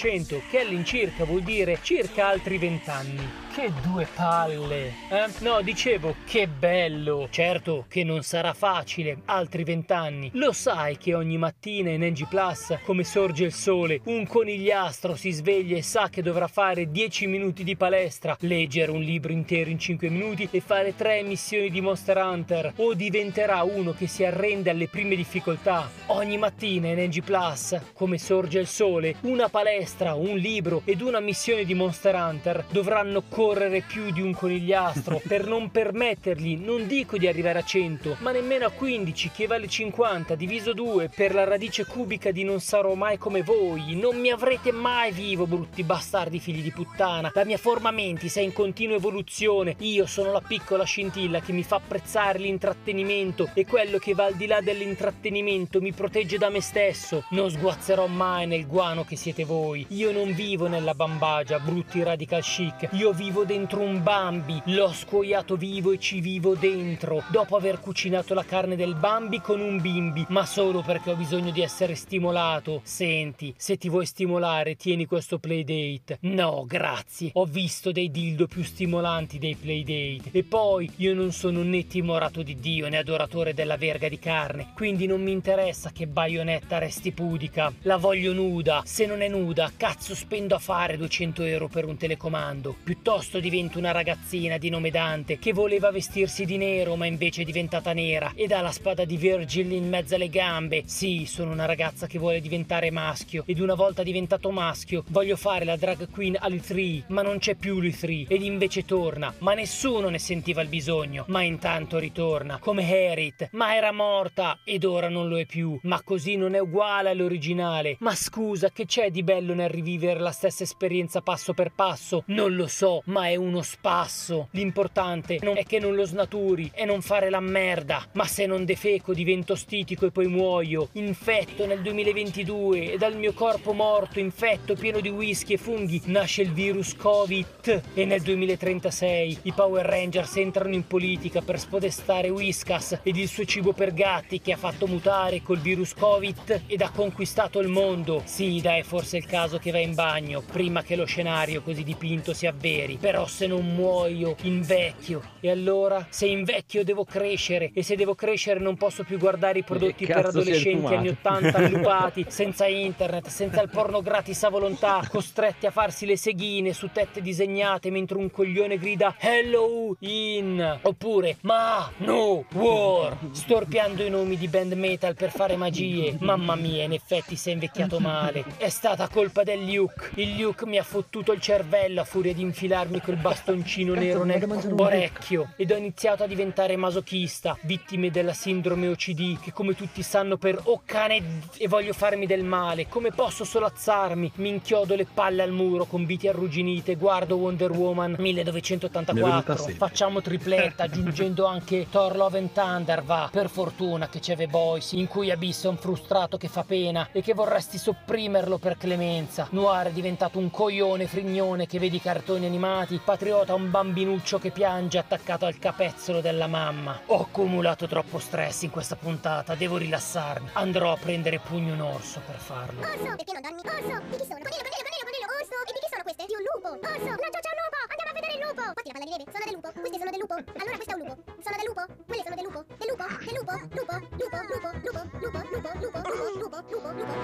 [0.49, 3.29] che all'incirca vuol dire circa altri 20 anni.
[3.61, 4.95] Che due palle!
[5.11, 5.27] Eh?
[5.41, 7.29] No, dicevo, che bello!
[7.31, 10.31] Certo che non sarà facile, altri vent'anni.
[10.33, 15.31] Lo sai che ogni mattina in NG Plus, come sorge il sole, un conigliastro si
[15.31, 19.79] sveglia e sa che dovrà fare 10 minuti di palestra, leggere un libro intero in
[19.79, 24.71] 5 minuti e fare 3 missioni di Monster Hunter, o diventerà uno che si arrende
[24.71, 25.87] alle prime difficoltà.
[26.07, 31.21] Ogni mattina in NG Plus, come sorge il sole, una palestra, un libro ed una
[31.21, 33.49] missione di Monster Hunter dovranno correre
[33.87, 38.67] più di un conigliastro per non permettergli, non dico di arrivare a 100, ma nemmeno
[38.67, 43.19] a 15 che vale 50 diviso 2 per la radice cubica di non sarò mai
[43.19, 43.97] come voi.
[43.97, 47.31] Non mi avrete mai vivo, brutti bastardi figli di puttana.
[47.35, 49.77] La mia forma mentis è in continua evoluzione.
[49.79, 54.35] Io sono la piccola scintilla che mi fa apprezzare l'intrattenimento e quello che va al
[54.35, 57.25] di là dell'intrattenimento mi protegge da me stesso.
[57.31, 59.87] Non sguazzerò mai nel guano che siete voi.
[59.91, 62.89] Io non vivo nella bambagia, brutti radical chic.
[62.93, 64.61] Io vivo dentro un Bambi.
[64.67, 67.23] L'ho scuoiato vivo e ci vivo dentro.
[67.29, 71.53] Dopo aver cucinato la carne del Bambi con un bimbi, ma solo perché ho bisogno
[71.53, 72.81] di essere stimolato.
[72.83, 76.19] Senti, se ti vuoi stimolare, tieni questo playdate.
[76.23, 77.31] No, grazie.
[77.35, 80.31] Ho visto dei dildo più stimolanti dei playdate.
[80.33, 84.73] E poi io non sono né timorato di Dio né adoratore della verga di carne.
[84.75, 87.73] Quindi non mi interessa che Bayonetta resti pudica.
[87.83, 88.83] La voglio nuda.
[88.85, 92.75] Se non è nuda, cazzo spendo a fare 200 euro per un telecomando.
[92.83, 97.45] Piuttosto divento una ragazzina di nome Dante che voleva vestirsi di nero ma invece è
[97.45, 100.83] diventata nera ed ha la spada di Virgil in mezzo alle gambe.
[100.87, 105.65] Sì, sono una ragazza che vuole diventare maschio ed una volta diventato maschio voglio fare
[105.65, 109.35] la drag queen all'E3 ma non c'è più l'E3 ed invece torna.
[109.39, 114.85] Ma nessuno ne sentiva il bisogno ma intanto ritorna come Harriet ma era morta ed
[114.85, 115.79] ora non lo è più.
[115.83, 117.97] Ma così non è uguale all'originale.
[118.01, 122.25] Ma scusa che c'è di bello nel rivivere la stessa esperienza passo per passo?
[122.27, 124.49] Non lo so ma è uno spasso.
[124.53, 129.13] L'importante è che non lo snaturi e non fare la merda ma se non defeco
[129.13, 130.89] divento stitico e poi muoio.
[130.93, 136.43] Infetto nel 2022 e dal mio corpo morto infetto pieno di whisky e funghi nasce
[136.43, 137.83] il virus covid.
[137.95, 143.45] E nel 2036 i Power Rangers entrano in politica per spodestare Whiskas ed il suo
[143.45, 148.23] cibo per gatti che ha fatto mutare col virus covid ed ha conquistato il mondo.
[148.25, 151.83] Sì dai forse è il caso che vai in bagno prima che lo scenario così
[151.83, 157.83] dipinto si avveri però se non muoio invecchio e allora se invecchio devo crescere e
[157.83, 161.47] se devo crescere non posso più guardare i prodotti per adolescenti anni fumato?
[161.47, 166.73] 80 allupati senza internet senza il porno gratis a volontà costretti a farsi le seghine
[166.73, 174.11] su tette disegnate mentre un coglione grida hello in oppure ma no war storpiando i
[174.11, 176.17] nomi di band metal per fare magie.
[176.21, 178.45] Mamma mia, in effetti sei invecchiato male.
[178.57, 180.11] È stata colpa del Luke.
[180.15, 184.49] Il Luke mi ha fottuto il cervello a furia di infilarmi quel bastoncino nero nel
[184.77, 185.53] orecchio.
[185.57, 190.59] Ed ho iniziato a diventare masochista, vittime della sindrome OCD, che come tutti sanno per
[190.65, 192.89] oh cane e voglio farmi del male.
[192.89, 194.33] Come posso solazzarmi?
[194.37, 199.57] Mi inchiodo le palle al muro con viti arrugginite, guardo Wonder Woman 1984.
[199.57, 199.75] sempre.
[199.75, 203.29] Facciamo tripletta, aggiungendo anche Thor Love and Thunder, va.
[203.31, 207.09] Per fortuna che c'è The Boys, in cui Abyss è un frustrato che fa pena
[207.13, 209.47] e che vorresti sopprimerlo per clemenza.
[209.51, 212.80] Noir è diventato un coglione frignone che vedi cartoni animati.
[213.05, 217.01] Patriota un bambinuccio che piange attaccato al capezzolo della mamma.
[217.07, 220.51] Ho accumulato troppo stress in questa puntata, devo rilassarmi.
[220.55, 222.81] Andrò a prendere pugno un orso per farlo.
[222.81, 223.61] Orso, perché non dormi?
[223.65, 224.41] Orso, di chi sono?
[224.41, 225.20] Coniglio, coniglio, coniglio, coniglio,
[225.51, 225.71] orso.
[225.71, 226.23] E di chi sono queste?
[226.31, 226.69] Di un lupo.
[226.79, 227.79] Orso, laggiù c'è un lupo.
[227.91, 228.63] Andiamo a vedere il lupo.
[228.71, 229.25] Fatti la palla di neve.
[229.31, 229.69] Sono del lupo.
[229.81, 230.35] Questi sono del lupo.
[230.35, 231.15] Allora questo è un lupo.
[231.41, 231.83] Sono del lupo.
[232.07, 232.61] Quelli sono del lupo.
[232.81, 233.05] Del lupo.
[233.21, 233.53] Del lupo.
[233.71, 233.95] Lupo.
[234.11, 234.37] Lupo.
[234.51, 234.71] Lupo.
[234.71, 235.09] Lupo.
[235.21, 235.41] Lupo.
[235.41, 235.71] Lupo.
[235.81, 236.01] Lupo.
[236.41, 236.59] Lupo.
[236.71, 236.91] Lupo.
[236.93, 237.21] Lupo.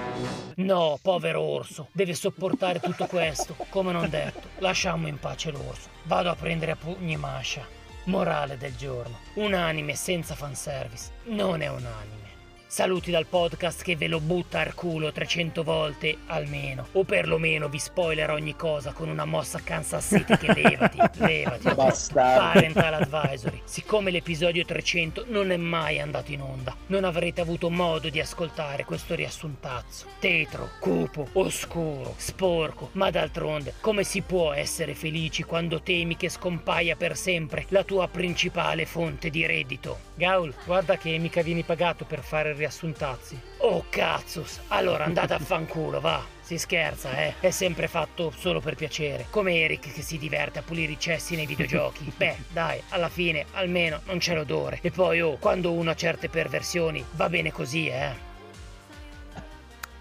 [0.57, 3.55] No, povero orso, deve sopportare tutto questo.
[3.69, 5.89] Come non detto, lasciamo in pace l'orso.
[6.03, 7.65] Vado a prendere a pugni Masha.
[8.05, 9.19] Morale del giorno.
[9.35, 12.16] Un anime senza fanservice non è un anime.
[12.77, 16.85] Saluti dal podcast che ve lo butta al culo 300 volte almeno.
[16.91, 21.73] O perlomeno vi spoiler ogni cosa con una mossa Kansas City che levati, levati.
[21.73, 22.59] Bastardo.
[22.59, 23.61] Parental Advisory.
[23.63, 28.85] Siccome l'episodio 300 non è mai andato in onda, non avrete avuto modo di ascoltare
[28.85, 30.05] questo riassuntazzo.
[30.19, 36.95] Tetro, cupo, oscuro, sporco, ma d'altronde, come si può essere felici quando temi che scompaia
[36.95, 40.13] per sempre la tua principale fonte di reddito?
[40.13, 43.39] Gaul, guarda che mica vieni pagato per fare il riassuntazzi.
[43.59, 46.21] Oh cazzus, allora andate a fanculo, va.
[46.41, 47.33] Si scherza, eh?
[47.39, 49.25] È sempre fatto solo per piacere.
[49.29, 52.11] Come Eric che si diverte a pulire i cessi nei videogiochi.
[52.15, 54.79] Beh, dai, alla fine almeno non c'è l'odore.
[54.81, 58.25] E poi, oh, quando uno ha certe perversioni, va bene così, eh?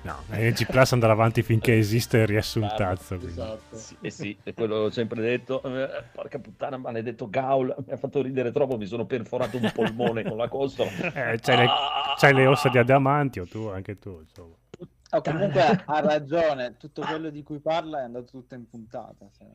[0.06, 3.16] No, NG Plus andrà avanti finché esiste il riassuntazzo.
[3.16, 3.32] quindi.
[3.32, 3.76] Esatto.
[3.76, 5.60] Sì, eh sì, è quello ho sempre detto.
[5.64, 10.22] Eh, porca puttana, maledetto Gaul, mi ha fatto ridere troppo, mi sono perforato un polmone
[10.22, 10.90] con la costola.
[10.90, 11.68] Eh, c'hai, le,
[12.16, 14.54] c'hai le ossa di adamantio, tu, anche tu, insomma.
[15.10, 19.28] Oh, comunque ha ragione, tutto quello di cui parla è andato tutto in puntata.
[19.36, 19.46] cioè.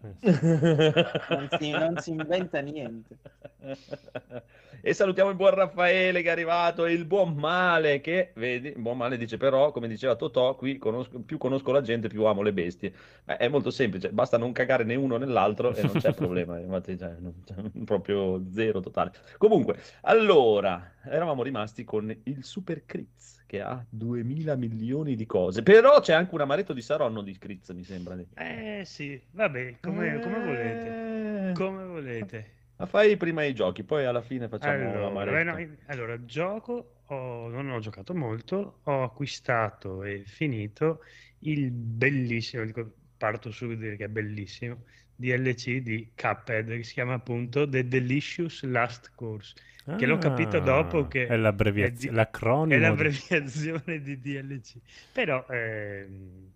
[1.29, 3.17] Non si, non si inventa niente.
[4.83, 8.79] E salutiamo il buon Raffaele che è arrivato e il buon Male che, vedi, il
[8.81, 12.41] buon Male dice però, come diceva Totò, qui conosco- più conosco la gente più amo
[12.41, 12.91] le bestie.
[13.25, 16.57] Eh, è molto semplice, basta non cagare né uno né l'altro e non c'è problema,
[16.59, 19.11] infatti cioè, non- cioè, proprio zero totale.
[19.37, 25.99] Comunque, allora, eravamo rimasti con il Super Critz che ha 2000 milioni di cose, però
[25.99, 28.15] c'è anche un amaretto di Saronno di Critz, mi sembra.
[28.35, 31.49] Eh sì, vabbè, come, come volete.
[31.49, 32.59] Eh, Come volete.
[32.81, 37.47] Ma fai prima i giochi, poi alla fine facciamo Allora, beh, no, allora, gioco, ho-
[37.47, 41.01] non ho giocato molto, ho acquistato e finito
[41.39, 44.83] il bellissimo, dico- parto subito a dire che è bellissimo,
[45.13, 49.53] DLC di Cuphead, che si chiama appunto The Delicious Last Course,
[49.95, 54.77] che l'ho capito dopo che Ah, È l'abbreviazio- di- l'acronimo è l'abbreviazione di DLC,
[55.11, 56.51] però ehm,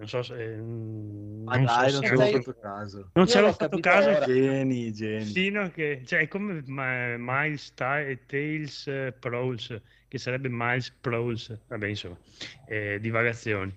[0.00, 0.54] non so se...
[0.54, 3.10] ehm, Ma non so dai, se non avevo fatto caso.
[3.12, 4.24] non avevo l'ho fatto caso.
[4.24, 5.24] Geni, geni.
[5.26, 9.78] Sino che, cioè, è come Ma- Miles Ta- e Tales eh, Prowls,
[10.08, 12.16] che sarebbe Miles Prowls, vabbè, insomma,
[12.66, 13.76] eh, divagazioni.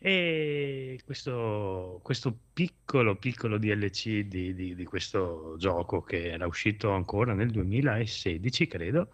[0.00, 7.34] E questo, questo piccolo, piccolo DLC di, di- di questo gioco che era uscito ancora
[7.34, 9.10] nel 2016, credo,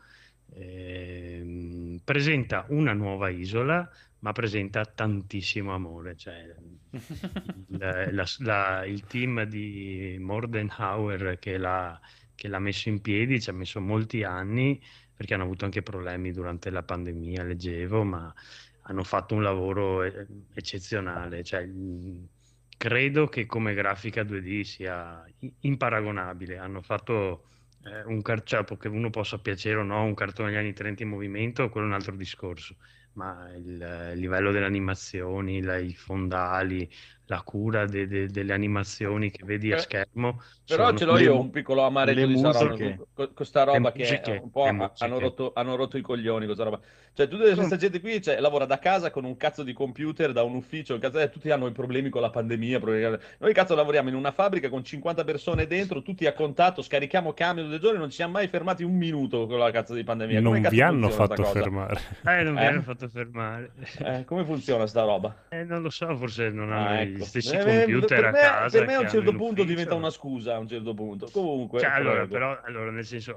[0.54, 3.88] ehm, presenta una nuova isola,
[4.24, 6.16] ma presenta tantissimo amore.
[6.16, 6.34] Cioè,
[7.68, 12.00] il, la- la- il team di Mordenhauer che l'ha,
[12.34, 14.80] che l'ha messo in piedi ci ha messo molti anni
[15.14, 18.32] perché hanno avuto anche problemi durante la pandemia, leggevo, ma
[18.82, 21.44] hanno fatto un lavoro eh, eccezionale.
[21.44, 21.64] Cioè,
[22.76, 25.24] credo che come grafica 2D sia
[25.60, 26.58] imparagonabile.
[26.58, 27.46] Hanno fatto
[27.84, 31.08] eh, un carciapo che uno possa piacere o no, un cartone degli anni 30 in
[31.10, 32.76] movimento, quello è un altro discorso.
[33.14, 36.88] Ma il, il livello delle animazioni, la- i fondali,
[37.26, 40.40] la cura de- de- delle animazioni che vedi a Eh, schermo.
[40.66, 42.96] Però sono- ce l'ho io un piccolo amaretto di musiche.
[42.96, 46.00] con, con- con sta roba che musiche, è un po' hanno rotto, hanno rotto i
[46.02, 46.80] coglioni con sta roba.
[47.16, 50.42] Cioè, tutta questa gente qui cioè, lavora da casa con un cazzo di computer, da
[50.42, 52.80] un ufficio, cazzo, eh, tutti hanno i problemi con la pandemia.
[52.80, 57.32] problemi- Noi cazzo lavoriamo in una fabbrica con 50 persone dentro, tutti a contatto, scarichiamo
[57.32, 60.02] camion tutti i giorni, non ci siamo mai fermati un minuto con la cazzo di
[60.02, 60.38] pandemia.
[60.38, 62.00] Come Non cazzo vi hanno fatto fermare.
[62.26, 62.66] Eh, non mi Eh?
[62.66, 63.70] hanno fatto fermare.
[63.98, 65.44] Eh, come funziona sta roba?
[65.50, 67.13] Eh, non lo so, forse non hanno Ah, il- Ecco.
[67.16, 69.94] Gli stessi Eh, computer per a me, casa per me a un certo punto diventa
[69.94, 69.96] ufficio.
[69.96, 71.28] una scusa, a un certo punto.
[71.32, 73.36] Comunque, Cioè, allora, però, allora, nel senso,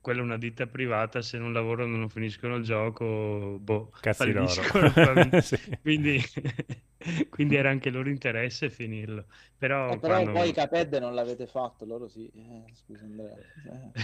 [0.00, 4.46] quella è una ditta privata, se non lavorano non finiscono il gioco, boh, Cazzi loro.
[4.48, 4.90] falliscono.
[5.42, 5.58] Sì.
[5.80, 6.20] quindi,
[7.30, 9.24] quindi era anche loro interesse finirlo.
[9.58, 12.28] Però, Eh, però quando- poi Caped non l'avete fatto, loro sì.
[12.34, 13.36] Eh, scusa Andrea.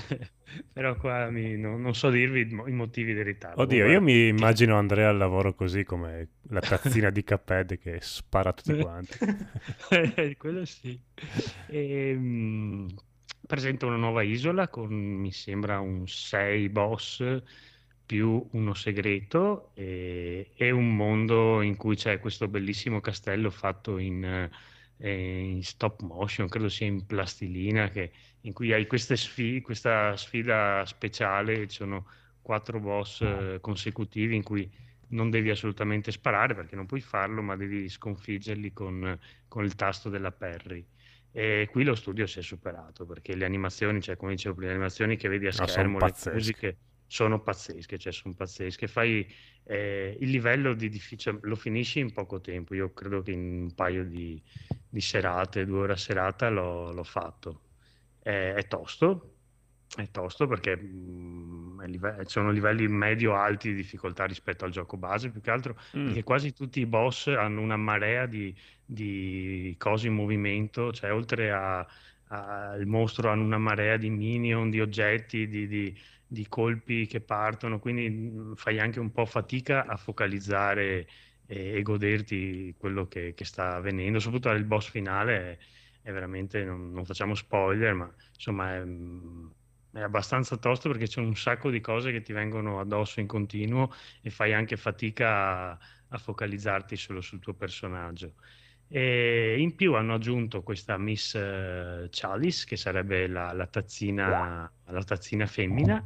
[0.09, 0.19] Eh.
[0.73, 3.62] però qua mi- no- non so dirvi i mo- i motivi del ritardo.
[3.62, 7.99] Oddio, Comunque- io mi immagino Andrea al lavoro così come la tazzina di Cuphead che
[8.01, 9.07] spara a tutti quanti.
[9.90, 11.01] Eh, Quello sì.
[11.66, 12.86] Ehm,
[13.47, 17.43] presenta una nuova isola con, mi sembra, un 6 boss
[18.05, 24.51] più uno segreto e, e un mondo in cui c'è questo bellissimo castello fatto in,
[24.97, 28.12] eh, in stop motion, credo sia in plastilina, che-
[28.43, 28.86] in cui hai
[29.16, 32.06] sfi- questa sfida speciale, ci sono
[32.40, 34.70] quattro boss eh, consecutivi in cui
[35.09, 40.09] non devi assolutamente sparare perché non puoi farlo, ma devi sconfiggerli con, con il tasto
[40.09, 40.85] della Perry.
[41.30, 44.76] E qui lo studio si è superato perché le animazioni, cioè come dicevo prima, le
[44.76, 46.32] animazioni che vedi a schermo, le pazzesche.
[46.32, 46.76] musiche
[47.06, 48.86] sono pazzesche, cioè sono pazzesche.
[48.86, 49.26] Fai
[49.64, 52.74] eh, il livello di difficile, lo finisci in poco tempo.
[52.74, 54.40] Io credo che in un paio di,
[54.89, 57.62] di serate, due ore a serata, l'ho, l'ho fatto.
[58.20, 59.38] È, è tosto,
[60.02, 65.30] è tosto perché mm, è live- sono livelli medio-alti di difficoltà rispetto al gioco base,
[65.30, 66.04] più che altro Mm.
[66.04, 68.54] perché quasi tutti i boss hanno una marea di,
[68.84, 71.50] di cose in movimento, cioè oltre
[72.30, 75.98] al mostro hanno una marea di minion, di oggetti, di, di-
[76.30, 81.06] di colpi che partono, quindi mm, fai anche un po' fatica a focalizzare
[81.46, 85.58] e, e goderti quello che, che sta avvenendo, soprattutto il boss finale è,
[86.02, 89.48] è veramente, non, non facciamo spoiler, ma insomma è, mm,
[89.93, 93.93] è abbastanza tosto perché c'è un sacco di cose che ti vengono addosso in continuo
[94.20, 95.78] e fai anche fatica a,
[96.09, 98.35] a focalizzarti solo sul tuo personaggio.
[98.90, 105.05] E in più hanno aggiunto questa Miss eh, Chalice, che sarebbe la, la tazzina, la
[105.05, 106.02] tazzina femmina,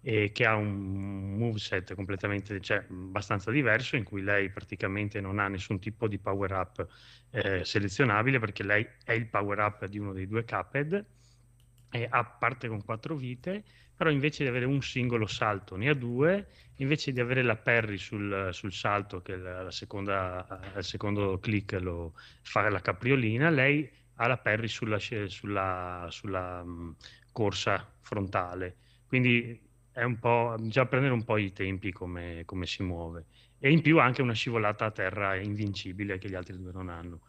[0.00, 5.78] che ha un moveset completamente, cioè abbastanza diverso, in cui lei praticamente non ha nessun
[5.78, 6.86] tipo di power up
[7.30, 11.06] eh, selezionabile, perché lei è il power up di uno dei due Cuphead,
[11.94, 13.64] e ha parte con quattro vite,
[13.94, 16.48] però invece di avere un singolo salto ne ha due,
[16.78, 22.80] invece di avere la parry sul, sul salto, che al secondo clic lo fa la
[22.80, 26.96] capriolina, lei ha la parry sulla, sulla, sulla mh,
[27.30, 28.78] corsa frontale.
[29.06, 29.60] Quindi
[29.92, 33.26] è un po', bisogna prendere un po' i tempi come, come si muove.
[33.58, 37.20] E in più anche una scivolata a terra invincibile che gli altri due non hanno.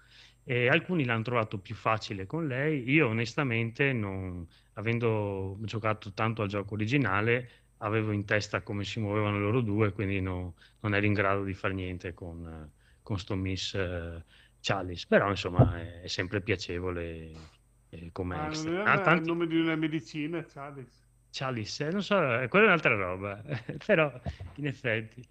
[0.47, 2.88] E alcuni l'hanno trovato più facile con lei.
[2.89, 9.39] Io onestamente, non, avendo giocato tanto al gioco originale, avevo in testa come si muovevano
[9.39, 13.73] loro due, quindi no- non ero in grado di fare niente con, con sto Miss
[13.73, 14.23] eh,
[14.59, 15.05] Chalice.
[15.07, 17.49] Però insomma è, è sempre piacevole
[17.89, 18.72] eh, come Ma extra.
[18.72, 21.03] non Ha è il tanti- nome di una medicina, Chalice.
[21.31, 23.41] Chalice, eh, non so, eh, quella è un'altra roba,
[23.85, 24.11] però
[24.55, 25.27] in effetti.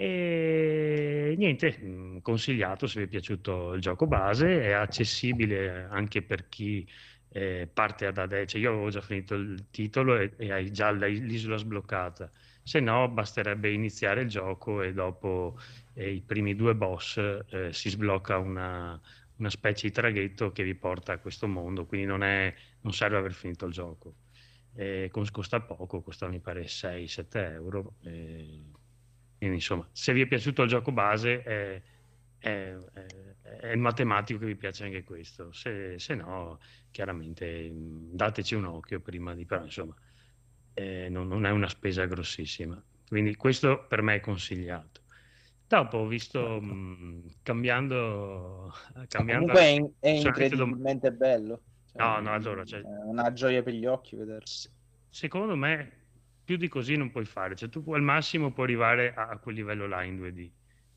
[0.00, 6.88] E niente, consigliato se vi è piaciuto il gioco base, è accessibile anche per chi
[7.30, 8.46] eh, parte ad adesso.
[8.52, 12.30] Cioè, io avevo già finito il titolo e, e hai già la- l'isola sbloccata,
[12.62, 15.58] se no basterebbe iniziare il gioco e dopo
[15.94, 17.16] eh, i primi due boss
[17.50, 19.00] eh, si sblocca una,
[19.36, 23.16] una specie di traghetto che vi porta a questo mondo, quindi non, è, non serve
[23.16, 24.14] aver finito il gioco.
[24.74, 27.96] Eh, cos- costa poco, costa mi pare 6-7 euro.
[28.04, 28.62] eh,
[29.38, 31.82] quindi insomma, se vi è piaciuto il gioco base è,
[32.38, 32.76] è-
[33.42, 36.58] è- il matematico che vi piace anche questo, se, se no
[36.90, 39.44] chiaramente mh, dateci un occhio prima di...
[39.46, 39.94] però insomma
[40.74, 45.02] eh, non, non è una spesa grossissima, quindi questo per me è consigliato.
[45.66, 48.72] Dopo ho visto mh, cambiando,
[49.08, 50.08] cambiando Comunque è, in- è
[50.56, 51.64] dom- incredibilmente bello.
[51.86, 54.46] Cioè, No, no, allora, cioè- È una gioia per gli occhi vederlo.
[55.10, 55.97] secondo me
[56.48, 59.54] più di così non puoi fare, cioè tu al massimo puoi arrivare a, a quel
[59.54, 60.50] livello là in 2D.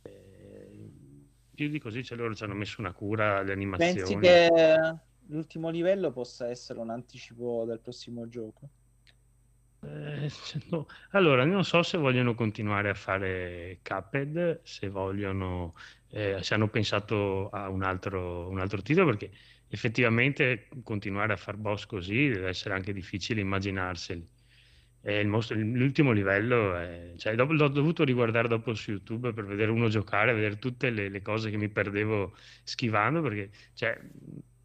[0.03, 0.89] Eh,
[1.53, 4.17] più di così cioè, loro ci hanno messo una cura alle animazioni.
[4.17, 4.97] Pensi che
[5.27, 8.69] l'ultimo livello possa essere un anticipo del prossimo gioco?
[9.81, 10.31] Eh,
[10.69, 10.85] no.
[11.09, 15.73] Allora, non so se vogliono continuare a fare Cuphead, se vogliono,
[16.11, 19.31] eh, se hanno pensato a un altro, un altro titolo, perché
[19.67, 24.30] effettivamente continuare a fare boss così deve essere anche difficile immaginarseli.
[25.25, 29.87] Mostro- l'ultimo livello, è- cioè, dopo- l'ho dovuto riguardare dopo su YouTube per vedere uno
[29.89, 33.97] giocare, vedere tutte le, le cose che mi perdevo schivando, perché cioè,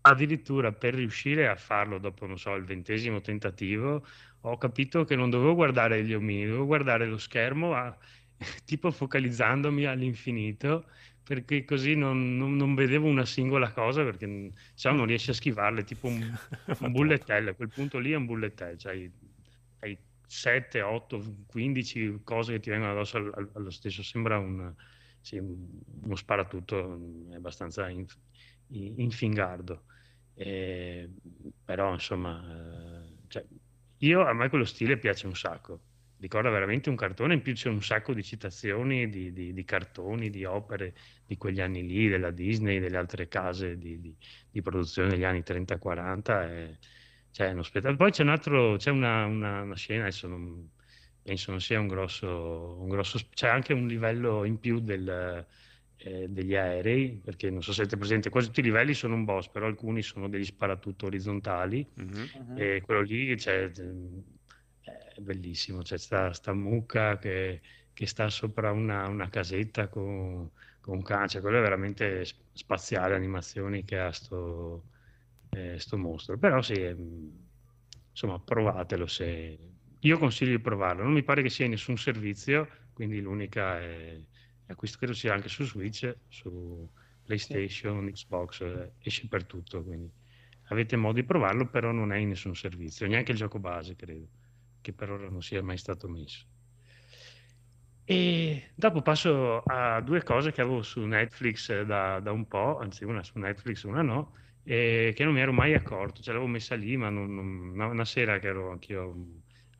[0.03, 4.05] addirittura per riuscire a farlo dopo, non so, il ventesimo tentativo,
[4.43, 7.97] ho capito che non dovevo guardare gli omini, dovevo guardare lo schermo a-
[8.65, 10.87] tipo focalizzandomi all'infinito
[11.23, 15.33] perché così non, non- non vedevo una singola cosa perché se no non riesci a
[15.35, 16.37] schivarle, tipo un,
[16.81, 19.11] un bullet hell, a quel punto lì è un bullet hell, cioè
[20.27, 24.75] 7, 8, 15 cose che ti vengono addosso al- al- allo stesso, sembra un,
[25.21, 28.19] sì, un- uno sparatutto mm, abbastanza inf-
[28.69, 29.85] in- infingardo.
[30.35, 31.11] Eh,
[31.65, 33.47] però insomma, eh, cioè,
[33.99, 35.83] io a me quello stile piace un sacco.
[36.19, 40.31] Ricorda veramente un cartone, in più c'è un sacco di citazioni di, di- di cartoni,
[40.31, 40.95] di opere
[41.27, 44.17] di quegli anni lì, della Disney, delle altre case di, di-
[44.51, 46.49] di produzione degli anni 30-40.
[46.51, 46.79] e-
[47.37, 47.97] cioè, è uno spettacolo.
[47.99, 50.71] Poi c'è un altro, c'è una, una- una scena, adesso non-
[51.23, 55.47] penso non sia un grosso, un grosso, c'è anche un livello in più del,
[55.97, 59.25] eh, degli aerei, perché non so se siete presenti, quasi tutti i livelli sono un
[59.25, 62.31] boss, però alcuni sono degli sparatutto orizzontali Mhm.
[62.53, 63.71] e quello lì c'è,
[64.81, 70.51] è bellissimo, c'è sta, sta mucca che, che sta sopra una, una casetta con,
[70.81, 74.89] con un cane, cioè quello è veramente spaziale, animazioni che ha sto,
[75.51, 77.31] eh, sto mostro, però sì, ehm,
[78.11, 79.59] insomma provatelo se...
[80.01, 84.21] Io consiglio di provarlo, non mi pare che sia in nessun servizio, quindi l'unica è,
[84.75, 86.89] questo, credo sia anche su Switch, su
[87.25, 90.11] PlayStation, Xbox, eh, esce per tutto, quindi
[90.69, 94.29] avete modo di provarlo, però non è in nessun servizio, neanche il gioco base, credo,
[94.81, 96.45] che per ora non sia mai stato messo.
[98.05, 102.79] E dopo passo a due cose che avevo su Netflix eh, da, da un po',
[102.79, 104.33] anzi una su Netflix, una no,
[104.67, 108.05] e che non mi ero mai accorto, ce l'avevo messa lì, ma non- non- una,
[108.05, 109.15] sera che ero anch'io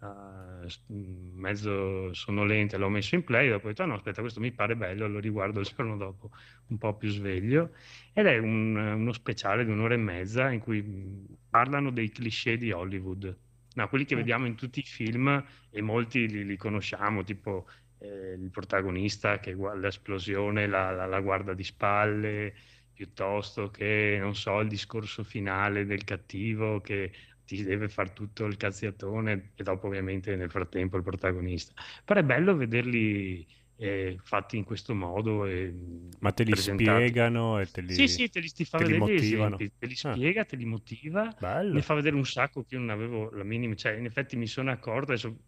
[0.03, 4.41] eh, s- mezzo sonnolente, l'ho messo in play, dopo ho detto "Ah no, aspetta, questo
[4.41, 6.31] mi pare bello, lo riguardo il giorno dopo
[6.69, 7.75] un po' più sveglio,
[8.13, 12.57] ed è un- uno speciale di un'ora e mezza in cui mh, parlano dei cliché
[12.57, 13.39] di Hollywood.
[13.75, 17.67] No, quelli che vediamo in tutti i film e molti li, li conosciamo, tipo
[17.99, 22.55] eh, il protagonista che guarda l'esplosione, la, la- la guarda di spalle,
[22.97, 27.13] piuttosto che, non so, il discorso finale del cattivo che
[27.45, 31.75] ti deve fare tutto il cazziatone e dopo ovviamente nel frattempo il protagonista.
[32.05, 33.47] Però è bello vederli
[33.77, 35.73] eh, fatti in questo modo e
[36.21, 38.93] Ma te li spiegano e te li, Sì, sì, te li, ti fa te li
[38.93, 39.59] vedere motivano.
[39.59, 41.71] esempi, te li Ah, spiega, te li motiva, bello.
[41.71, 44.47] ne fa vedere un sacco che io non avevo la minima, cioè in effetti mi
[44.47, 45.39] sono accorto, adesso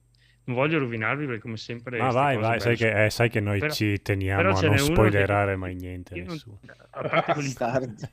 [0.48, 3.58] non voglio rovinarvi perché come sempre Ma vai, vai, sai che, eh, sai che noi
[3.58, 6.58] Però- ci teniamo a non uno che- spoilerare mai niente non- nessuno.
[6.90, 7.54] a parte quelli,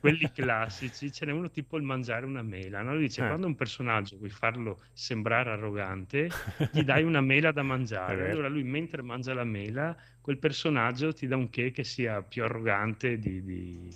[0.00, 2.92] quelli classici, ce n'è uno tipo il mangiare una mela, no?
[2.92, 3.26] Lui dice Eh.
[3.26, 6.28] quando un personaggio vuoi farlo sembrare arrogante,
[6.72, 8.30] gli dai una mela da mangiare.
[8.30, 12.44] Allora lui mentre mangia la mela, quel personaggio ti dà un che che sia più
[12.44, 13.88] arrogante di, di-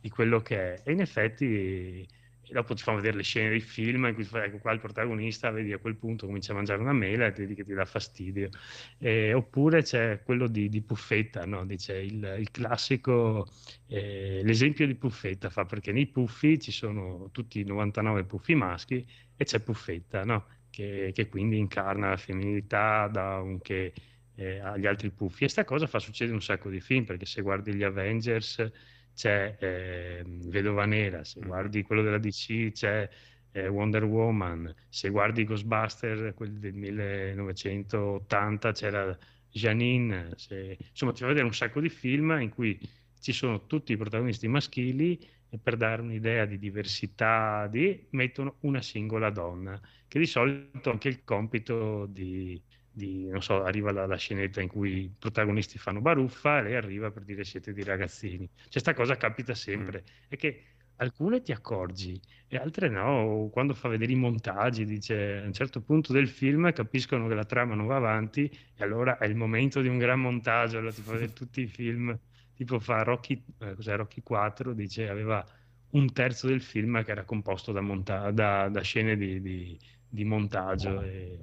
[0.00, 0.82] di quello che è.
[0.84, 2.06] E in effetti
[2.48, 5.50] e dopo ti fanno vedere le scene dei film in cui ecco qua il protagonista,
[5.50, 7.84] vedi a quel punto comincia a mangiare una mela e ti vedi che ti dà
[7.84, 8.48] fastidio.
[8.98, 11.66] Eh, oppure c'è quello di, di Puffetta, no?
[11.66, 13.46] Dice il, il classico,
[13.86, 19.06] eh, l'esempio di Puffetta fa perché nei puffi ci sono tutti i 99 puffi maschi
[19.36, 20.46] e c'è Puffetta, no?
[20.70, 23.92] Che, che quindi incarna la femminilità da un che
[24.38, 25.44] eh, agli altri puffi.
[25.44, 28.70] E sta cosa fa succedere un sacco di film, perché se guardi gli Avengers
[29.18, 33.08] c'è eh, Vedova Nera, se guardi quello della DC c'è
[33.50, 39.18] eh, Wonder Woman, se guardi Ghostbuster, quelli del 1980 c'era
[39.50, 42.78] Janine, se- insomma ti fa vedere un sacco di film in cui
[43.20, 45.18] ci sono tutti i protagonisti maschili
[45.48, 51.08] e per dare un'idea di diversità di, mettono una singola donna, che di solito anche
[51.08, 52.62] il compito di,
[52.98, 56.74] di, non so, arriva la, la scenetta in cui i protagonisti fanno baruffa e lei
[56.76, 58.48] arriva per dire siete dei ragazzini.
[58.68, 60.64] Cioè sta cosa capita sempre, è che
[60.96, 65.82] alcune ti accorgi e altre no, quando fa vedere i montaggi dice a un certo
[65.82, 68.44] punto del film capiscono che la trama non va avanti
[68.74, 71.66] e allora è il momento di un gran montaggio, allora ti fa vedere tutti i
[71.66, 72.18] film,
[72.54, 75.44] tipo fa Rocky, eh, cos'è, Rocky 4, dice aveva
[75.90, 80.24] un terzo del film che era composto da, monta- da- da scene di, di- di
[80.24, 81.00] montaggio.
[81.02, 81.40] E...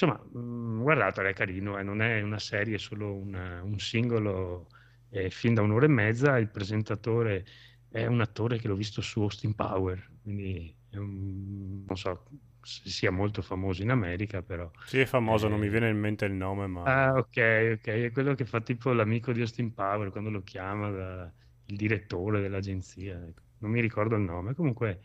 [0.00, 4.68] Insomma, mh, guardatelo, è carino, eh, non è una serie, è solo una- un singolo
[5.10, 6.38] eh, film da un'ora e mezza.
[6.38, 7.44] Il presentatore
[7.88, 12.24] è un attore che l'ho visto su Austin Power, quindi un- non so
[12.62, 14.70] se sia molto famoso in America, però.
[14.82, 17.36] Sì, è famoso, non mi eh, viene in mente il nome, ma Ah, ok,
[17.78, 21.32] ok, è quello che fa tipo l'amico di Austin Power quando lo chiama da-
[21.66, 23.22] il direttore dell'agenzia.
[23.26, 23.42] ecco.
[23.58, 25.00] Non mi ricordo il nome, comunque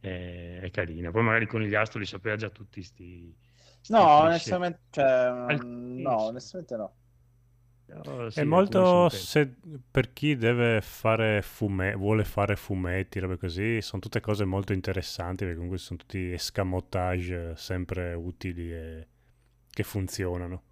[0.00, 1.10] è, è carina.
[1.10, 3.47] Poi magari con gli astri li sapeva già tutti sti, sti
[3.86, 6.94] No, onestamente, cioè, mm, no, onestamente no.
[7.84, 9.56] Però sì, è molto se-
[9.90, 15.38] per chi deve fare fume, vuole fare fumetti, robe così, sono tutte cose molto interessanti
[15.44, 19.06] perché comunque sono tutti escamotage sempre utili e
[19.70, 20.62] che funzionano.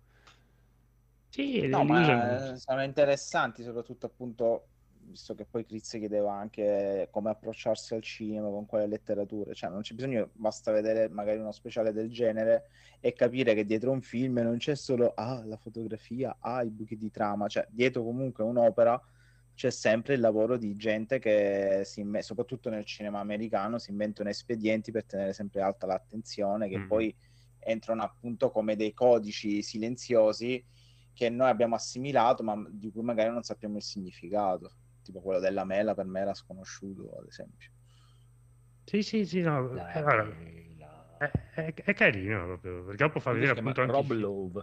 [1.28, 4.68] Sì, No, ma eh, sono interessanti soprattutto appunto
[5.06, 9.80] visto che poi Chris chiedeva anche come approcciarsi al cinema, con quale letteratura, cioè non
[9.80, 12.64] c'è bisogno, basta vedere magari uno speciale del genere
[13.00, 16.96] e capire che dietro un film non c'è solo ah, la fotografia, ah, i buchi
[16.96, 19.00] di trama, cioè dietro comunque un'opera
[19.54, 24.28] c'è sempre il lavoro di gente che, si inve- soprattutto nel cinema americano, si inventano
[24.28, 26.86] espedienti per tenere sempre alta l'attenzione, che Mm.
[26.86, 27.16] poi
[27.60, 30.62] entrano appunto come dei codici silenziosi
[31.14, 34.72] che noi abbiamo assimilato, ma di cui magari non sappiamo il significato.
[35.06, 37.68] Tipo quello della mela, per me era sconosciuto, ad esempio.
[38.84, 40.36] Sì, sì, sì, no, La eh, guarda,
[41.18, 44.10] è, è- è carino proprio, perché dopo fa vedere appunto anche Rob.
[44.12, 44.62] Love.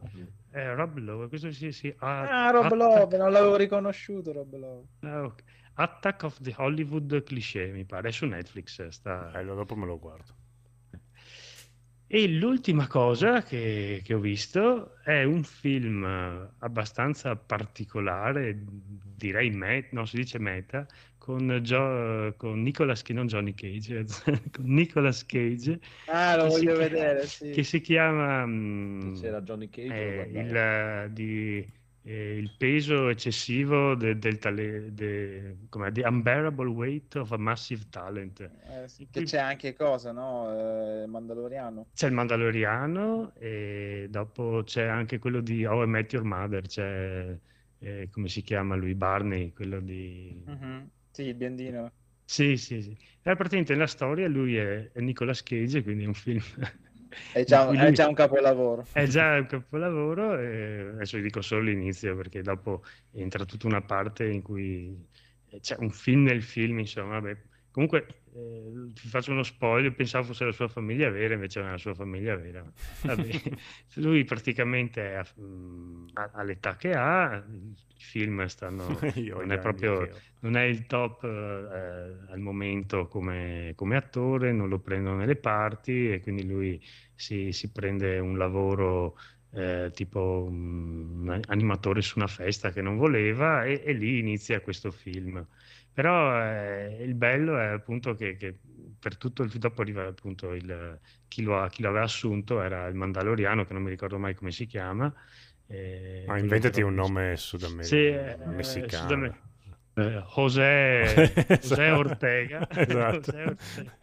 [0.52, 1.94] Eh, Rob Love, questo sì, sì.
[1.99, 4.88] Ah, Rob Love, non l'avevo riconosciuto, Rob Love.
[5.02, 5.44] Ah, ok.
[5.76, 8.88] Attack of the Hollywood Cliché, mi pare, è su Netflix.
[8.90, 9.30] Sta...
[9.32, 10.36] Bello, dopo me lo guardo.
[12.15, 19.88] E l'ultima cosa che, che ho visto è un film eh, abbastanza particolare, direi meta,
[19.94, 20.85] no, si dice meta,
[21.18, 24.06] con, Gio- con Nicolas, che non Johnny Cage,
[24.52, 27.49] con Nicolas Cage, Ah, lo che si voglio chia- vedere, sì.
[27.49, 29.91] che si chiama mm, C'era Johnny Cage.
[29.94, 31.68] eh, il, di,
[32.04, 37.86] eh, il peso eccessivo de- del tale- de- com'è, The Unbearable Weight of a Massive
[37.90, 38.42] Talent.
[38.42, 41.04] Eh, sì, che c'è anche cosa, no?
[41.04, 41.88] Eh, Mandaloriano.
[41.94, 47.38] C'è il Mandaloriano e dopo c'è anche quello di How I Met Your Mother, c'è
[47.80, 50.42] eh, come si chiama lui, Barney, quello di...
[50.46, 50.90] Mhm.
[51.12, 51.92] Sì, il biondino.
[52.26, 52.92] Sì, sì, sì.
[53.22, 56.42] E praticamente nella storia lui è, è Nicolas Cage, quindi è un film...
[57.31, 58.88] È già, è già un capolavoro.
[58.91, 63.81] È già un capolavoro, e adesso vi dico solo l'inizio perché dopo entra tutta una
[63.81, 64.95] parte in cui
[65.49, 67.35] eh, c'è un film nel film, insomma, vabbè.
[67.72, 71.72] Comunque eh, ti faccio uno spoiler, pensavo fosse la sua famiglia vera, invece non è
[71.72, 72.72] la sua famiglia vera.
[73.95, 79.57] Lui praticamente è a- mm, ha- all'età che ha, i film stanno, Io non è
[79.60, 80.07] proprio,
[80.40, 86.11] non è il top eh, al momento come, come attore, non lo prendono nelle parti
[86.11, 86.80] e quindi lui
[87.15, 89.18] si, si prende un lavoro
[89.52, 94.91] eh, tipo un animatore su una festa che non voleva e, e lì inizia questo
[94.91, 95.45] film.
[95.91, 98.57] Però eh, il bello è appunto che, che
[98.99, 102.88] per tutto il dopo arriva appunto il, chi lo, ha- chi lo aveva assunto era
[102.88, 105.14] il Mandaloriano, che non mi ricordo mai come si chiama.
[105.68, 108.90] eh, Ma quello inventati un nome sudamericano, Sì, eh, messicano.
[108.90, 109.41] sudame-
[109.95, 111.90] eh, José, José.
[111.91, 113.31] Ortega, Esatto.
[113.31, 113.98] José Ortega.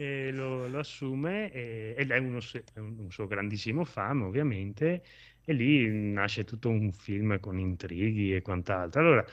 [0.00, 2.38] E lo, lo assume e- ed è uno,
[2.72, 5.02] è un, un suo grandissimo fan ovviamente
[5.44, 9.00] e lì nasce tutto un film con intrighi e quant'altro.
[9.00, 9.24] Allora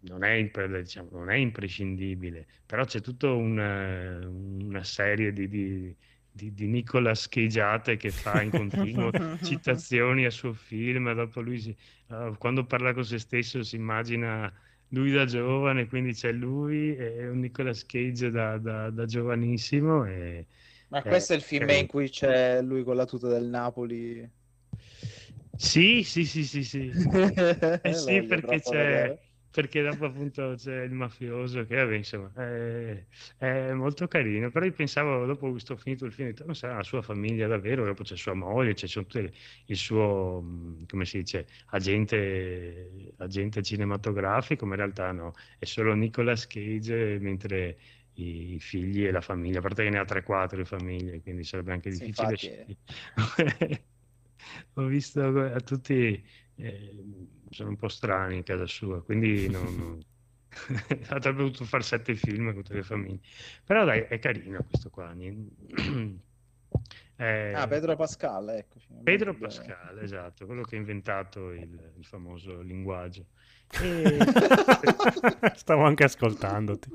[0.00, 0.42] non è,
[0.82, 5.96] diciamo, non è imprescindibile, però c'è tutta una, una serie di, di,
[6.30, 11.76] di, di Nicolas Cageate che fa in continuo citazioni al suo film, dopo lui si-
[12.08, 14.52] eh, quando parla con se stesso si immagina
[14.92, 20.04] lui da giovane, quindi c'è lui e un Nicolas Cage da, da- da giovanissimo.
[20.06, 20.46] E,
[20.90, 23.46] Ma eh, questo è il film eh, in cui c'è lui con la tuta del
[23.46, 24.30] Napoli.
[25.56, 26.92] Sì, sì, sì, sì, sì.
[27.84, 29.20] Eh sì, perché c'è, vedere.
[29.52, 33.06] Perché dopo appunto c'è il mafioso che vabbè, insomma, è,
[33.36, 36.76] è molto carino, però io pensavo, dopo questo finito il film, ho detto, non sarà
[36.76, 40.42] la sua famiglia davvero, dopo c'è sua moglie, c'è c'è tutto il, suo,
[40.88, 47.78] come si dice, agente, agente cinematografico, ma in realtà no, è solo Nicolas Cage, mentre
[48.14, 51.72] i, figli e la famiglia, a parte che ne ha 3-4 di famiglie, quindi sarebbe
[51.72, 52.78] anche Sì, difficile infatti.
[54.74, 56.24] Ho visto a tutti,
[56.56, 57.04] eh,
[57.52, 60.04] sono un po' strani in casa sua, quindi non, non-
[61.08, 63.20] avrebbe dovuto fare sette film con tutte le famiglie.
[63.64, 65.14] Però dai, è carino questo qua.
[65.18, 65.34] Eh,
[67.54, 68.86] Ah, Pedro Pascal, eccoci.
[69.02, 69.34] Pedro.
[69.36, 73.26] Pascal, esatto, quello che ha inventato il, il famoso linguaggio.
[73.82, 74.18] E-
[75.54, 76.90] Stavo anche ascoltandoti.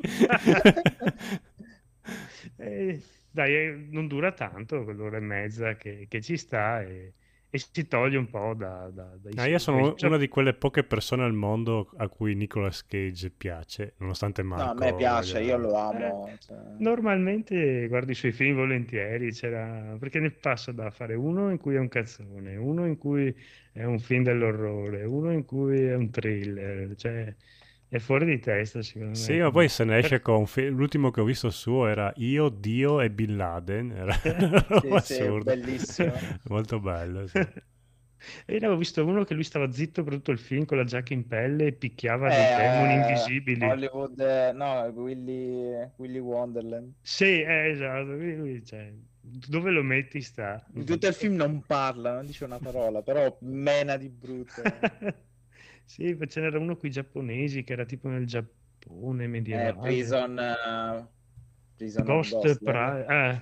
[2.58, 3.02] Eh,
[3.32, 7.14] dai, non dura tanto, quell'ora e mezza che, che ci sta e,
[7.49, 10.53] e si toglie un po' da, da- dai Ah, io sono dai- una di quelle
[10.53, 14.72] poche persone al mondo a cui Nicolas Cage piace, nonostante No, Marco...
[14.72, 16.28] a me piace, voglia- io lo amo.
[16.28, 16.57] Eh, cioè.
[16.80, 19.95] Normalmente guardo i suoi film volentieri, c'era...
[19.99, 23.34] perché ne passa da fare uno in cui è un cazzone, uno in cui
[23.72, 27.34] è un film dell'orrore, uno in cui è un thriller, cioè
[27.89, 29.15] è fuori di testa secondo me.
[29.15, 30.45] Sì, ma poi se ne esce con...
[30.69, 33.91] L'ultimo che ho visto suo era Io, Dio e Bin Laden.
[33.91, 34.14] Era
[35.01, 36.14] Sì, sì, bellissimo.
[36.49, 37.39] Molto bello, sì.
[38.45, 40.84] E io avevo visto uno che lui stava zitto per tutto il film con la
[40.84, 43.64] giacca in pelle e picchiava dei Eh, demoni invisibili.
[43.64, 46.93] Hollywood, eh, no, Willy, Willy Wonderland.
[46.99, 48.91] Sì, eh, esatto, lui, cioè,
[49.22, 50.65] dove lo metti sta.
[50.73, 54.64] In tutto il film non parla, non dice una parola, però mena di brutto.
[55.88, 59.73] Sì, ce n'era uno qui giapponesi che era tipo nel Giappone Eh, medievale.
[59.73, 61.07] Prison, eh,
[61.76, 63.41] Prison of Ghost Ghost, Pri- eh.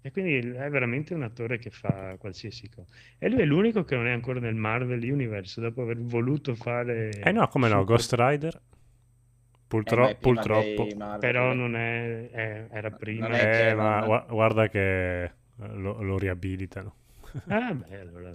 [0.00, 2.92] E quindi è veramente un attore che fa qualsiasi cosa.
[3.18, 7.10] E lui è l'unico che non è ancora nel Marvel Universe, dopo aver voluto fare...
[7.20, 8.60] Eh no, come no, Ghost Rider?
[9.68, 10.86] Purtro- Eh, purtroppo.
[10.96, 11.20] Marvel.
[11.20, 12.30] Però non è...
[12.30, 13.26] è- era prima.
[13.28, 16.94] Non è Eh, ma non- gua- guarda che eh, lo, lo riabilitano.
[17.48, 18.32] Ah, beh, allora...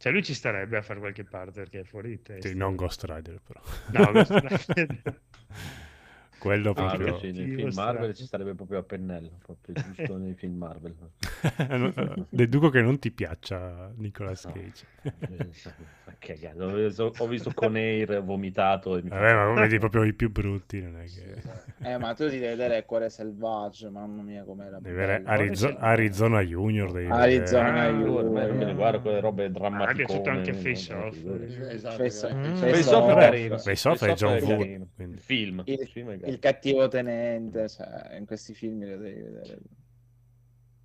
[0.00, 2.48] Cioè lui ci starebbe a fare qualche parte perché è fuori di testa.
[2.48, 3.60] Sì, non Ghost Rider però.
[3.92, 4.30] No, Ghost
[4.66, 5.20] Rider.
[6.40, 7.18] Quello Ah, proprio...
[7.18, 10.94] sì, nei film Marvel ci starebbe proprio a pennello, proprio giusto nei film Marvel.
[11.60, 14.52] Eh, Deduco che non ti piaccia Nicolas No.
[14.52, 14.84] Cage.
[16.04, 19.78] Ma che cazzo, ho visto- Ho visto con Air vomitato e mi Vabbè, ma vedi
[19.78, 21.68] proprio i più brutti, non è che...
[21.90, 25.30] Eh, ma tu devi vedere Cuore Selvaggio, mamma mia com'era Devi vedere bello.
[25.42, 26.92] Arizo- Arizona Junior.
[26.92, 27.92] Devi Arizona vedere.
[27.92, 28.24] Junior.
[28.24, 30.04] ormai non ne guardo quelle robe Ah, mi è drammatiche.
[30.04, 31.24] piaciuto anche Face Off.
[31.70, 32.60] Esatto, Face- ragazzi.
[32.82, 33.58] Face Off è carino.
[33.58, 34.62] Face Off è John Woo.
[34.62, 35.62] Il film.
[35.64, 39.58] Il, il cattivo tenente, cioè, in questi film lo devi vedere.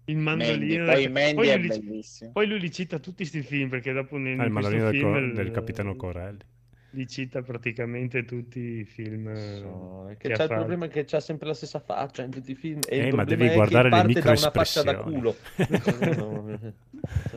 [0.07, 0.85] Il Mandy, mandolino.
[0.85, 2.31] poi Mandy poi è lui li- bellissimo.
[2.31, 5.17] Poi lui li cita tutti questi film perché dopo nel, Ah, il mandolino del, co-
[5.17, 6.39] il- del capitano Corelli.
[6.91, 10.53] li cita praticamente tutti i film eh, So, è che c'è il fatto.
[10.53, 12.79] problema è che c'ha sempre la stessa faccia in tutti i film.
[12.87, 15.35] E Eh, il ma devi è guardare che le parte da una faccia da culo.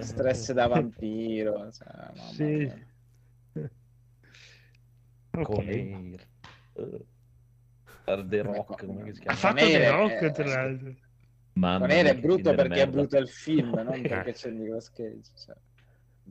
[0.01, 1.89] Stress da vampiro, cioè,
[2.32, 2.44] Sì.
[2.44, 2.86] mia.
[5.39, 6.16] Ok.
[8.09, 9.39] Eh, The Rock, come si Ha chiama?
[9.40, 10.94] fatto Nere, The Rock, eh, tra l'altro.
[11.55, 15.30] Mamma è che brutto perché è brutto il film, non perché c'è Nicolas Cage.
[15.35, 15.56] Cioè.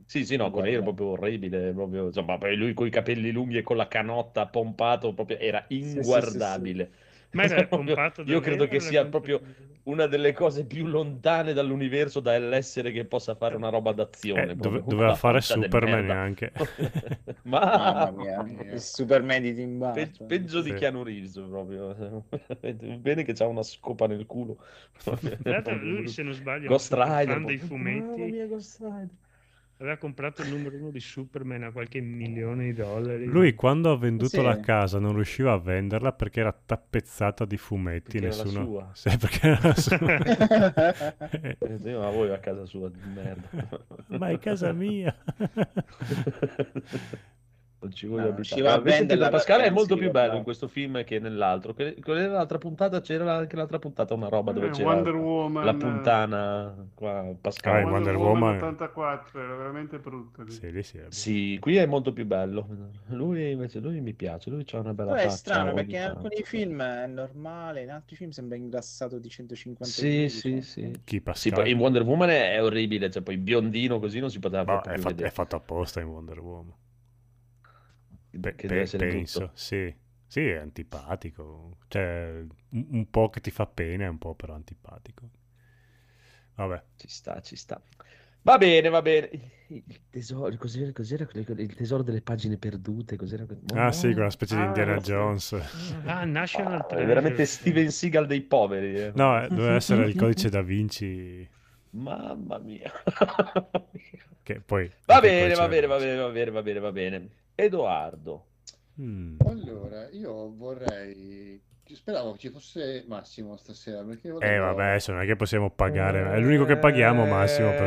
[0.06, 3.30] Sì, sì, no, con Air è proprio orribile, proprio, insomma, poi lui con i capelli
[3.32, 6.92] lunghi e con la canotta pompato, proprio era sì, sì, inguardabile.
[7.30, 9.40] Ma era Proprio- pompato Io credo che sia proprio
[9.84, 14.52] una delle cose più lontane dall'universo dall'essere che possa fare una roba d'azione.
[14.52, 16.52] Eh, dove- doveva fare Superman anche.
[17.44, 20.26] Ma Mamma mia, il Superman di Tim Pe- Burton.
[20.26, 20.76] peggio di Sì.
[20.76, 22.24] Keanu Reeves proprio.
[22.98, 24.58] Bene che c'ha una scopa nel culo.
[25.80, 27.26] Lui, se non sbaglio, è un Ghost Rider.
[27.28, 27.98] fan dei fumetti.
[28.00, 29.08] Mamma mia, Ghost Rider.
[29.80, 33.24] Aveva comprato il numero uno di Superman a qualche milione di dollari.
[33.26, 34.42] Lui quando ha venduto Sì.
[34.42, 38.18] la casa non riusciva a venderla perché era tappezzata di fumetti.
[38.18, 38.64] Perché era la nessuno...
[38.64, 38.90] sua.
[38.94, 39.98] Sì, perché era la sua.
[41.84, 43.48] Sì, Ma voi a casa sua di merda.
[44.18, 45.14] Ma è casa mia.
[47.80, 48.60] Non ci voglio No, abitare.
[48.68, 51.74] a Ah, Pascal è perché non molto più bello in questo film che nell'altro.
[51.74, 55.64] Que- Quella nell'altra puntata c'era anche l'altra puntata una roba dove Eh, c'era Wonder Woman,
[55.64, 57.82] la puntana qua, Pascal.
[57.82, 58.54] Ah, Wonder Woman.
[58.56, 60.44] 84 era veramente brutto.
[60.44, 62.66] Sì, lì sì, è Sì, qui è molto più bello.
[63.08, 65.36] Lui invece lui mi piace, lui c'ha una bella Però è faccia.
[65.36, 70.02] strano ogni perché in alcuni film è normale, in altri film sembra ingrassato di 150
[70.02, 70.62] Sì, kg, sì, cioè.
[70.62, 71.00] sì.
[71.04, 71.52] Chi Sì, Pascal?
[71.52, 74.80] poi in Wonder Woman è, è orribile, cioè poi biondino così non si poteva Ma
[74.82, 76.72] è, fatto, è fatto apposta in Wonder Woman.
[78.40, 79.52] Pe- Che pe- deve essere penso, brutto.
[79.54, 79.94] sì.
[80.26, 81.78] Sì, è antipatico.
[81.88, 85.30] Cioè, un, un po' che ti fa pena e un po' però antipatico.
[86.56, 86.82] Vabbè.
[86.96, 87.80] Ci sta, ci sta.
[88.42, 89.30] Va bene, va bene.
[89.68, 93.16] Il tesoro, cos'era, cos'era il tesoro delle pagine perdute?
[93.16, 93.46] Cos'era?
[93.74, 95.12] Ah sì, quella specie di Ah, Indiana sì.
[95.12, 95.52] Jones.
[96.04, 97.04] Ah, National È Treasure.
[97.04, 98.98] veramente Steven Seagal dei poveri.
[98.98, 99.12] eh.
[99.14, 101.46] No, eh, doveva essere il codice da Vinci.
[101.92, 102.92] Mamma mia.
[104.42, 104.90] Che poi...
[105.10, 107.28] Va bene, va bene, va bene, va bene, va bene, va bene.
[107.60, 108.46] Edoardo.
[109.00, 109.38] Mm.
[109.44, 111.60] Allora, io vorrei...
[111.90, 114.64] Speravo che ci fosse Massimo stasera, perché Eh volevo...
[114.66, 116.36] vabbè, adesso non è che possiamo pagare.
[116.36, 117.70] È l'unico che paghiamo, Massimo.
[117.70, 117.82] Per...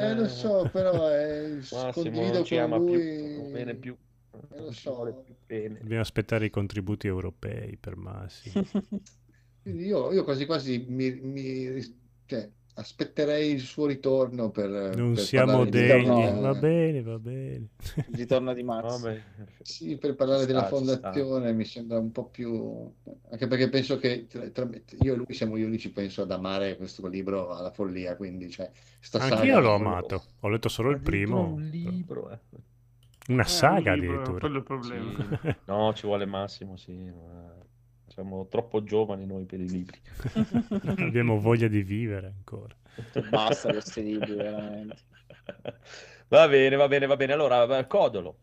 [0.00, 3.36] Eh, lo so, però eh, Massimo condivido non ci con ama più, lui...
[3.36, 3.96] non bene più.
[4.52, 5.22] Eh, lo so.
[5.24, 5.78] più bene.
[5.80, 8.64] Dobbiamo aspettare i contributi europei per Massimo.
[9.62, 11.96] Quindi io, io quasi quasi mi, mi-
[12.26, 12.48] cioè,
[12.78, 16.04] aspetterei il suo ritorno per, Non per siamo degni.
[16.30, 16.40] no.
[16.40, 17.68] Va bene, va bene.
[18.08, 19.00] Il ritorno di Max.
[19.00, 19.22] Vabbè.
[19.62, 20.94] Sì, per parlare Ci della sta, ci sta.
[21.00, 22.90] fondazione mi sembra un po' più...
[23.30, 24.68] Anche perché penso che tra- tra-
[25.00, 28.70] io e lui siamo gli unici, penso, ad amare questo libro alla follia, quindi cioè,
[29.00, 30.22] sta Anch'io l'ho amato.
[30.40, 31.54] Ho letto solo il primo.
[31.54, 32.38] un libro, eh.
[33.28, 34.38] Una Eh, saga un libro, addirittura.
[34.38, 35.12] quello è il problema.
[35.42, 35.56] Sì.
[35.64, 36.92] No, ci vuole Massimo, sì.
[36.92, 37.54] ma
[38.16, 40.00] Siamo troppo giovani noi per i libri.
[41.04, 42.74] Abbiamo voglia di vivere ancora.
[43.28, 44.96] Basta questi libri, veramente.
[46.28, 47.34] Va bene, va bene, va bene.
[47.34, 48.38] Allora, Codolo.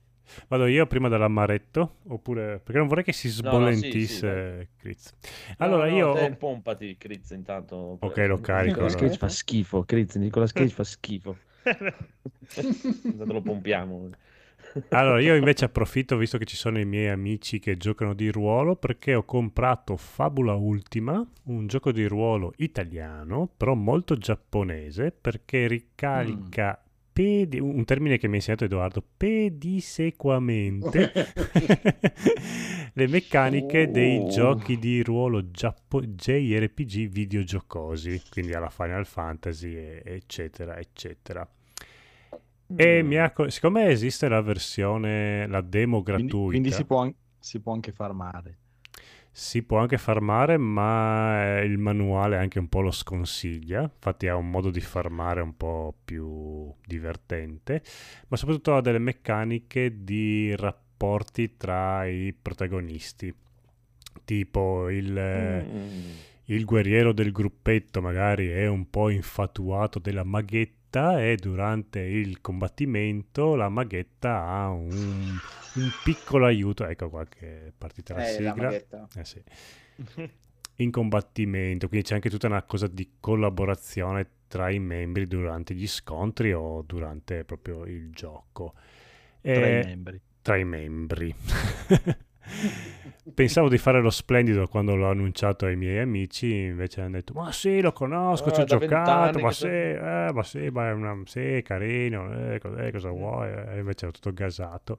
[0.48, 5.14] Vado io prima dell'amaretto, oppure perché non vorrei che si no, sì, sì, sbollentisse Chris.
[5.58, 7.98] Allora No, no, io te pompati, Critz, intanto.
[8.00, 9.08] Ok, lo carico, Nicolas allora.
[9.08, 11.36] Cage fa schifo, Critz, Nicolas Cage fa schifo.
[13.04, 14.12] Intanto lo pompiamo.
[14.90, 18.76] Allora, io invece approfitto, visto che ci sono i miei amici che giocano di ruolo,
[18.76, 26.78] perché ho comprato Fabula Ultima, un gioco di ruolo italiano, però molto giapponese, perché ricarica
[27.14, 31.12] pedi- un termine che mi ha insegnato Edoardo, pedissequamente
[32.94, 34.28] le meccaniche dei Oh.
[34.30, 41.48] giochi di ruolo giappo- JRPG videogiocosi, quindi alla Final Fantasy, eccetera, eccetera.
[42.76, 47.02] E mi ha co- siccome esiste la versione, la demo Quindi, gratuita, quindi si, può,
[47.02, 48.58] an- si può anche farmare.
[49.36, 53.82] si può anche farmare, ma eh, il manuale anche un po' lo sconsiglia.
[53.82, 57.82] Infatti ha un modo di farmare un po' più divertente,
[58.28, 63.34] ma soprattutto ha delle meccaniche di rapporti tra i protagonisti.
[64.26, 66.12] Tipo il, Mm.
[66.46, 73.56] il guerriero del gruppetto magari è un po' infatuato della maghetta e durante il combattimento
[73.56, 75.40] la maghetta ha un,
[75.74, 76.86] un piccolo aiuto.
[76.86, 78.56] Ecco qua che è partita la Eh, la sigla.
[78.56, 79.10] maghetta.
[79.16, 79.42] Eh sì.
[80.78, 85.88] In combattimento, quindi c'è anche tutta una cosa di collaborazione tra i membri durante gli
[85.88, 88.74] scontri o durante proprio il gioco.
[89.52, 90.22] Tra i Eh, membri.
[90.42, 91.34] tra i membri.
[93.34, 97.54] Pensavo di fare lo splendido quando l'ho annunciato ai miei amici, invece hanno detto: Ma
[97.54, 101.18] sì, lo conosco, ci Ah, ho giocato, ma sì, eh, ma sì, ma è una,
[101.26, 103.48] sì, carino, eh, co- eh, cosa vuoi?
[103.50, 104.98] E invece ero tutto gasato.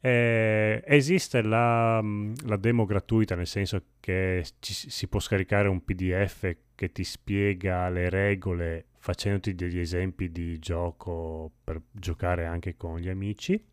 [0.00, 5.84] Eh, esiste la, mm, la demo gratuita, nel senso che ci- si può scaricare un
[5.84, 12.98] PDF che ti spiega le regole facendoti degli esempi di gioco per giocare anche con
[12.98, 13.64] gli amici.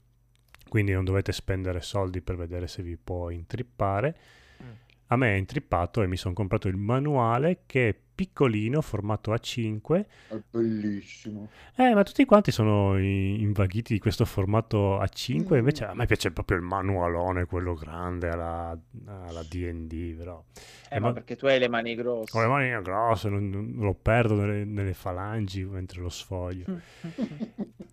[0.76, 4.14] Quindi non dovete spendere soldi per vedere se vi può intrippare.
[5.08, 10.06] A me è intrippato e mi sono comprato il manuale che è piccolino, formato A5.
[10.30, 11.50] È bellissimo.
[11.76, 16.58] Eh, ma tutti quanti sono invaghiti di questo formato A5, invece a me piace proprio
[16.58, 18.76] il manualone, quello grande alla,
[19.06, 20.42] alla D&D, però.
[20.90, 22.32] Eh, Eh, ma ma- perché tu hai le mani grosse.
[22.32, 26.66] Con le mani grosse, non, non- lo perdo nelle, nelle falangi mentre lo sfoglio.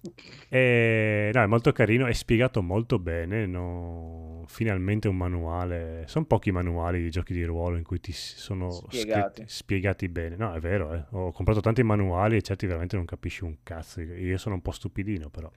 [0.48, 3.46] E, no, è molto carino, è spiegato molto bene.
[3.46, 4.31] no?
[4.52, 6.04] Finalmente un manuale.
[6.08, 9.36] Sono pochi manuali di giochi di ruolo in cui ti sono Spiegati.
[9.36, 10.36] scritti- spiegati bene.
[10.36, 11.04] No, è vero, eh.
[11.12, 14.02] Ho comprato tanti manuali e certi veramente non capisci un cazzo.
[14.02, 15.50] Io sono un po' stupidino, però.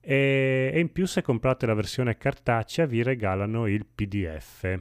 [0.00, 4.80] E, e in più, se comprate la versione cartacea, vi regalano il PDF.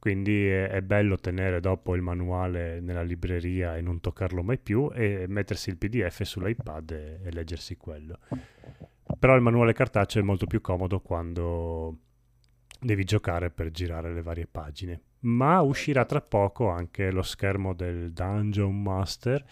[0.00, 4.90] Quindi è, è bello tenere dopo il manuale nella libreria e non toccarlo mai più
[4.92, 8.18] e mettersi il PDF sull'iPad e, e leggersi quello.
[9.20, 11.98] Però il manuale cartaceo è molto più comodo quando
[12.84, 15.00] devi giocare per girare le varie pagine.
[15.20, 19.44] Ma uscirà tra poco anche lo schermo del Dungeon Master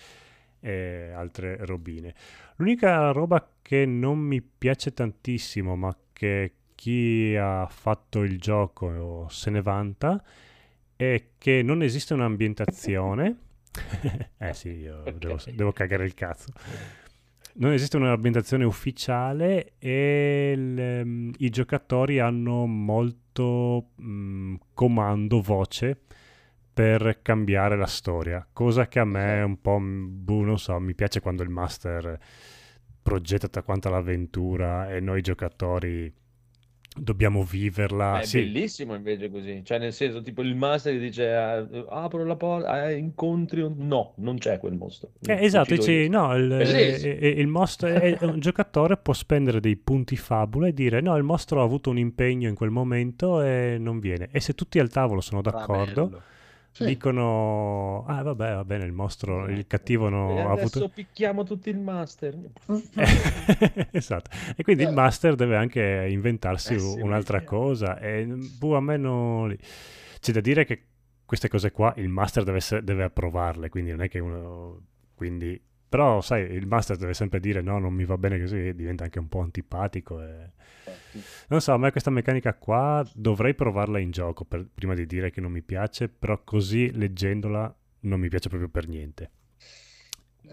[0.60, 2.14] e altre robine.
[2.56, 9.50] L'unica roba che non mi piace tantissimo, ma che chi ha fatto il gioco se
[9.50, 10.22] ne vanta,
[10.94, 13.36] è che non esiste un'ambientazione.
[14.36, 16.52] eh sì, io devo, devo cagare il cazzo.
[17.54, 26.00] Non esiste un'ambientazione ufficiale e il, ehm, i giocatori hanno molto mm, comando, voce
[26.72, 30.78] per cambiare la storia, cosa che a me è un po', mm, boh, non so,
[30.80, 32.18] mi piace quando il master
[33.02, 36.12] progetta tutta quanta l'avventura e noi giocatori
[36.96, 38.20] dobbiamo viverla.
[38.20, 42.24] è Sì, bellissimo invece così, cioè nel senso tipo il master che dice "Ah, apro
[42.24, 43.74] la porta, eh, incontri un...
[43.78, 45.10] No, non c'è quel mostro.
[45.22, 46.08] Eh, esatto, io.
[46.10, 47.12] no, il, Bellissimo.
[47.14, 51.16] eh, eh, il mostro, è- un giocatore può spendere dei punti fabula e dire no,
[51.16, 54.28] il mostro ha avuto un impegno in quel momento e non viene.
[54.30, 56.22] E se tutti al tavolo sono d'accordo, bello.
[56.72, 56.86] Sì.
[56.86, 60.88] dicono, ah vabbè, va bene, il mostro, il cattivo E no, ha adesso avuto...
[60.94, 62.34] picchiamo tutti il master.
[63.92, 64.30] esatto.
[64.56, 67.46] E quindi il master deve anche inventarsi Eh sì, un'altra via.
[67.46, 67.98] cosa.
[67.98, 69.54] E boh, a me non...
[70.20, 70.84] C'è da dire che
[71.26, 74.80] queste cose qua il master deve, essere- deve approvarle, quindi non è che uno...
[75.14, 75.60] Quindi...
[75.92, 79.04] Però, sai, il master deve sempre dire no, non mi va bene così, e diventa
[79.04, 80.22] anche un po' antipatico.
[80.22, 80.50] E...
[81.48, 85.30] Non so, a me questa meccanica qua dovrei provarla in gioco per- prima di dire
[85.30, 89.30] che non mi piace, però così leggendola non mi piace proprio per niente.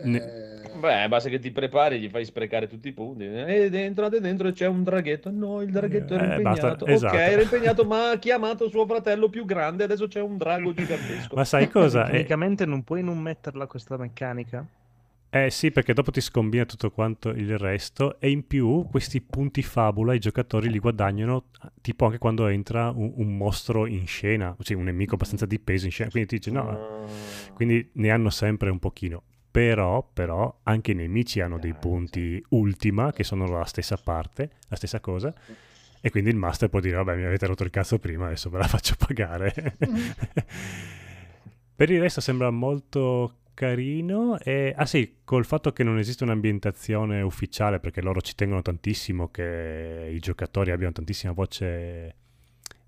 [0.01, 3.23] Ne- Eh, Beh, basta che ti prepari, gli fai sprecare tutti i punti.
[3.25, 5.31] E dentro, dentro c'è un draghetto.
[5.31, 6.85] No, il draghetto era Eh, basta, impegnato.
[6.85, 7.15] esatto.
[7.15, 9.85] Ok, era impegnato, ma ha chiamato suo fratello più grande.
[9.85, 11.35] Adesso c'è un drago gigantesco.
[11.35, 12.07] Ma sai cosa?
[12.07, 14.65] Eh, Tecnicamente non puoi non metterla questa meccanica.
[15.31, 19.61] Eh sì, perché dopo ti scombina tutto quanto il resto e in più questi punti
[19.61, 21.45] fabula i giocatori li guadagnano
[21.81, 25.85] tipo anche quando entra un, un mostro in scena, cioè un nemico abbastanza di peso
[25.85, 27.05] in scena, quindi ti dici no, Ah.
[27.53, 29.21] quindi ne hanno sempre un pochino.
[29.51, 34.75] Però, però, anche i nemici hanno dei punti ultima che sono la stessa parte, la
[34.75, 35.33] stessa cosa.
[36.01, 38.57] E quindi il master può dire, vabbè, mi avete rotto il cazzo prima, adesso ve
[38.59, 39.75] la faccio pagare.
[41.75, 44.39] per il resto sembra molto carino.
[44.39, 49.29] E, ah sì, col fatto che non esiste un'ambientazione ufficiale, perché loro ci tengono tantissimo
[49.29, 52.15] che i giocatori abbiano tantissima voce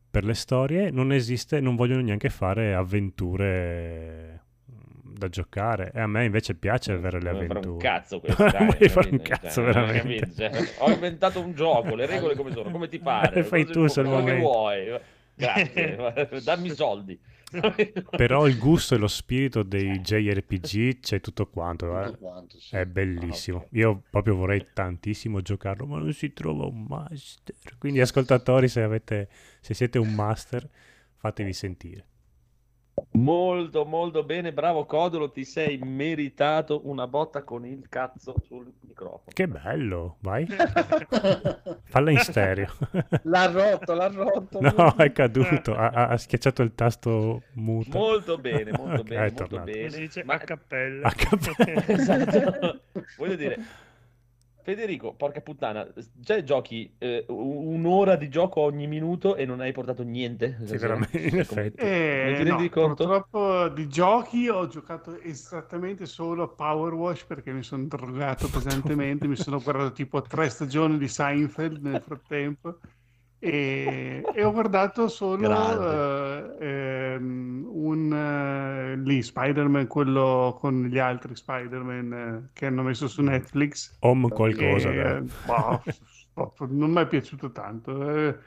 [0.09, 5.91] per le storie, non esiste, non vogliono neanche fare avventure mm, da giocare.
[5.93, 7.77] E a me invece piace avere le Non fare un avventure.
[7.77, 10.33] cazzo questo, dai, vuoi fare un cazzo, Cioè, veramente.
[10.33, 14.47] Cioè, ho inventato un gioco, le regole come sono, come ti pare, fai tu momento.
[14.47, 14.99] vuoi.
[15.33, 15.95] Grazie,
[16.43, 17.19] dammi i soldi.
[18.15, 21.99] Però il gusto e lo spirito dei JRPG c'è tutto quanto.
[21.99, 22.05] eh.
[22.05, 22.75] Tutto quanto, sì.
[22.75, 23.67] È bellissimo.
[23.71, 27.55] Io proprio vorrei tantissimo giocarlo, ma non si trova un master.
[27.77, 29.29] Quindi, ascoltatori, se, avete,
[29.59, 30.67] se siete un master,
[31.17, 32.05] fatevi sentire.
[33.13, 39.23] Molto, molto bene, bravo Codolo, ti sei meritato una botta con il cazzo sul microfono.
[39.33, 40.45] Che bello, vai.
[41.85, 42.71] Falla in stereo.
[43.23, 44.59] L'ha rotto, l'ha rotto.
[44.61, 45.75] No, è caduto.
[45.75, 47.97] Ha, ha- schiacciato il tasto muto.
[47.97, 49.71] Molto bene, molto Ok, bene, è molto tornato.
[49.71, 49.89] bene.
[49.89, 51.07] Si dice Ma- a cappella.
[51.07, 51.83] A cappella.
[51.87, 52.81] Esatto.
[53.17, 53.57] Voglio dire,
[54.63, 60.03] Federico, porca puttana, già giochi eh, un'ora di gioco ogni minuto e non hai portato
[60.03, 60.57] niente?
[60.59, 60.93] Sì, stasera?
[60.93, 61.81] veramente, in effetti.
[61.81, 63.05] Eh, ti rendi no, conto?
[63.05, 69.27] purtroppo di giochi ho giocato esattamente solo a Power Wash perché mi sono drogato pesantemente,
[69.27, 72.79] mi sono guardato tipo tre stagioni di Seinfeld nel frattempo
[73.43, 81.35] e, e ho guardato solo eh, ehm, un eh, lì Spider-Man, quello con gli altri
[81.35, 83.95] Spider-Man eh, che hanno messo su Netflix.
[84.01, 85.81] Home qualcosa, E, eh, boh,
[86.35, 88.15] proprio non mi è piaciuto tanto.
[88.15, 88.37] Eh,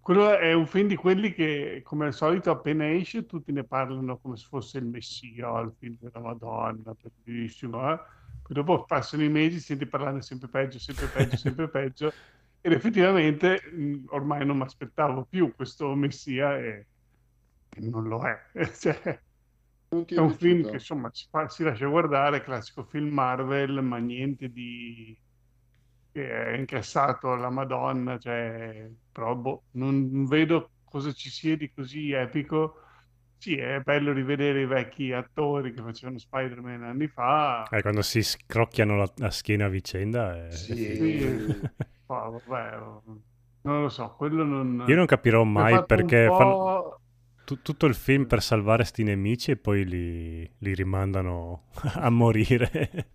[0.00, 4.16] quello è un film di quelli che, come al solito, appena esce, tutti ne parlano
[4.16, 7.92] come se fosse il Messia, il film della Madonna, bellissimo.
[7.92, 7.96] Eh?
[8.40, 12.12] Poi dopo passano i mesi, senti parlare sempre peggio, sempre peggio, sempre peggio.
[12.60, 16.88] Ed effettivamente mh, ormai non mi aspettavo più questo Messia e,
[17.70, 18.36] e non lo è.
[18.78, 19.22] Cioè,
[19.90, 23.82] Non ti è un film che insomma si, fa- si lascia guardare, classico film Marvel,
[23.82, 25.18] ma niente di
[26.12, 31.70] che è incassato alla Madonna, cioè, però boh, non non vedo cosa ci sia di
[31.72, 32.82] così epico.
[33.36, 37.70] Sì, è bello rivedere i vecchi attori che facevano Spider-Man anni fa.
[37.70, 40.34] Eh, quando si scrocchiano la, la schiena a vicenda.
[40.34, 41.48] è- Sì.
[42.08, 42.76] Vabbè,
[43.62, 44.80] non lo so, quello non...
[44.84, 47.00] Io non capirò mai perché po'- fanno
[47.44, 51.64] tu- tutto il film per salvare sti nemici e poi li, li rimandano
[51.94, 53.10] a morire.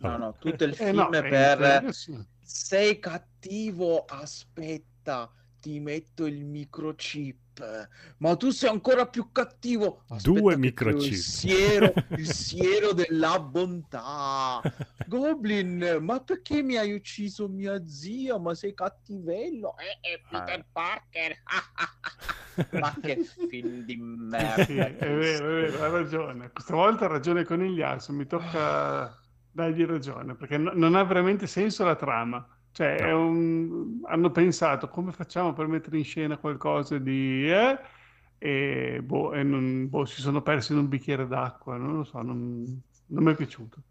[0.00, 2.16] No, no, tutto il Eh, film no, è eh, per quello sì.
[2.40, 5.30] sei cattivo, aspetta,
[5.60, 7.36] ti metto il microchip.
[8.18, 10.04] Ma tu sei ancora più cattivo.
[10.08, 11.12] Aspetta Due microchip.
[11.12, 14.60] Il siero, il siero della bontà.
[15.06, 18.38] Goblin, ma perché mi hai ucciso mia zia?
[18.38, 19.74] Ma sei cattivello.
[19.78, 21.36] Eh, è Peter Parker.
[22.72, 24.64] ma che film di merda.
[24.64, 26.50] Sì, è vero, è vero, ha ragione.
[26.50, 29.16] Questa volta ha ragione Conigliasso, mi tocca
[29.50, 32.46] dargli ragione, perché no- non ha veramente senso la trama.
[32.78, 37.50] Cioè, è un- hanno pensato come facciamo per mettere in scena qualcosa di...
[37.50, 37.76] eh?
[38.38, 42.22] E, boh, e non- boh, si sono persi in un bicchiere d'acqua, non lo so,
[42.22, 43.82] non, non mi è piaciuto.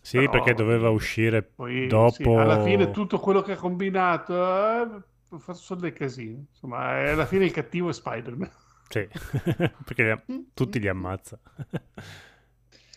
[0.00, 2.34] Sì, Però- perché doveva uscire Poi, sì, dopo...
[2.34, 6.46] alla fine tutto quello che ha combinato eh, ha fatto solo del casino.
[6.50, 8.50] Insomma, è- alla fine il cattivo è Spider-Man.
[8.88, 9.08] Sì,
[9.84, 11.38] perché li- tutti li ammazza.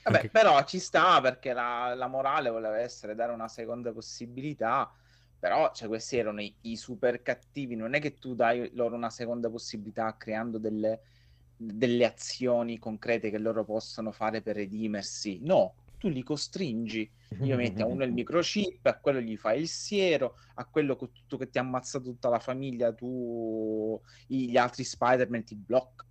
[0.08, 4.92] Vabbè, Anche- però ci sta perché la, la morale voleva essere dare una seconda possibilità.
[5.40, 7.76] Però, cioè, questi erano i, i super cattivi.
[7.76, 11.02] Non è che tu dai loro una seconda possibilità creando delle,
[11.56, 15.40] delle azioni concrete che loro possono fare per redimersi.
[15.42, 17.12] No, tu li costringi.
[17.40, 21.12] Gli metti a uno il microchip, a quello gli fai il siero, a quello con
[21.12, 26.07] tutto che ti ha ammazzato tutta la famiglia, tu gli altri Spider-Man ti bloccano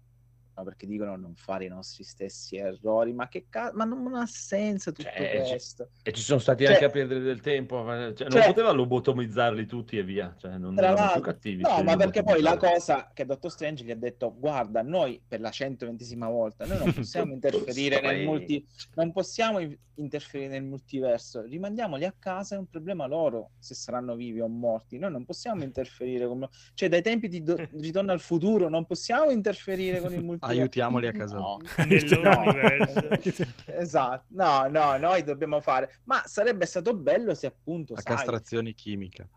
[0.62, 3.12] perché dicono non fare i nostri stessi errori.
[3.12, 5.88] Ma che cazzo, ma non, non ha senso tutto Cioè, ci- questo.
[6.02, 9.66] E ci sono stati Cioè- anche a perdere del tempo, cioè, non Cioè- poteva lobotomizzarli
[9.66, 11.62] tutti e via, cioè, non erano più cattivi.
[11.62, 15.22] no, li ma perché poi la cosa che Dottor Strange gli ha detto: Guarda, noi
[15.26, 18.64] per la 120esima volta noi non possiamo interferire nel multi,
[18.94, 24.14] non possiamo in- interferire nel multiverso, rimandiamoli a casa, è un problema loro se saranno
[24.14, 24.98] vivi o morti.
[24.98, 29.30] Noi non possiamo interferire con cioè dai tempi di Do- Ritorno al futuro non possiamo
[29.30, 30.45] interferire con il multiverso.
[30.46, 31.58] Aiutiamoli a casa No.
[33.66, 38.72] Esatto, no, no, noi dobbiamo fare, ma sarebbe stato bello se appunto, La sai, castrazione
[38.72, 39.28] chimica.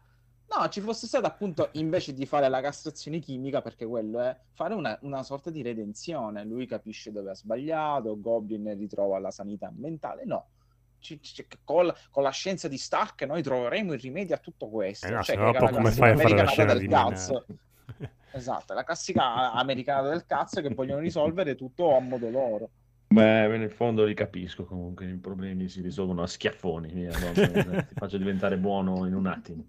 [0.52, 4.74] No, ci fosse stato appunto invece di fare la castrazione chimica, perché quello è fare
[4.74, 6.44] una, una sorta di redenzione.
[6.44, 10.26] Lui capisce dove ha sbagliato, Goblin ritrova la sanità mentale.
[10.26, 10.48] No,
[11.00, 11.20] ci-
[11.64, 15.06] con, la, con la scienza di Stark noi troveremo il rimedio a tutto questo.
[15.06, 17.46] Eh no, Cioè, era poi la come fai a fare la scena di cazzo.
[18.32, 22.70] Esatto, la classica americanata del cazzo che vogliono risolvere tutto a modo loro.
[23.12, 27.32] Beh, nel fondo li capisco comunque, i problemi si risolvono a schiaffoni, via, no?
[27.34, 29.66] ti faccio diventare buono in un attimo.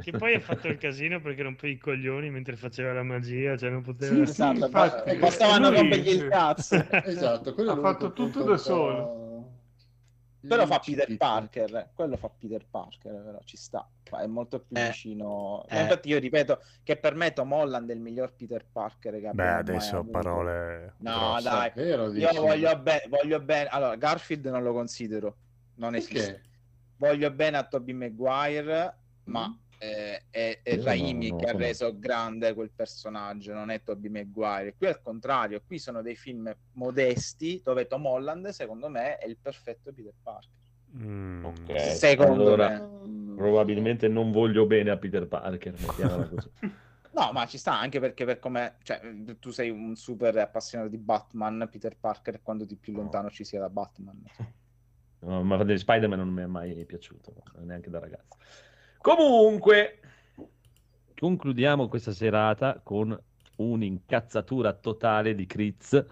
[0.00, 3.68] Che poi ha fatto il casino perché rompeva i coglioni mentre faceva la magia, cioè
[3.68, 4.14] non poteva...
[4.14, 6.82] Sì, Esatto, infatti, e bastavano rompergli il cazzo.
[7.04, 9.25] Esatto, Ha fatto tutto da solo.
[10.48, 10.78] Po' Però fa.
[10.80, 13.88] Peter Parker, quello fa Peter Parker, però ci sta,
[14.20, 15.64] è molto più Eh, vicino.
[15.68, 15.80] eh.
[15.80, 19.48] Infatti io ripeto che per me Tom Holland è il miglior Peter Parker che Beh,
[19.48, 21.42] adesso parole No, grosse.
[21.42, 22.38] dai, Vero, io dici?
[22.38, 23.68] voglio bene, voglio bene.
[23.68, 25.36] Allora, Garfield non lo considero,
[25.76, 26.16] non Perché?
[26.16, 26.42] esiste.
[26.98, 30.22] Voglio bene a Tobey Maguire, ma eh, è,
[30.62, 31.58] è Io Raimi non- non che ha conosco.
[31.68, 34.74] reso grande quel personaggio, non è Tobey Maguire.
[34.76, 39.36] Qui al contrario, qui sono dei film modesti dove Tom Holland, secondo me, è il
[39.40, 40.50] perfetto Peter Parker.
[40.96, 41.44] Mm.
[41.44, 43.34] Ok, Secondo allora me.
[43.34, 45.74] probabilmente non voglio bene a Peter Parker.
[47.16, 49.00] No, ma ci sta anche perché per come cioè,
[49.40, 53.42] tu sei un super appassionato di Batman, Peter Parker è quando di più lontano ci
[53.42, 54.22] sia da Batman.
[55.20, 58.36] No, ma di Spider-Man non mi è mai piaciuto, neanche da ragazzo.
[59.06, 60.00] Comunque,
[61.14, 63.16] concludiamo questa serata con
[63.56, 66.04] un'incazzatura totale di Critz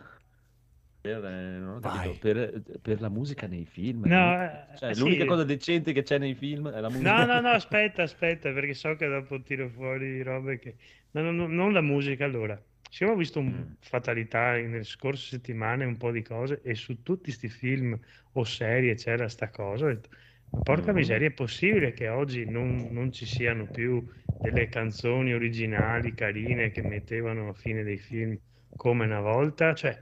[1.00, 4.06] per, eh, capito, per, per la musica nei film.
[4.06, 5.00] No, eh, Cioè, sì.
[5.00, 7.24] l'unica cosa decente che c'è nei film è la musica.
[7.24, 10.76] No, no, no, aspetta, aspetta, perché so che dopo tiro fuori robe che...
[11.10, 12.60] No, no, no, non la musica, allora.
[13.00, 13.72] Ho visto un Mm.
[13.80, 17.98] fatalità nelle scorse settimane, un po' di cose, e su tutti questi film
[18.32, 20.16] o serie c'era sta cosa, ho detto, "Ma
[20.62, 20.92] porca Mm.
[20.92, 24.04] miseria, è possibile che oggi non, non ci siano più
[24.38, 28.38] delle canzoni originali, carine, che mettevano a fine dei film
[28.74, 29.74] come una volta?
[29.74, 30.00] Cioè,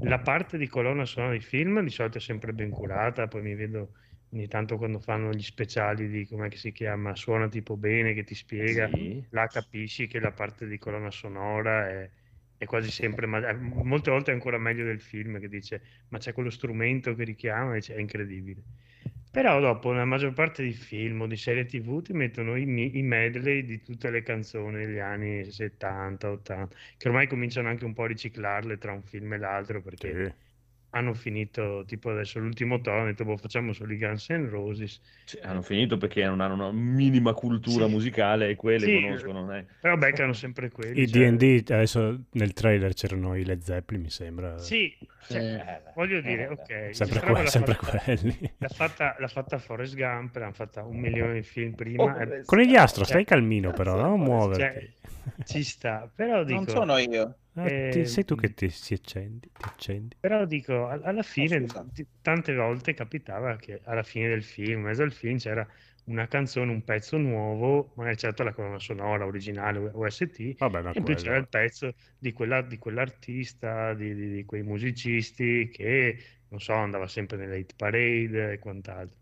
[0.00, 3.54] la parte di colonna sonora dei film di solito è sempre ben curata, poi mi
[3.54, 3.92] vedo
[4.30, 8.34] ogni tanto quando fanno gli speciali di come si chiama, suona tipo bene che ti
[8.34, 9.24] spiega, Sì.
[9.30, 12.12] là capisci che la parte di colonna sonora è,
[12.56, 16.18] è quasi sempre, ma- eh, molte volte è ancora meglio del film che dice ma
[16.18, 18.64] c'è quello strumento che richiama, e dice, è incredibile.
[19.34, 22.62] Però dopo, nella maggior parte di film o di serie TV ti mettono i,
[22.96, 27.92] i medley di tutte le canzoni degli anni 70, 80, che ormai cominciano anche un
[27.94, 30.34] po' a riciclarle tra un film e l'altro perché Sì.
[30.94, 35.00] Hanno finito, tipo adesso l'ultimo tono, hanno detto boh, facciamo solo i Guns N' Roses.
[35.24, 37.90] Cioè, hanno finito perché non hanno una minima cultura Sì.
[37.90, 39.50] musicale e quelle Sì, conoscono.
[39.52, 41.02] è- Però beccano sempre quelli.
[41.02, 44.56] I cioè- D&D, adesso nel trailer c'erano i Led Zeppelin, mi sembra.
[44.58, 44.96] Sì,
[45.28, 45.40] cioè,
[45.86, 46.94] Eh, voglio dire, eh, ok.
[46.94, 48.50] Sempre, questa que- l'ha sempre fatta- quelli.
[48.58, 52.02] L'ha fatta, l'ha fatta Forrest Gump, l'hanno fatta un milione di film prima.
[52.04, 54.92] Oh, e- Conigliastro, cioè, stai calmino però, non cioè, muoverti.
[55.44, 56.58] ci sta, però dico...
[56.60, 57.36] Non sono io.
[57.62, 60.16] Eh, ti- eh, sei tu che ti si accendi, ti accendi.
[60.18, 61.70] Però dico, al- alla fine,
[62.22, 65.66] tante volte capitava che alla fine del film, in mezzo al film, c'era
[66.04, 71.02] una canzone, un pezzo nuovo, magari c'era tutta la colonna sonora originale OST, Vabbè, e
[71.02, 76.18] poi c'era il pezzo di, quella, di quell'artista, di, di- di quei musicisti che,
[76.48, 79.18] non so, andava sempre nelle hit parade e quant'altro.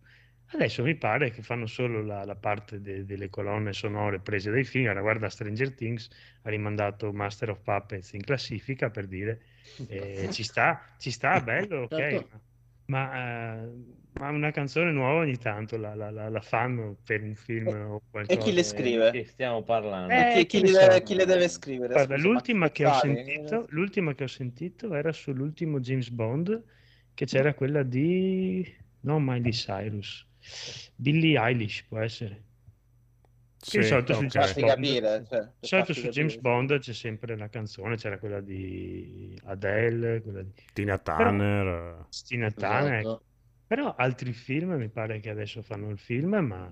[0.55, 4.65] Adesso mi pare che fanno solo la, la parte de- delle colonne sonore prese dai
[4.65, 4.89] film.
[4.89, 6.09] Ora, guarda Stranger Things,
[6.43, 9.43] ha rimandato Master of Puppets in classifica per dire
[9.87, 11.97] eh, ci sta, ci sta, bello, ok.
[11.97, 12.41] Certo.
[12.87, 13.73] Ma, eh,
[14.13, 18.03] ma una canzone nuova ogni tanto la, la- la- la fanno per un film o
[18.11, 18.35] qualcosa.
[18.35, 19.11] E chi le scrive?
[19.11, 20.21] Che stiamo parlando?
[20.21, 21.03] Eh, chi, chi deve, so.
[21.03, 21.93] chi le deve scrivere?
[21.93, 26.65] Guarda, Scusa, ma l'ultima chi che, sentito, l'ultima che ho sentito era sull'ultimo James Bond,
[27.15, 28.65] che c'era quella di...
[29.01, 30.27] non Miley Cyrus,
[30.97, 32.43] Billie Eilish può essere.
[33.63, 34.25] Che di Sì, solito su.
[34.27, 36.09] James Bond, capire, cioè, solito su.
[36.09, 42.07] James Bond c'è sempre la canzone, c'era quella di Adele, quella di Tina Turner.
[42.09, 43.09] Stina Turner, ecco.
[43.09, 43.25] Esatto.
[43.69, 46.71] Però altri film mi pare che adesso fanno il film, ma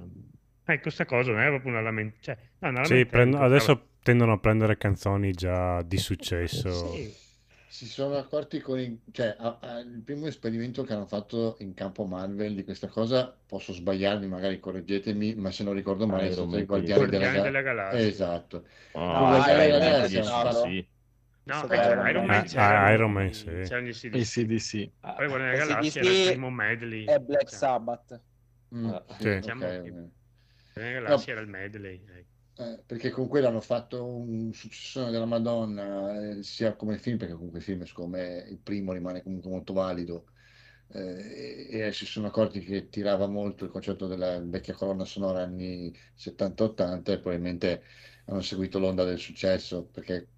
[0.64, 2.36] ecco, sta cosa non è proprio una lamentela.
[2.58, 6.92] Cioè, no, Sì, prendo- adesso tendono a prendere canzoni già di successo.
[6.92, 7.14] Sì,
[7.72, 11.72] Si sono accorti con il, cioè, a- a- il primo esperimento che hanno fatto in
[11.72, 16.34] campo Marvel di questa cosa, posso sbagliarmi, magari correggetemi, ma se non ricordo male, Iron
[16.34, 18.08] sono Man, i Guardiani della, Ga- della Galassia.
[18.08, 18.66] Esatto.
[18.94, 20.52] Ah, Ah, Man, neanche sì, no.
[20.52, 20.88] sì.
[21.44, 22.36] No, Sì, eh, Iron Iron Man.
[22.38, 23.44] Ah, c'erano Iron Man, sì.
[23.44, 23.92] c'erano gli.
[23.92, 24.90] CDC.
[25.00, 27.04] Poi Guardiani della Galassia AC/DC era il primo medley.
[27.06, 28.20] E Black Cioè, Sabbath.
[28.74, 29.82] Mm, Ah, sì, Diciamo che- ok.
[29.82, 30.12] Guardiani
[30.74, 32.04] della Galassia era il medley.
[32.08, 32.29] ecco.
[32.60, 37.32] Eh, perché con quello hanno fatto un successone della Madonna, eh, sia come film, perché
[37.34, 40.26] comunque il film, secondo me, il primo rimane comunque molto valido.
[40.92, 45.42] eh, e, e si sono accorti che tirava molto il concetto della vecchia colonna sonora
[45.42, 47.82] anni 70-80 e probabilmente
[48.26, 50.28] hanno seguito l'onda del successo, perché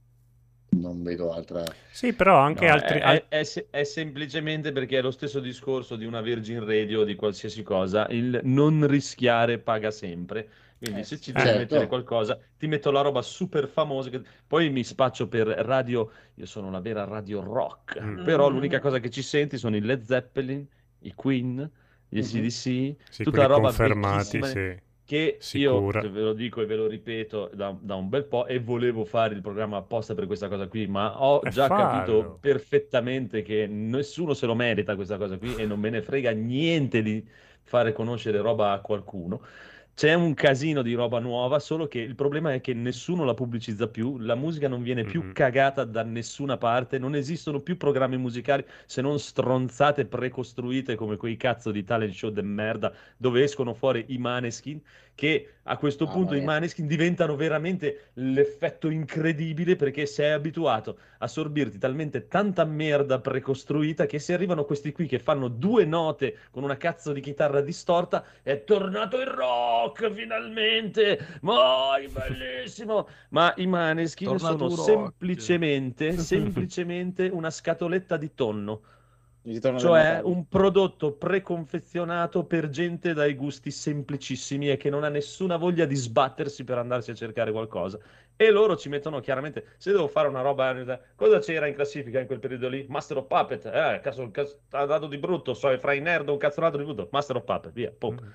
[0.70, 1.74] non vedo altra...
[1.88, 2.98] Sì, però anche No, altri...
[2.98, 7.14] è, è- è semplicemente perché è lo stesso discorso di una Virgin Radio o di
[7.14, 10.48] qualsiasi cosa, il non rischiare paga sempre.
[10.82, 11.58] Quindi Eh, se ci devi Certo.
[11.60, 14.10] mettere qualcosa, ti metto la roba super famosa.
[14.10, 16.10] che- Poi mi spaccio per radio.
[16.34, 18.00] Io sono una vera radio rock.
[18.00, 18.24] Mm.
[18.24, 20.66] Però l'unica cosa che ci senti sono i Led Zeppelin,
[21.00, 21.70] i Queen,
[22.08, 22.24] gli Mhm.
[22.24, 24.76] ACDC, Sì, tutta la roba confermati, sì.
[25.04, 26.00] che Sicura.
[26.00, 29.04] io ve lo dico e ve lo ripeto da, da un bel po' e volevo
[29.04, 31.82] fare il programma apposta per questa cosa qui, ma ho E già fallo.
[31.90, 36.30] capito perfettamente che nessuno se lo merita questa cosa qui e non me ne frega
[36.32, 37.24] niente di
[37.62, 39.42] fare conoscere roba a qualcuno.
[39.94, 43.88] C'è un casino di roba nuova, solo che il problema è che nessuno la pubblicizza
[43.88, 45.32] più, la musica non viene più Mhm.
[45.32, 51.36] cagata da nessuna parte, non esistono più programmi musicali se non stronzate precostruite come quei
[51.36, 54.80] cazzo di talent show de merda dove escono fuori i Maneskin,
[55.14, 56.46] che a questo Mamma punto i mia.
[56.46, 64.18] Maneskin diventano veramente l'effetto incredibile perché sei abituato a sorbirti talmente tanta merda precostruita che
[64.18, 68.64] se arrivano questi qui che fanno due note con una cazzo di chitarra distorta, è
[68.64, 73.06] tornato il rock finalmente, ma è bellissimo!
[73.30, 78.82] Ma i Maneskin Tornato sono semplicemente, semplicemente una scatoletta di tonno.
[79.44, 85.84] Cioè un prodotto preconfezionato per gente dai gusti semplicissimi e che non ha nessuna voglia
[85.84, 87.98] di sbattersi per andarsi a cercare qualcosa.
[88.36, 90.74] E loro ci mettono chiaramente, se devo fare una roba,
[91.16, 92.86] cosa c'era in classifica in quel periodo lì?
[92.88, 96.38] Master of Puppet, eh, cazzo, cazzo, ha dato di brutto, so, fra i nerd un
[96.38, 98.14] cazzonato di brutto, Master of Puppet, via, pum.
[98.14, 98.28] Mm.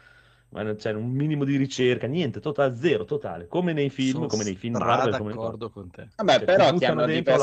[0.50, 4.28] Ma non c'è un minimo di ricerca, niente, totale, zero, totale, come nei film, Sono
[4.28, 6.08] come nei film Marvel, come nei d'accordo con te.
[6.16, 7.36] Vabbè, Cioè, però ti hanno dentro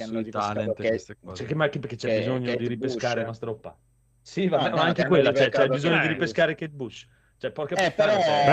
[0.00, 0.04] la.
[0.04, 1.34] Ti hanno ripescato talent che-.
[1.34, 3.26] Cioè, che, ma che- perché c'è che- bisogno Kate di ripescare Bush.
[3.28, 3.78] Master of Puppet.
[4.22, 7.06] Sì, vabbè, No, ma no, anche che quella, cioè, c'è bisogno di ripescare Kate Bush.
[7.38, 8.44] Cioè, porca Eh, però- cioè-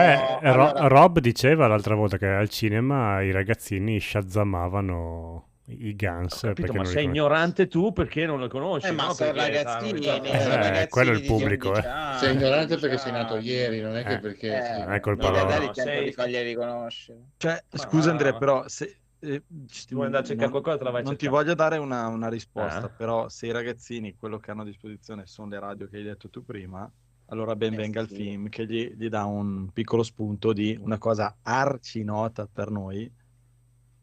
[0.41, 6.43] Beh, Ro- allora- Rob diceva l'altra volta che al cinema i ragazzini shazzamavano i Guns
[6.43, 9.13] Ho capito, ma sei ignorante tu perché non lo conosci, Eh, ma no?
[9.13, 11.89] sono Perché ragazzini, ne- Eh, ragazzini quello è il pubblico, 11 eh.
[11.89, 13.45] anni, Sei ignorante 12 perché sei nato anni.
[13.47, 14.57] ieri, non è che Eh, perché...
[14.57, 14.79] Eh, sì.
[14.79, 15.43] non è colpa loro.
[15.43, 15.73] No, il tempo
[16.21, 17.19] sei- riconoscere.
[17.35, 20.77] Cioè, Ma scusa no, Andrea, però se eh, ti vuoi andare a cercare non- qualcosa
[20.77, 22.89] te la vai a non ti voglio dare una, una risposta, Ah.
[22.89, 26.29] però se i ragazzini quello che hanno a disposizione sono le radio che hai detto
[26.29, 26.89] tu prima,
[27.25, 28.15] allora ben Eh, venga il sì.
[28.15, 33.11] film che gli, gli dà un piccolo spunto di una cosa arci nota per noi,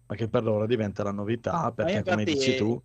[0.07, 2.83] ma che per loro diventa la novità, perché come infatti- dici tu,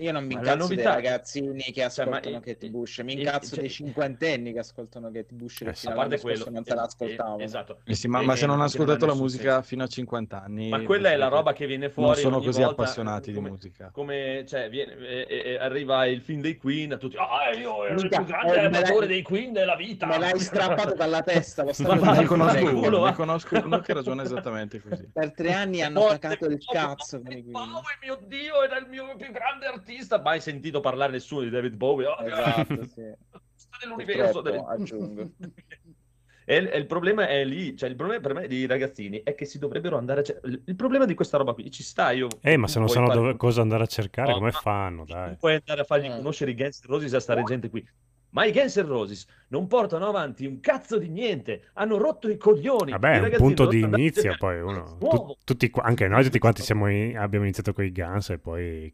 [0.00, 3.12] Io non mi Ma incazzo dei ragazzini che Cioè, ma ascoltano i- Kate Bush, mi
[3.14, 6.74] incazzo cioè- dei cinquantenni che ascoltano Kate Bush Eh, a parte quello, non se eh,
[6.76, 7.38] l'ascoltavano.
[7.38, 7.78] eh, esatto.
[7.84, 9.66] eh sì, ma, E- ma se non hanno non ascoltato la musica senso.
[9.68, 12.44] fino a 50 anni, Ma quella è la roba che viene non fuori sono ogni
[12.46, 13.90] così volta, appassionati come, di musica.
[13.92, 18.24] Come, cioè, viene- eh, arriva il film dei Queen, tutti, ah, io ero il più
[18.24, 20.06] grande amatore dei Queen della vita.
[20.06, 21.72] Me l'hai strappato dalla testa lo
[22.14, 25.08] ne conosco uno, ne conosco uno che ragiona esattamente così.
[25.12, 27.18] Per tre anni hanno attaccato il cazzo.
[27.18, 27.42] Bowie,
[28.00, 29.86] mio Dio, era il mio più grande artista.
[30.22, 32.06] Mai sentito parlare nessuno di David Bowie?
[32.06, 33.02] Oh, Esatto, sì.
[33.80, 34.40] dell'universo.
[34.40, 35.30] Purtroppo, delle- aggiungo.
[36.50, 39.34] E il, e il problema è lì, cioè il problema per me dei ragazzini è
[39.34, 42.10] che si dovrebbero andare a cer- il, il problema di questa roba qui ci sta
[42.12, 45.04] io Eh, ma se non sanno fare- dove- cosa andare a cercare, No, come fanno,
[45.04, 45.36] dai?
[45.36, 46.16] puoi andare a fargli Eh.
[46.16, 47.86] conoscere i Guns N' Roses a stare gente qui
[48.30, 52.38] ma i Guns N' Roses non portano avanti un cazzo di niente hanno rotto i
[52.38, 54.96] coglioni Vabbè, è un punto di inizio, cercare poi uno...
[54.98, 58.38] tu- tutti, qua- anche noi tutti quanti siamo in- abbiamo iniziato con i Guns e
[58.38, 58.90] poi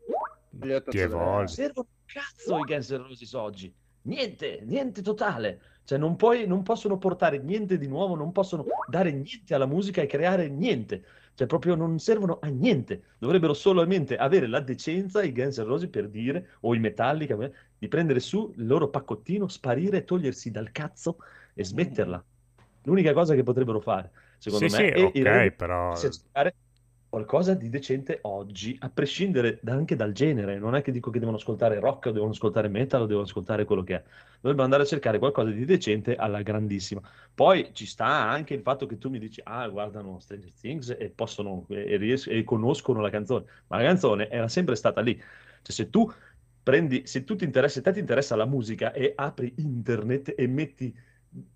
[0.60, 1.14] Zero.
[1.16, 1.48] evolvi.
[1.48, 6.62] servono un cazzo i Guns N' Roses oggi niente niente totale cioè non, puoi, non
[6.62, 11.05] possono portare niente di nuovo non possono dare niente alla musica e creare niente
[11.35, 15.89] cioè proprio non servono a niente dovrebbero solamente avere la decenza i Guns N' Roses
[15.90, 17.36] per dire o i Metallica
[17.78, 21.16] di prendere su il loro paccottino sparire togliersi dal cazzo
[21.55, 22.24] e smetterla
[22.85, 26.55] l'unica cosa che potrebbero fare secondo Sì, me sì, e i ok, ragazzi però- cercare
[27.15, 30.59] qualcosa di decente oggi, a prescindere da- anche dal genere.
[30.59, 33.65] Non è che dico che devono ascoltare rock o devono ascoltare metal o devono ascoltare
[33.65, 34.03] quello che è.
[34.35, 37.01] Dovrebbero andare a cercare qualcosa di decente alla grandissima.
[37.32, 41.11] Poi ci sta anche il fatto che tu mi dici, ah, guardano Stranger Things e
[41.11, 43.45] possono e, ries- e conoscono la canzone.
[43.69, 45.15] Ma la canzone era sempre stata lì.
[45.16, 46.12] Cioè, se tu
[46.65, 50.47] prendi, se tu ti interessa, se te ti interessa la musica e apri internet e
[50.49, 50.93] metti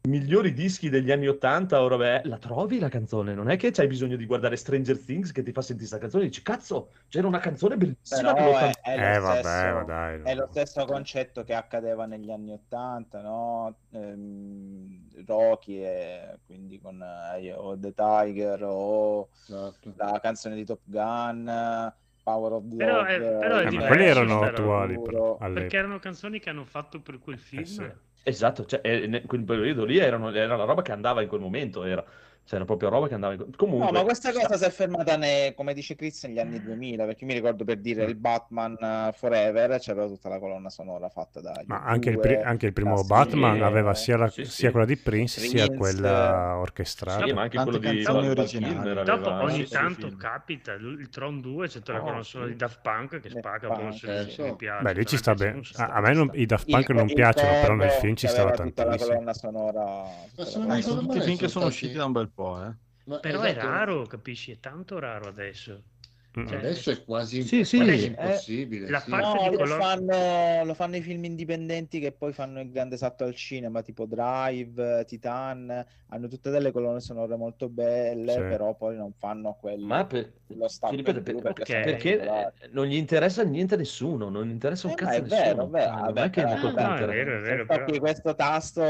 [0.08, 3.86] migliori dischi degli anni 80 ora beh, la trovi la canzone non è che c'hai
[3.86, 7.28] bisogno di guardare Stranger Things che ti fa sentire questa canzone e dici cazzo c'era
[7.28, 10.46] una canzone bellissima Però dell'80 è, è lo Eh, vabbè, stesso, ma dai, è lo
[10.50, 13.76] stesso concetto che accadeva negli anni 80, no?
[13.92, 19.92] Ehm, Rocky, e quindi con eh, The Tiger o Esatto.
[19.96, 21.92] la canzone di Top Gun,
[22.28, 24.50] Power of the Però Dog, è- però è Eh, ma diverso, quelli erano però.
[24.50, 27.64] attuali però, Perché erano canzoni che hanno fatto per quel film.
[27.64, 27.90] sì.
[28.22, 31.40] esatto cioè, eh, in quel periodo lì erano- era la roba che andava in quel
[31.40, 32.04] momento era
[32.48, 33.54] C'era proprio roba che andava in...
[33.54, 36.62] Comunque, No, ma questa sta- cosa si è fermata, ne- come dice Chris, negli anni
[36.62, 41.10] 2000, perché mi ricordo per dire il Batman eh, Forever, c'era tutta la colonna sonora
[41.10, 44.28] fatta da Ma U2, anche il, pri- anche il primo Batman Hero, aveva sia, la-
[44.30, 44.50] sì, sì.
[44.50, 47.26] sia quella di Prince sia Prince, quella eh, orchestrata.
[47.26, 48.02] Sì, ma anche quello di.
[48.46, 50.18] Kilmer Dopo ogni sì, sì, tanto film.
[50.18, 52.54] capita, il il Tron 2 c'è tutta la Oh, colonna sonora sì.
[52.56, 54.42] di Daft Punk che Daft spacca, Punk, però se eh, sì.
[54.42, 54.82] mi piace.
[54.82, 55.60] Beh, lì ci a me sta bene.
[55.76, 58.56] A, me non- i Daft Il- Punk non piacciono, però nel film ci stava la
[58.56, 58.96] tantissimo.
[59.12, 60.04] colonna sonora.
[60.34, 62.74] tutta la Eh, tutti me film che sono usciti da un bel po', eh.
[63.04, 64.52] Ma Però è esatto, raro, capisci?
[64.52, 65.82] È tanto raro adesso.
[66.30, 68.88] Cioè, Adesso è quasi, Sì, è sì, quasi eh, impossibile.
[68.90, 69.10] la sì.
[69.10, 73.34] No, lo fanno, lo fanno i film indipendenti che poi fanno il grande salto al
[73.34, 78.38] cinema, tipo Drive, Titan, hanno tutte delle colonne sonore molto belle, Sì.
[78.40, 80.32] però poi non fanno quello, Ma per...
[80.46, 83.76] lo stampo ti ripeto, per- perché, perché- sono perché eh, non gli interessa niente a
[83.78, 85.66] nessuno, non interessa un Eh, ma cazzo è a vero, nessuno.
[85.66, 87.98] è vero, Cioè, non vabbè, è che no, è vero, è vero, Se però...
[87.98, 88.82] questo tasto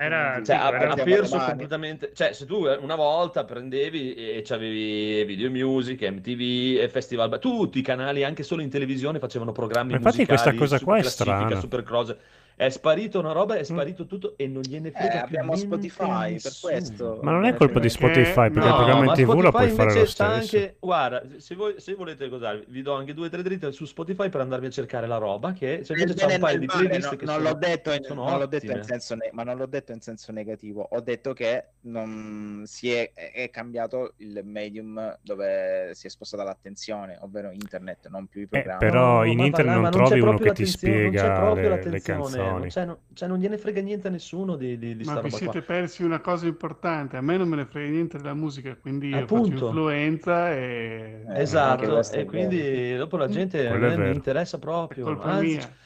[0.00, 2.12] Era- Cioè, ha, alle perso completamente.
[2.14, 6.38] Cioè, se tu una volta prendevi e c'avevi Video Music, MTV,
[6.76, 10.78] e Festival, tutti i canali, anche solo in televisione, facevano programmi Ma infatti musicali, questa
[10.78, 11.60] cosa qua è strana.
[11.60, 12.18] super cose.
[12.58, 16.40] È sparito una roba, è sparito tutto e non gliene Eh, frega più abbiamo Spotify,
[16.40, 17.20] per questo.
[17.22, 19.32] Ma non è colpa di Perché- Spotify, perché no, il programma ma in TV lo
[19.40, 20.22] Spotify puoi fare lo stesso.
[20.24, 23.84] anche, guarda, se, voi, se volete cos'è, vi do anche due o tre dritte su
[23.84, 27.10] Spotify per andarvi a cercare la roba, che Nel invece c'è un paio di playlist
[27.12, 29.42] no- che non sono, l'ho detto in, sono non l'ho detto in senso ne- ma
[29.44, 30.88] non l'ho detto in senso negativo.
[30.90, 37.16] Ho detto che non si è, è cambiato il medium dove si è spostata l'attenzione
[37.20, 38.78] ovvero internet non più i Eh, programmi.
[38.80, 41.90] però No, in internet non ma trovi uno che ti non spiega proprio le, le
[41.92, 42.18] l'attenzione,
[42.50, 42.68] non, canzoni.
[42.68, 45.62] c'è, non- cioè, non gliene frega niente a nessuno di, di, di Ma vi siete
[45.64, 45.74] qua.
[45.76, 47.16] persi una cosa importante.
[47.16, 49.50] A me non me ne frega niente della musica, quindi io Appunto.
[49.50, 51.24] faccio influenza e...
[51.28, 55.20] Eh, Esatto, e quindi dopo la gente me mi interessa proprio.
[55.20, 55.76] Anzi, mia.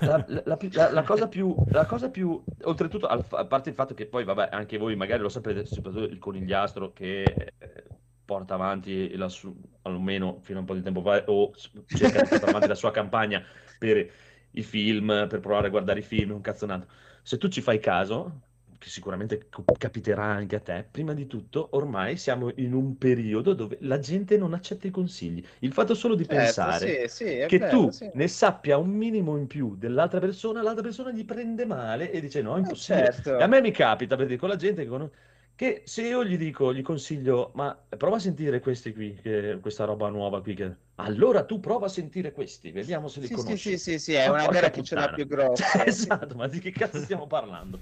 [0.00, 4.06] la, la- la la- cosa più, la cosa più, oltretutto, a parte il fatto che
[4.06, 7.90] poi, vabbè, anche voi magari lo sapete, soprattutto il conigliastro che eh,
[8.24, 11.52] porta avanti la su- almeno fino a un po' di tempo fa, o
[11.92, 13.42] cerca di portare avanti la sua campagna
[13.78, 14.10] per
[14.56, 16.86] i film, per provare a guardare i film, un cazzonato.
[17.22, 18.40] Se tu ci fai caso,
[18.78, 23.78] che sicuramente capiterà anche a te, prima di tutto, ormai siamo in un periodo dove
[23.82, 25.44] la gente non accetta i consigli.
[25.60, 28.10] Il fatto solo di Certo, pensare sì, sì, che vero, tu sì.
[28.12, 32.42] ne sappia un minimo in più dell'altra persona, l'altra persona gli prende male e dice
[32.42, 33.12] no, è Eh, impossibile.
[33.14, 33.32] certo.
[33.36, 35.10] E a me mi capita per dire con la gente che, conos-
[35.54, 39.84] che se io gli dico, gli consiglio, ma prova a sentire questi qui, che- questa
[39.84, 40.76] roba nuova qui, che...
[40.96, 43.70] allora tu prova a sentire questi, vediamo se li Sì, sì, conosci.
[43.70, 45.78] sì, sì, sì, è Ma una gara che ce l'ha più grossa.
[45.78, 46.06] Cioè, sì.
[46.06, 47.80] esatto, ma di che cazzo stiamo parlando?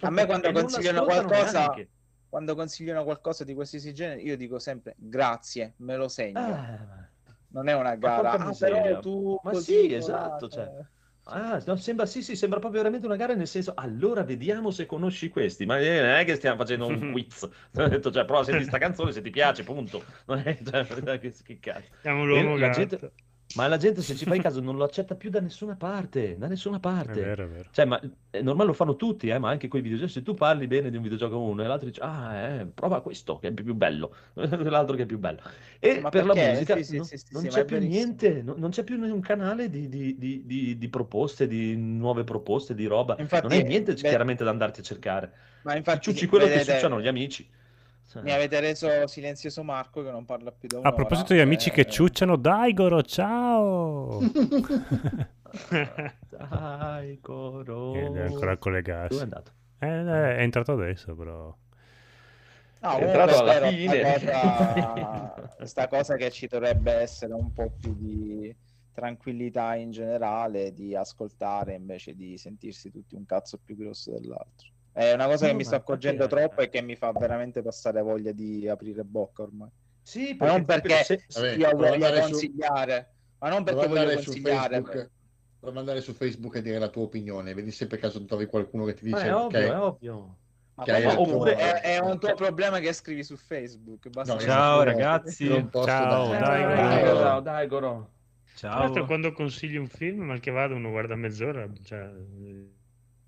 [0.00, 1.90] A me quando consigliano qualcosa, neanche.
[2.28, 6.40] quando consigliano qualcosa di qualsiasi genere, io dico sempre grazie, me lo segno.
[6.40, 7.08] Ah,
[7.48, 8.32] Non è una gara.
[8.32, 10.70] Ah, però tu Ma sì, esatto, cioè.
[11.24, 14.86] Ah, no, sembra, sì, sì, sembra proprio veramente una gara nel senso, allora vediamo se
[14.86, 17.42] conosci questi, ma eh, non è che stiamo facendo un quiz,
[17.76, 21.18] ho detto, cioè, prova a sentire sta canzone se ti piace, punto, non è, cioè,
[21.20, 21.88] che, che cazzo.
[22.00, 22.80] Siamo l'uomo la gatto.
[22.80, 23.12] gente-
[23.52, 26.46] ma la gente, se ci fai caso, non lo accetta più da nessuna parte, da
[26.48, 27.16] nessuna È parte.
[27.16, 27.70] vero, è vero.
[27.70, 27.98] Cioè, ma
[28.30, 30.12] è normale lo fanno tutti, eh, ma anche quei videogiochi.
[30.12, 33.00] Se tu parli bene di un videogioco a uno e l'altro dice, ah, eh, prova
[33.02, 35.40] questo che è più bello, l'altro che è più bello.
[35.78, 36.34] E Ma per la perché?
[36.34, 39.00] musica Sì, sì, no- sì, sì, non c'è è più niente, no- non c'è più
[39.02, 43.18] un canale di, di- di- di- di proposte, di nuove proposte, di roba.
[43.18, 45.32] Infatti, non hai niente beh, chiaramente da andarti a cercare.
[45.62, 47.48] Ma Ti infatti, ciucci quello che vedete, ciucciano gli amici.
[48.12, 50.94] Cioè, mi avete reso silenzioso Marco che non parla più da A un'ora.
[50.94, 54.20] proposito di amici che Eh, ciucciano, dai Goro, ciao!
[56.28, 57.94] Dai, coro.
[57.94, 59.52] E deve ancora Dove è andato?
[59.78, 61.56] Eh, eh, è entrato adesso, però.
[62.80, 64.02] No, È entrato alla fine.
[64.02, 68.54] cosa, sta cosa che ci dovrebbe essere un po' più di
[68.92, 74.68] tranquillità in generale, di ascoltare invece di sentirsi tutti un cazzo più grosso dell'altro.
[74.92, 77.62] È una cosa No, che mi sto accorgendo è- troppo e che mi fa veramente
[77.62, 79.68] passare voglia di aprire bocca ormai.
[80.02, 83.86] Sì, Ma non perché, perché se- Vabbè, io voglio andare su- consigliare, ma non perché
[83.86, 84.74] voglio consigliare.
[84.82, 85.10] Facebook,
[85.60, 88.84] prova andare su Facebook e dire la tua opinione, vedi se per caso trovi qualcuno
[88.84, 90.36] che ti Ma dice è ovvio, ok, è ovvio.
[90.74, 94.08] Ma che oppure- è, è un tuo problema che scrivi su Facebook.
[94.10, 95.46] basta No, che- Ciao, ragazzi.
[95.46, 97.40] Ciao, dare- dai, Ciao, dai, ciao, Goro.
[97.40, 98.10] dai, Goro.
[98.58, 99.06] Tra l'altro, Ciao.
[99.06, 101.68] quando consigli un film, mal che vada, uno guarda mezz'ora.
[101.82, 102.70] Cioè, eh,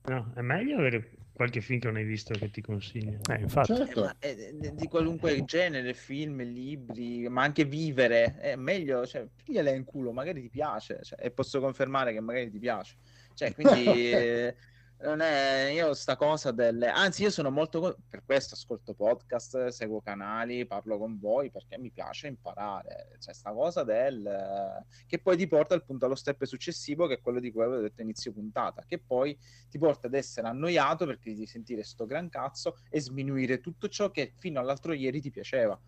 [0.07, 3.19] no, è meglio avere qualche film che non hai visto che ti consiglia.
[3.35, 3.75] Eh, infatti.
[3.75, 4.01] Certo.
[4.03, 9.71] Ma, eh, di- di qualunque genere, film, libri, ma anche vivere, è meglio, cioè, pigliala
[9.71, 12.97] in culo, magari ti piace, cioè, e posso confermare che magari ti piace.
[13.35, 14.57] Cioè, quindi, eh,
[15.01, 20.01] non è io sta cosa delle anzi io sono molto per questo ascolto podcast seguo
[20.01, 23.17] canali parlo con voi perché mi piace imparare.
[23.19, 27.21] Cioè sta cosa del eh, che poi ti porta appunto allo step successivo che è
[27.21, 29.37] quello di cui avevo detto inizio puntata che poi
[29.69, 34.11] ti porta ad essere annoiato perché devi sentire sto gran cazzo e sminuire tutto ciò
[34.11, 35.79] che fino all'altro ieri ti piaceva.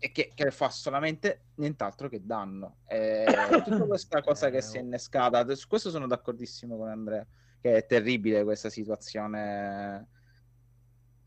[0.00, 2.78] E che, che fa solamente nient'altro che danno.
[2.88, 3.24] E
[3.64, 7.24] tutta questa cosa che si è innescata su questo sono d'accordissimo con Andrea
[7.60, 10.08] che è terribile questa situazione.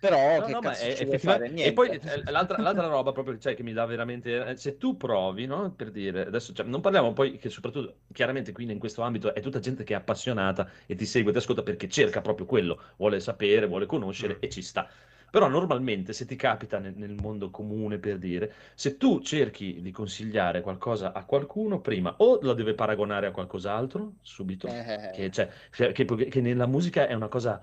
[0.02, 1.54] Però No, che no, cazzo è- effettivamente- fare?
[1.64, 2.14] E poi Niente.
[2.26, 4.44] eh, l'altra, l'altra roba proprio cioè, che mi dà veramente.
[4.48, 5.74] eh, Se tu provi, no?
[5.76, 9.42] Per dire, adesso cioè, non parliamo poi che soprattutto chiaramente qui in questo ambito è
[9.42, 13.20] tutta gente che è appassionata e ti segue, ti ascolta perché cerca proprio quello, vuole
[13.20, 14.90] sapere, vuole conoscere e ci sta.
[15.32, 19.92] Però normalmente se ti capita nel, nel mondo comune per dire, se tu cerchi di
[19.92, 25.10] consigliare qualcosa a qualcuno, prima o lo deve paragonare a qualcos'altro subito, Eh.
[25.12, 25.94] che, cioè, che-
[26.30, 27.62] che- nella musica è una cosa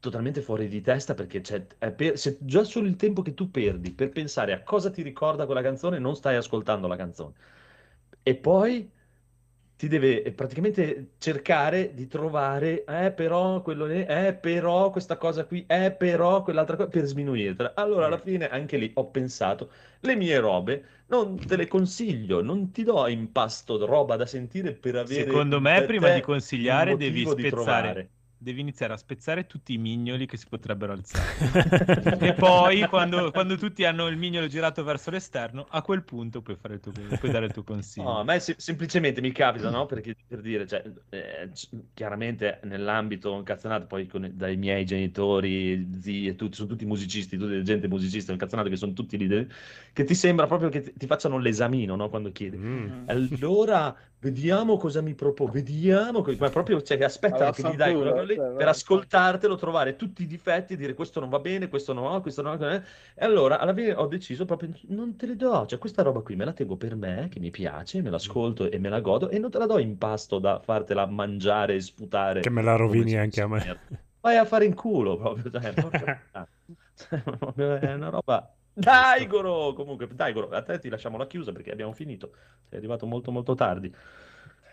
[0.00, 1.40] totalmente fuori di testa perché
[1.94, 5.46] per- se già solo il tempo che tu perdi per pensare a cosa ti ricorda
[5.46, 7.34] quella canzone, non stai ascoltando la canzone.
[8.22, 8.90] E poi
[9.82, 15.90] ti deve praticamente cercare di trovare, eh, però quello eh, però questa cosa qui, eh,
[15.92, 17.74] però quell'altra cosa, per sminuirtela.
[17.74, 22.70] Allora, alla fine, anche lì ho pensato, le mie robe non te le consiglio, non
[22.70, 27.24] ti do in pasto roba da sentire per avere Secondo me, prima di consigliare, devi
[27.34, 27.46] di spezzare.
[27.46, 28.10] trovare.
[28.42, 31.36] Devi iniziare a spezzare tutti i mignoli che si potrebbero alzare.
[32.20, 36.56] e poi, quando, quando tutti hanno il mignolo girato verso l'esterno, a quel punto puoi,
[36.56, 38.06] fare il tuo, puoi dare il tuo consiglio.
[38.06, 39.86] No, a me se- semplicemente mi capita, no?
[39.86, 46.28] Perché per dire, cioè, eh, c- chiaramente nell'ambito incazzonato, poi con- dai miei genitori, zii
[46.28, 49.46] e tutti, sono tutti musicisti, tutta gente musicista incazzonato che sono tutti lì,
[49.92, 52.08] che ti sembra proprio che ti, ti facciano l'esamino, no?
[52.08, 52.56] Quando chiedi.
[52.56, 53.08] Mm.
[53.08, 57.76] Allora, vediamo cosa mi propone, vediamo, co- ma proprio, cioè, che aspettano Allora, che gli
[57.76, 61.40] dai quello lì cioè, per ascoltartelo, trovare tutti i difetti e dire questo non va
[61.40, 62.82] bene, questo no, questo no, eh.
[63.14, 66.36] E allora alla fine ho deciso proprio non te le do, cioè questa roba qui
[66.36, 69.40] me la tengo per me, che mi piace, me l'ascolto e me la godo e
[69.40, 72.40] non te la do in pasto da fartela mangiare e sputare.
[72.40, 73.80] Che me la rovini anche a me.
[74.20, 76.48] Vai a fare in culo proprio, cioè, porca puttana.
[77.80, 78.54] è una roba...
[78.74, 79.72] Dai Goro!
[79.74, 82.32] Comunque, dai Goro, a te ti lasciamo la chiusa perché abbiamo finito.
[82.68, 83.94] Sei arrivato molto molto tardi.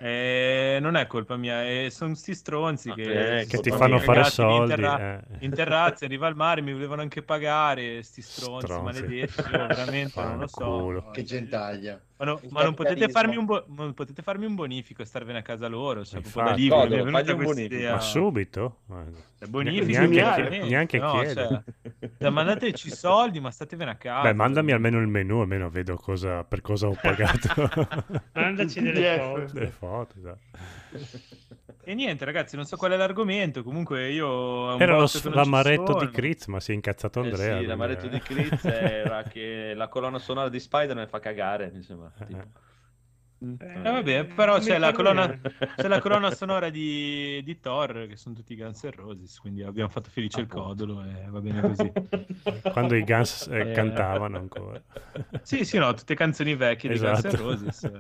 [0.02, 4.20] Eh, non è colpa mia, eh, sono sti stronzi che, eh, Che ti fanno fare
[4.20, 5.46] in soldi, terra- eh.
[5.46, 9.02] in terrazza, arriva al mare, mi volevano anche pagare, sti stronzi, Stronzi.
[9.04, 10.64] maledetti, veramente non lo so.
[10.64, 11.12] Fanculo.
[11.12, 12.02] Che gentaglia.
[12.20, 15.42] Ma, no- ma non, potete un bo- non potete farmi un bonifico e starvene a
[15.42, 16.62] casa loro, cioè, proprio da Infatti.
[16.62, 17.76] lì che mi è un questa bonifico.
[17.76, 17.92] idea.
[17.94, 18.80] Ma subito?
[18.88, 19.06] Ma-
[19.48, 21.34] bonifico, neanche, niente, neanche no, chiede.
[21.34, 24.28] cioè, cioè, mandateci i soldi, ma statevene a casa.
[24.28, 27.48] Beh, mandami almeno il menu, almeno vedo cosa, per cosa ho pagato.
[28.36, 29.54] Mandaci delle foto.
[29.54, 30.48] Delle foto, esatto.
[31.90, 33.64] E niente, ragazzi, non so qual è l'argomento.
[33.64, 34.78] Comunque, io.
[34.78, 36.12] Era lo l'amaretto di.
[36.12, 37.42] Kriz, ma si è incazzato Eh Andrea.
[37.46, 38.10] sì, quindi, l'amaretto eh.
[38.10, 42.12] di Chris era che la colonna sonora di Spider-Man fa cagare, mi sembra.
[42.28, 42.44] tipo.
[43.42, 45.36] Eh, vabbè, però c'è la, colonna,
[45.76, 49.40] c'è la colonna sonora di, di Thor, che sono tutti Guns N' Roses.
[49.40, 50.68] Quindi abbiamo fatto felice il Appunto.
[50.68, 51.92] codolo e va bene così.
[52.72, 53.72] Quando i Guns eh, Eh.
[53.72, 54.80] cantavano ancora.
[55.42, 57.44] Sì, sì, no, tutte canzoni vecchie di Guns N' Esatto.
[57.44, 57.92] Roses.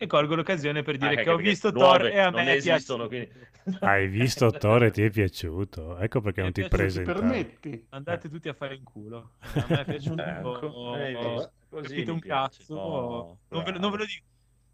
[0.00, 0.04] Eh.
[0.04, 2.52] E colgo l'occasione per dire Ah, che ho visto nuove Thor e a non me
[2.52, 3.08] è esistono, piaciuto.
[3.08, 3.48] quindi-
[3.84, 5.98] Hai visto Thor e ti è piaciuto?
[5.98, 7.20] Ecco perché non ti piaciuto, Ti presentavi.
[7.20, 7.86] permetti?
[7.90, 9.32] Andate tutti a fare in culo.
[9.40, 10.22] A me è piaciuto.
[10.22, 10.96] Ecco,
[11.34, 11.52] visto?
[11.68, 12.58] Così capito un piace.
[12.58, 12.74] cazzo.
[12.74, 14.24] Oh, non, ve, non ve lo dico.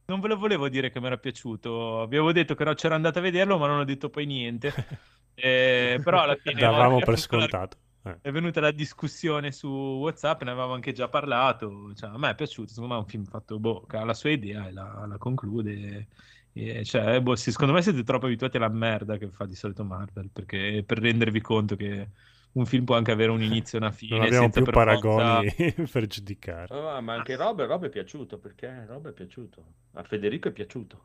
[0.09, 2.01] Non ve lo volevo dire che mi era piaciuto.
[2.03, 4.73] Avevo detto che ero- c'ero andato a vederlo, ma non ho detto poi niente.
[5.39, 7.77] Eh, però alla fine Davamo per scontato.
[8.07, 8.19] Eh.
[8.21, 11.93] è venuta la discussione su WhatsApp, ne avevamo anche già parlato.
[11.95, 14.15] Cioè, a me è piaciuto, secondo me è un film fatto boh, che ha la
[14.15, 16.07] sua idea e la, la conclude.
[16.53, 19.85] E, cioè, boh, sì, secondo me siete troppo abituati alla merda che fa di solito
[19.85, 22.11] Marvel, perché per rendervi conto che
[22.53, 24.17] un film può anche avere un inizio e una fine.
[24.17, 26.75] Non abbiamo senza più per paragoni forza- per giudicare.
[26.75, 29.65] Oh, ma anche Rob, Rob è piaciuto, perché Rob è piaciuto.
[29.95, 31.05] A Federico è piaciuto.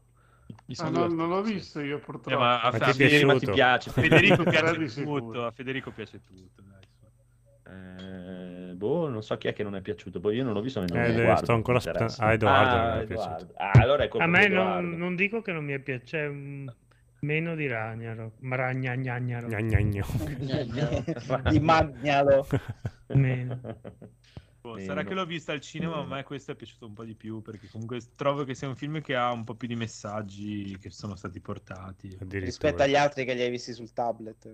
[0.65, 2.37] Mi Ah, no, non l'ho visto io Eh, purtroppo.
[2.39, 3.89] ma a, Ma ti a è Federico, ma ti piace.
[3.91, 5.45] Federico piace tutto.
[5.45, 6.63] A Federico piace tutto.
[7.67, 10.19] Eh, boh, non so chi è che non è piaciuto.
[10.19, 13.29] Poi io non l'ho visto, non Eh, lo sto ancora aspettando- Edoardo Ah, è piaciuto.
[13.29, 13.53] Edoardo.
[13.57, 16.73] Ah, allora A me non, non dico che non mi è piaciuto, c'è un-
[17.23, 19.47] meno di Ragnaro, ma Ragnagnaro.
[19.47, 20.05] Gnagnagno.
[21.49, 22.47] di Magnalo.
[23.13, 23.59] Meno.
[24.61, 27.03] Boh, sarà che l'ho vista al cinema, ma a me questo è piaciuto un po'
[27.03, 29.75] di più perché comunque trovo che sia un film che ha un po' più di
[29.75, 32.15] messaggi che sono stati portati.
[32.19, 34.47] rispetto agli altri che li hai visti sul tablet.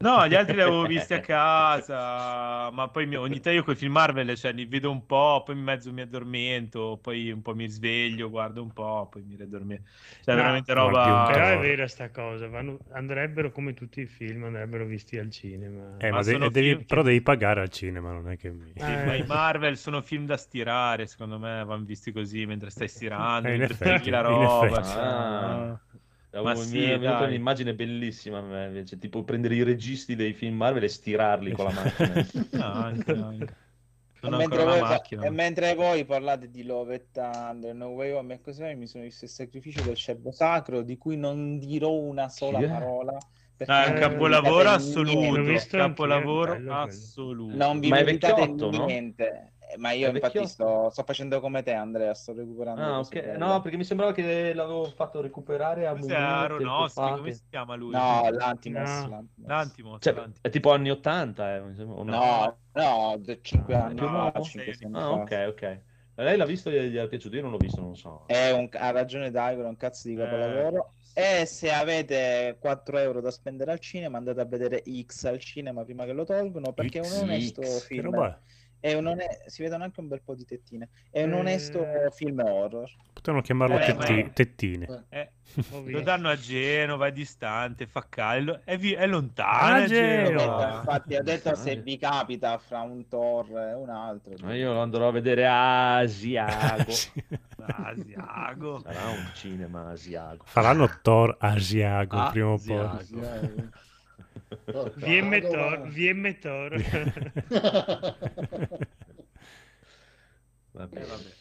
[0.00, 3.74] No, gli altri li avevo visti a casa, ma poi mi- ogni tanto io quei
[3.74, 7.52] film Marvel, cioè, li vedo un po', poi in mezzo mi addormento, poi un po'
[7.56, 9.82] mi sveglio, guardo un po', poi mi riaddormento.
[10.22, 11.26] Cioè, No, veramente guardi un roba...
[11.32, 15.96] Però è vera sta cosa, vanno- andrebbero come tutti i film, andrebbero visti al cinema.
[15.98, 18.72] Eh, Ma ma de- devi- che- però devi pagare al cinema, non è che mi...
[18.76, 22.86] Sì, ma i Marvel sono film da stirare, secondo me vanno visti così mentre stai
[22.88, 24.66] stirando, Eh, in mentre effetti, la in roba.
[24.66, 24.88] effetti.
[24.88, 25.80] cioè, Ah.
[26.42, 30.84] Ma mi sì, è venuta un'immagine bellissima invece, tipo prendere i registi dei film Marvel
[30.84, 32.26] e stirarli con la macchina.
[32.50, 33.56] No, anche, anche.
[34.20, 35.24] E mentre, voi, macchina.
[35.24, 38.88] e mentre voi parlate di Love e Thunder, No Way Home e così via, mi
[38.88, 42.66] sono visto il sacrificio del cervo sacro, di cui non dirò una sola è?
[42.66, 43.16] parola.
[43.66, 45.76] Ah, è un capolavoro assoluto, niente.
[45.76, 47.56] Capolavoro assoluto.
[47.56, 48.86] Non vi meritate vecchiotto, no?
[49.70, 52.82] Eh, Ma io È infatti sto, sto facendo come te, Andrea, sto recuperando.
[52.82, 53.22] Ah, cose ok.
[53.24, 53.38] belle.
[53.38, 57.00] No, perché mi sembrava che l'avevo fatto recuperare a Cos'è Aronofsky?
[57.00, 57.92] Come che- si chiama lui?
[57.92, 59.04] No, l'Antimos.
[59.04, 59.08] No.
[59.08, 59.48] l'Antimos.
[59.48, 59.98] L'Antimos.
[60.02, 60.40] Cioè, l'Antimos.
[60.42, 62.12] è tipo anni 80, eh, mi sembra, o no?
[62.12, 64.40] No, no, 5 Ah, anni più o fa, meno?
[64.42, 64.84] 5 Sì.
[64.84, 65.14] anni Ah, fa.
[65.22, 65.82] ok, ok.
[66.14, 67.36] Lei l'ha visto e gli è piaciuto?
[67.36, 68.24] Io non l'ho visto, non lo so.
[68.26, 70.94] È un, ha ragione Daigoro, è un cazzo di capolavoro.
[71.12, 75.84] E se avete 4 euro da spendere al cinema, andate a vedere X al cinema
[75.84, 78.02] prima che lo tolgono, perché è un X, onesto Che film.
[78.02, 78.42] roba è?
[78.80, 80.88] È un one- Si vedono anche un bel po' di tettine.
[81.10, 81.38] È un Eh.
[81.38, 82.88] onesto film horror.
[83.12, 85.04] Potevano chiamarlo Eh, tetti- ma- tettine.
[85.08, 85.30] Eh,
[85.72, 90.28] Ho lo danno a Genova, è distante, fa caldo, è, vi- è lontana Ah, Genova.
[90.38, 90.76] Genova.
[90.78, 94.34] Infatti, ho detto se Ah, vi capita fra un Thor e un altro.
[94.42, 96.92] Ma io lo andrò a vedere a Asiago.
[97.66, 98.80] Asiago.
[98.80, 100.44] Sarà un cinema asiago.
[100.46, 103.68] Faranno Thor Asiago Ah, prima o poi.
[104.48, 104.92] Asiago.
[104.96, 106.74] VM Tor, VM Tor.
[110.72, 110.98] Vabbè.
[111.00, 111.36] Eh, vabbè.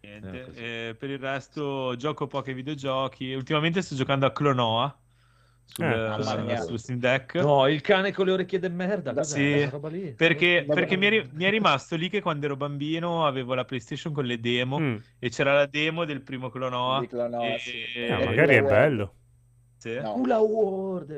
[0.00, 0.44] Eh, Niente.
[0.44, 0.58] così.
[0.62, 3.34] Eh, per il resto gioco pochi videogiochi.
[3.34, 4.98] Ultimamente sto giocando a Clonoa
[5.64, 6.60] sul, Eh, mamma mia.
[6.62, 7.34] su Steam Deck.
[7.36, 9.22] No, il cane con le orecchie de merda.
[9.22, 9.34] Sì.
[9.52, 10.12] quella roba lì?
[10.14, 14.12] Perché, perché mi, è, mi è rimasto lì che quando ero bambino avevo la PlayStation
[14.12, 14.96] con le demo Mm.
[15.18, 17.06] e c'era la demo del primo Clonoa.
[17.06, 17.82] Clonoa, e, sì.
[17.94, 19.14] Eh, E magari è bello.
[20.02, 20.12] No.
[20.14, 21.10] Kula World.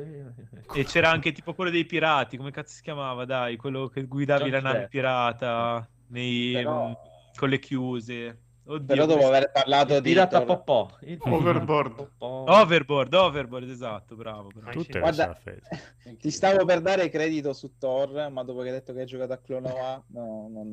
[0.75, 3.25] E c'era anche tipo quello dei pirati, come cazzo si chiamava?
[3.25, 4.91] Dai, quello che guidavi Johnny la nave Depp.
[4.91, 6.97] pirata nei, Però-
[7.37, 8.39] con le chiuse.
[8.65, 10.89] Oddio, Però dopo aver parlato di pirata Popò.
[11.01, 12.11] Il Overboard.
[12.21, 14.51] Overboard, Overboard, esatto, bravo.
[14.55, 14.71] bravo.
[14.71, 15.37] Tutte Guarda,
[16.21, 19.33] ti stavo per dare credito su Thor, ma dopo che hai detto che hai giocato
[19.33, 20.73] a Clonoa, no, non...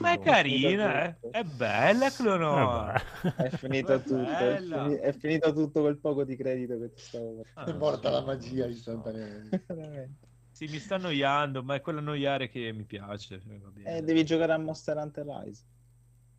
[0.00, 1.16] Ma è carina, eh?
[1.30, 2.92] È bella Clonoa.
[2.92, 3.02] Ah,
[3.44, 4.82] È finito tutto, è, Bella.
[4.82, 8.10] fini- è finito tutto quel poco di credito che ti stavo per Ah, È morta
[8.10, 9.64] la magia istantaneamente.
[9.68, 10.26] Veramente.
[10.50, 13.36] Sì, mi sta annoiando, ma è quell'annoiare che mi piace.
[13.36, 13.96] eh, bene.
[13.96, 15.62] Eh, devi giocare a Monster Hunter Rise.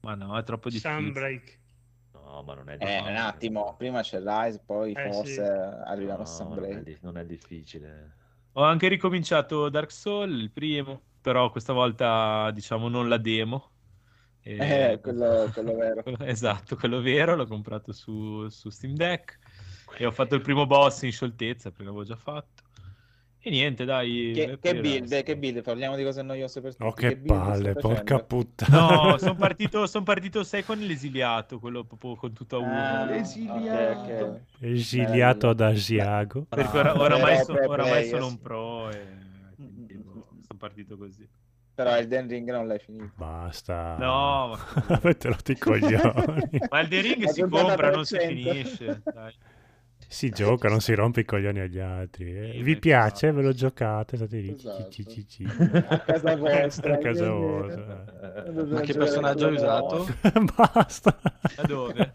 [0.08, 1.12] Ma no, è troppo difficile.
[1.12, 1.60] Sunbreak.
[2.14, 3.10] No, ma non è Eh, difficile.
[3.12, 5.44] un attimo, prima c'è Rise, poi Eh, forse sì.
[5.86, 7.00] arriviamo a No, non è, Sunbreak.
[7.02, 8.16] non è difficile.
[8.54, 13.74] Ho anche ricominciato Dark Souls, il primo, però questa volta diciamo non la demo.
[14.42, 16.12] E- Eh, quello, quello vero.
[16.22, 19.38] Esatto, quello vero, l'ho comprato su, su Steam Deck
[19.98, 22.64] e ho fatto il primo boss in scioltezza perché l'avevo già fatto.
[23.40, 24.32] E niente, dai.
[24.34, 26.84] Che, che il build, che build, parliamo di cose noiose per tutti.
[26.84, 28.80] Oh, che build palle, porca puttana.
[29.12, 32.74] No, sono partito, son partito, sai, con l'esiliato, quello proprio con tutto a uno.
[32.74, 34.00] Ah, L'esiliato.
[34.02, 34.40] ok, ok.
[34.66, 36.46] Esiliato ad Asiago.
[36.50, 38.32] Perché ora- Però oramai, so- oramai sono sì.
[38.32, 39.06] un pro e
[39.56, 41.26] quindi boh, sono partito così.
[41.74, 43.12] Però Elden Ring non l'hai finito.
[43.16, 43.96] Basta.
[43.98, 46.50] No, ma- Avete rotto i coglioni.
[46.70, 48.50] Ma il The Ring si compra, non si 300.
[48.50, 49.02] finisce.
[49.06, 49.34] Dai.
[50.08, 52.58] Si gioca, non si rompe i coglioni agli altri.
[52.58, 52.62] eh.
[52.64, 53.32] Vi piace?
[53.32, 54.16] Ve lo giocate?
[54.18, 54.54] State lì.
[54.54, 54.90] Esatto.
[54.90, 55.44] ci- ci- ci-
[55.88, 56.94] A casa vostra.
[56.96, 58.06] A casa vostra.
[58.66, 60.08] Ma che personaggio hai usato?
[60.56, 61.20] Basta.
[61.56, 62.14] Da dove?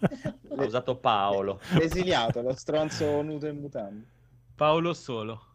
[0.57, 1.61] Ha usato Paolo.
[1.79, 4.07] L'esiliato, lo stronzo nudo in mutande.
[4.55, 5.47] Paolo Solo,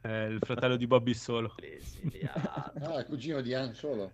[0.00, 1.54] è il fratello di Bobby Solo.
[2.80, 4.10] Ah, il cugino di Han Solo.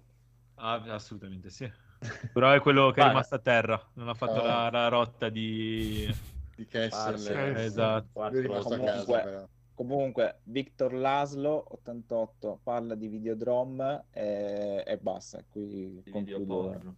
[0.57, 1.71] Ah, assolutamente sì.
[2.33, 4.47] Però è quello che è rimasto a terra, non ha fatto Oh.
[4.47, 6.13] la, la rotta di...
[6.55, 7.12] Di Kessel.
[7.12, 8.31] Parse, eh, esatto.
[8.62, 9.49] Comunque-.
[9.74, 15.43] Comunque, Victor Laslo 88 parla di Videodrome e, e basta.
[15.49, 16.95] Qui concludo.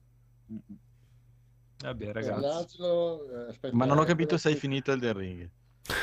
[0.52, 0.56] Mm,
[1.78, 2.40] Vabbè, Per ragazzi.
[2.40, 5.48] Laszlo, eh, aspetta, Ma non ho eh, capito se hai finito il del ring.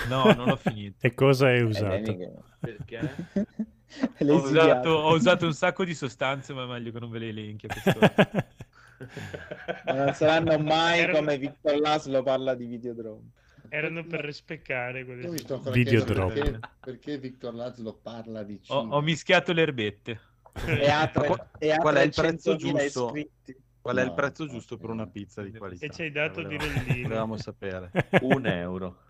[0.08, 1.06] No, non l'ho finito.
[1.06, 2.18] E cosa hai Eh, usato?
[2.60, 3.16] Perché?
[4.20, 7.28] Ho usato, ho usato un sacco di sostanze, ma è meglio che non ve le
[7.28, 8.14] elenchi a quest'ora.
[9.86, 13.32] Ma non saranno mai come Victor Laslo parla di Videodrome.
[13.74, 15.30] Erano per rispeccare Io quelle
[15.72, 16.34] Videodrome.
[16.34, 20.20] chiedendo perché, perché Victor Laszlo parla di Ho, ho mischiato le erbette.
[20.66, 23.06] E ha, tre- e ha qual è il prezzo 300.000 giusto?
[23.08, 23.56] iscritti.
[23.80, 25.86] Qual è il prezzo no, giusto per una pizza di qualità?
[25.86, 27.04] E ci hai dato di rellino.
[27.04, 27.92] Volevamo sapere.
[28.24, 29.04] Un euro.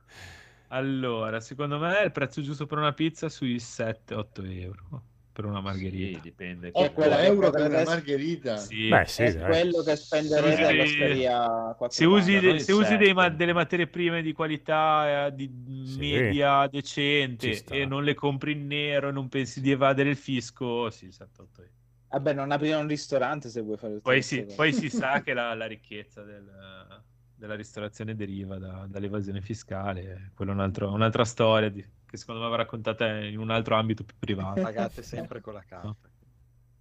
[0.67, 5.03] Allora, secondo me è il prezzo giusto per una pizza sui 7-8 euro
[5.41, 6.17] per una margherita.
[6.17, 6.69] Sì, dipende.
[6.71, 8.57] 8 euro per una margherita.
[8.57, 8.87] Sì.
[8.87, 9.49] Beh, sì, è dai.
[9.49, 10.63] quello che spenderete Sì.
[10.63, 15.49] all'osteria Se usi, de- se usi dei ma- delle materie prime di qualità eh, di
[15.97, 20.15] media Ci decente e non le compri in nero e non pensi di evadere il
[20.17, 21.71] fisco, sì, 7-8 euro.
[22.09, 25.33] Vabbè, non aprire un ristorante se vuoi fare il Poi si, poi si sa che
[25.33, 27.03] la, la ricchezza del-
[27.33, 32.41] della ristorazione deriva da- dall'evasione fiscale, quella è un altro- un'altra storia di- che secondo
[32.41, 34.61] me va raccontata in un altro ambito più privato.
[34.61, 35.95] Pagate sempre con la carta.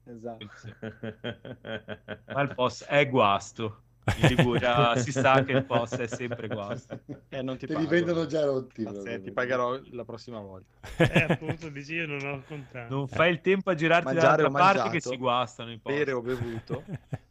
[0.05, 0.49] Esatto.
[2.27, 3.83] Ma il POS è guasto.
[4.17, 6.99] In Liguria si sa che il POS è sempre guasto.
[7.29, 8.83] Eh, non ti Te li vendono già rotti.
[8.83, 9.21] Proprio.
[9.21, 10.75] ti pagherò la prossima volta.
[10.97, 12.93] Eh, appunto, dici io non ho contato.
[12.93, 15.95] Non fai il tempo a girarti Mangiare dall'altra parte mangiato, che si guastano i POS.
[15.95, 16.85] Bere o bevuto.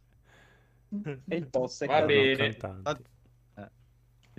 [1.28, 2.56] E il post è Va bene.
[2.56, 3.04] Cantanti.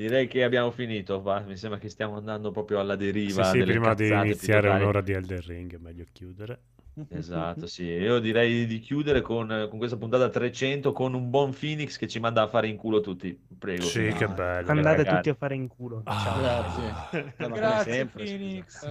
[0.00, 1.20] Direi che abbiamo finito.
[1.20, 1.40] va.
[1.40, 3.44] Mi sembra che stiamo andando proprio alla Sì, deriva.
[3.44, 4.82] sì, delle prima di iniziare totali.
[4.82, 6.60] un'ora di Elden Ring è meglio chiudere.
[7.10, 7.84] Esatto, sì.
[7.84, 12.18] Io direi di chiudere con, con questa puntata 300 con un buon Phoenix che ci
[12.18, 13.38] manda a fare in culo tutti.
[13.58, 13.82] Prego.
[13.82, 14.18] Sì, Phoenix.
[14.18, 14.70] che bello.
[14.70, 15.14] Andate ragazzi.
[15.16, 16.00] tutti a fare in culo.
[16.04, 16.40] Ah, Ciao.
[16.40, 17.34] Grazie.
[17.36, 18.86] Grazie, sempre, Phoenix.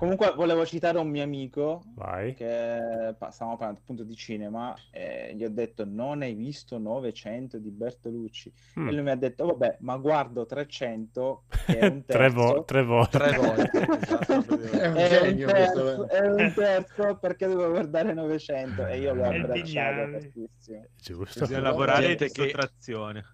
[0.00, 2.32] Comunque volevo citare un mio amico Vai.
[2.32, 7.70] che stavamo parlando appunto di cinema e gli ho detto non hai visto 900 di
[7.70, 8.50] Bertolucci
[8.80, 8.88] Mm.
[8.88, 12.64] e lui mi ha detto vabbè ma guardo 300 che è un tre, terzo vo-
[12.64, 13.18] tre volte.
[13.18, 13.86] Tre volte.
[14.00, 16.08] esatto, È un è un, terzo, questo.
[16.08, 20.84] è un terzo perché devo guardare 900 e io l'ho abbracciato tantissimo.
[20.96, 21.40] Giusto.
[21.40, 21.60] Bisogna Esatto.
[21.62, 23.24] lavorare che- sottrazione.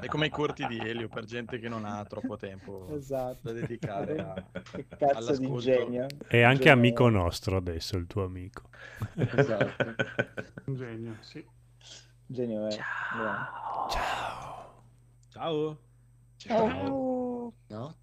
[0.00, 3.52] È come i corti di Elio per gente che non ha troppo tempo esatto da
[3.52, 4.34] dedicare a...
[4.70, 6.72] che cazzo di genio È anche Genio.
[6.72, 8.68] amico nostro adesso, il tuo amico.
[9.14, 9.94] Esatto.
[10.66, 11.44] Un genio, sì.
[12.26, 13.88] genio è Ciao.
[15.28, 15.78] Ciao.
[16.36, 16.88] Ciao.
[16.88, 17.52] Oh.
[17.68, 17.96] No?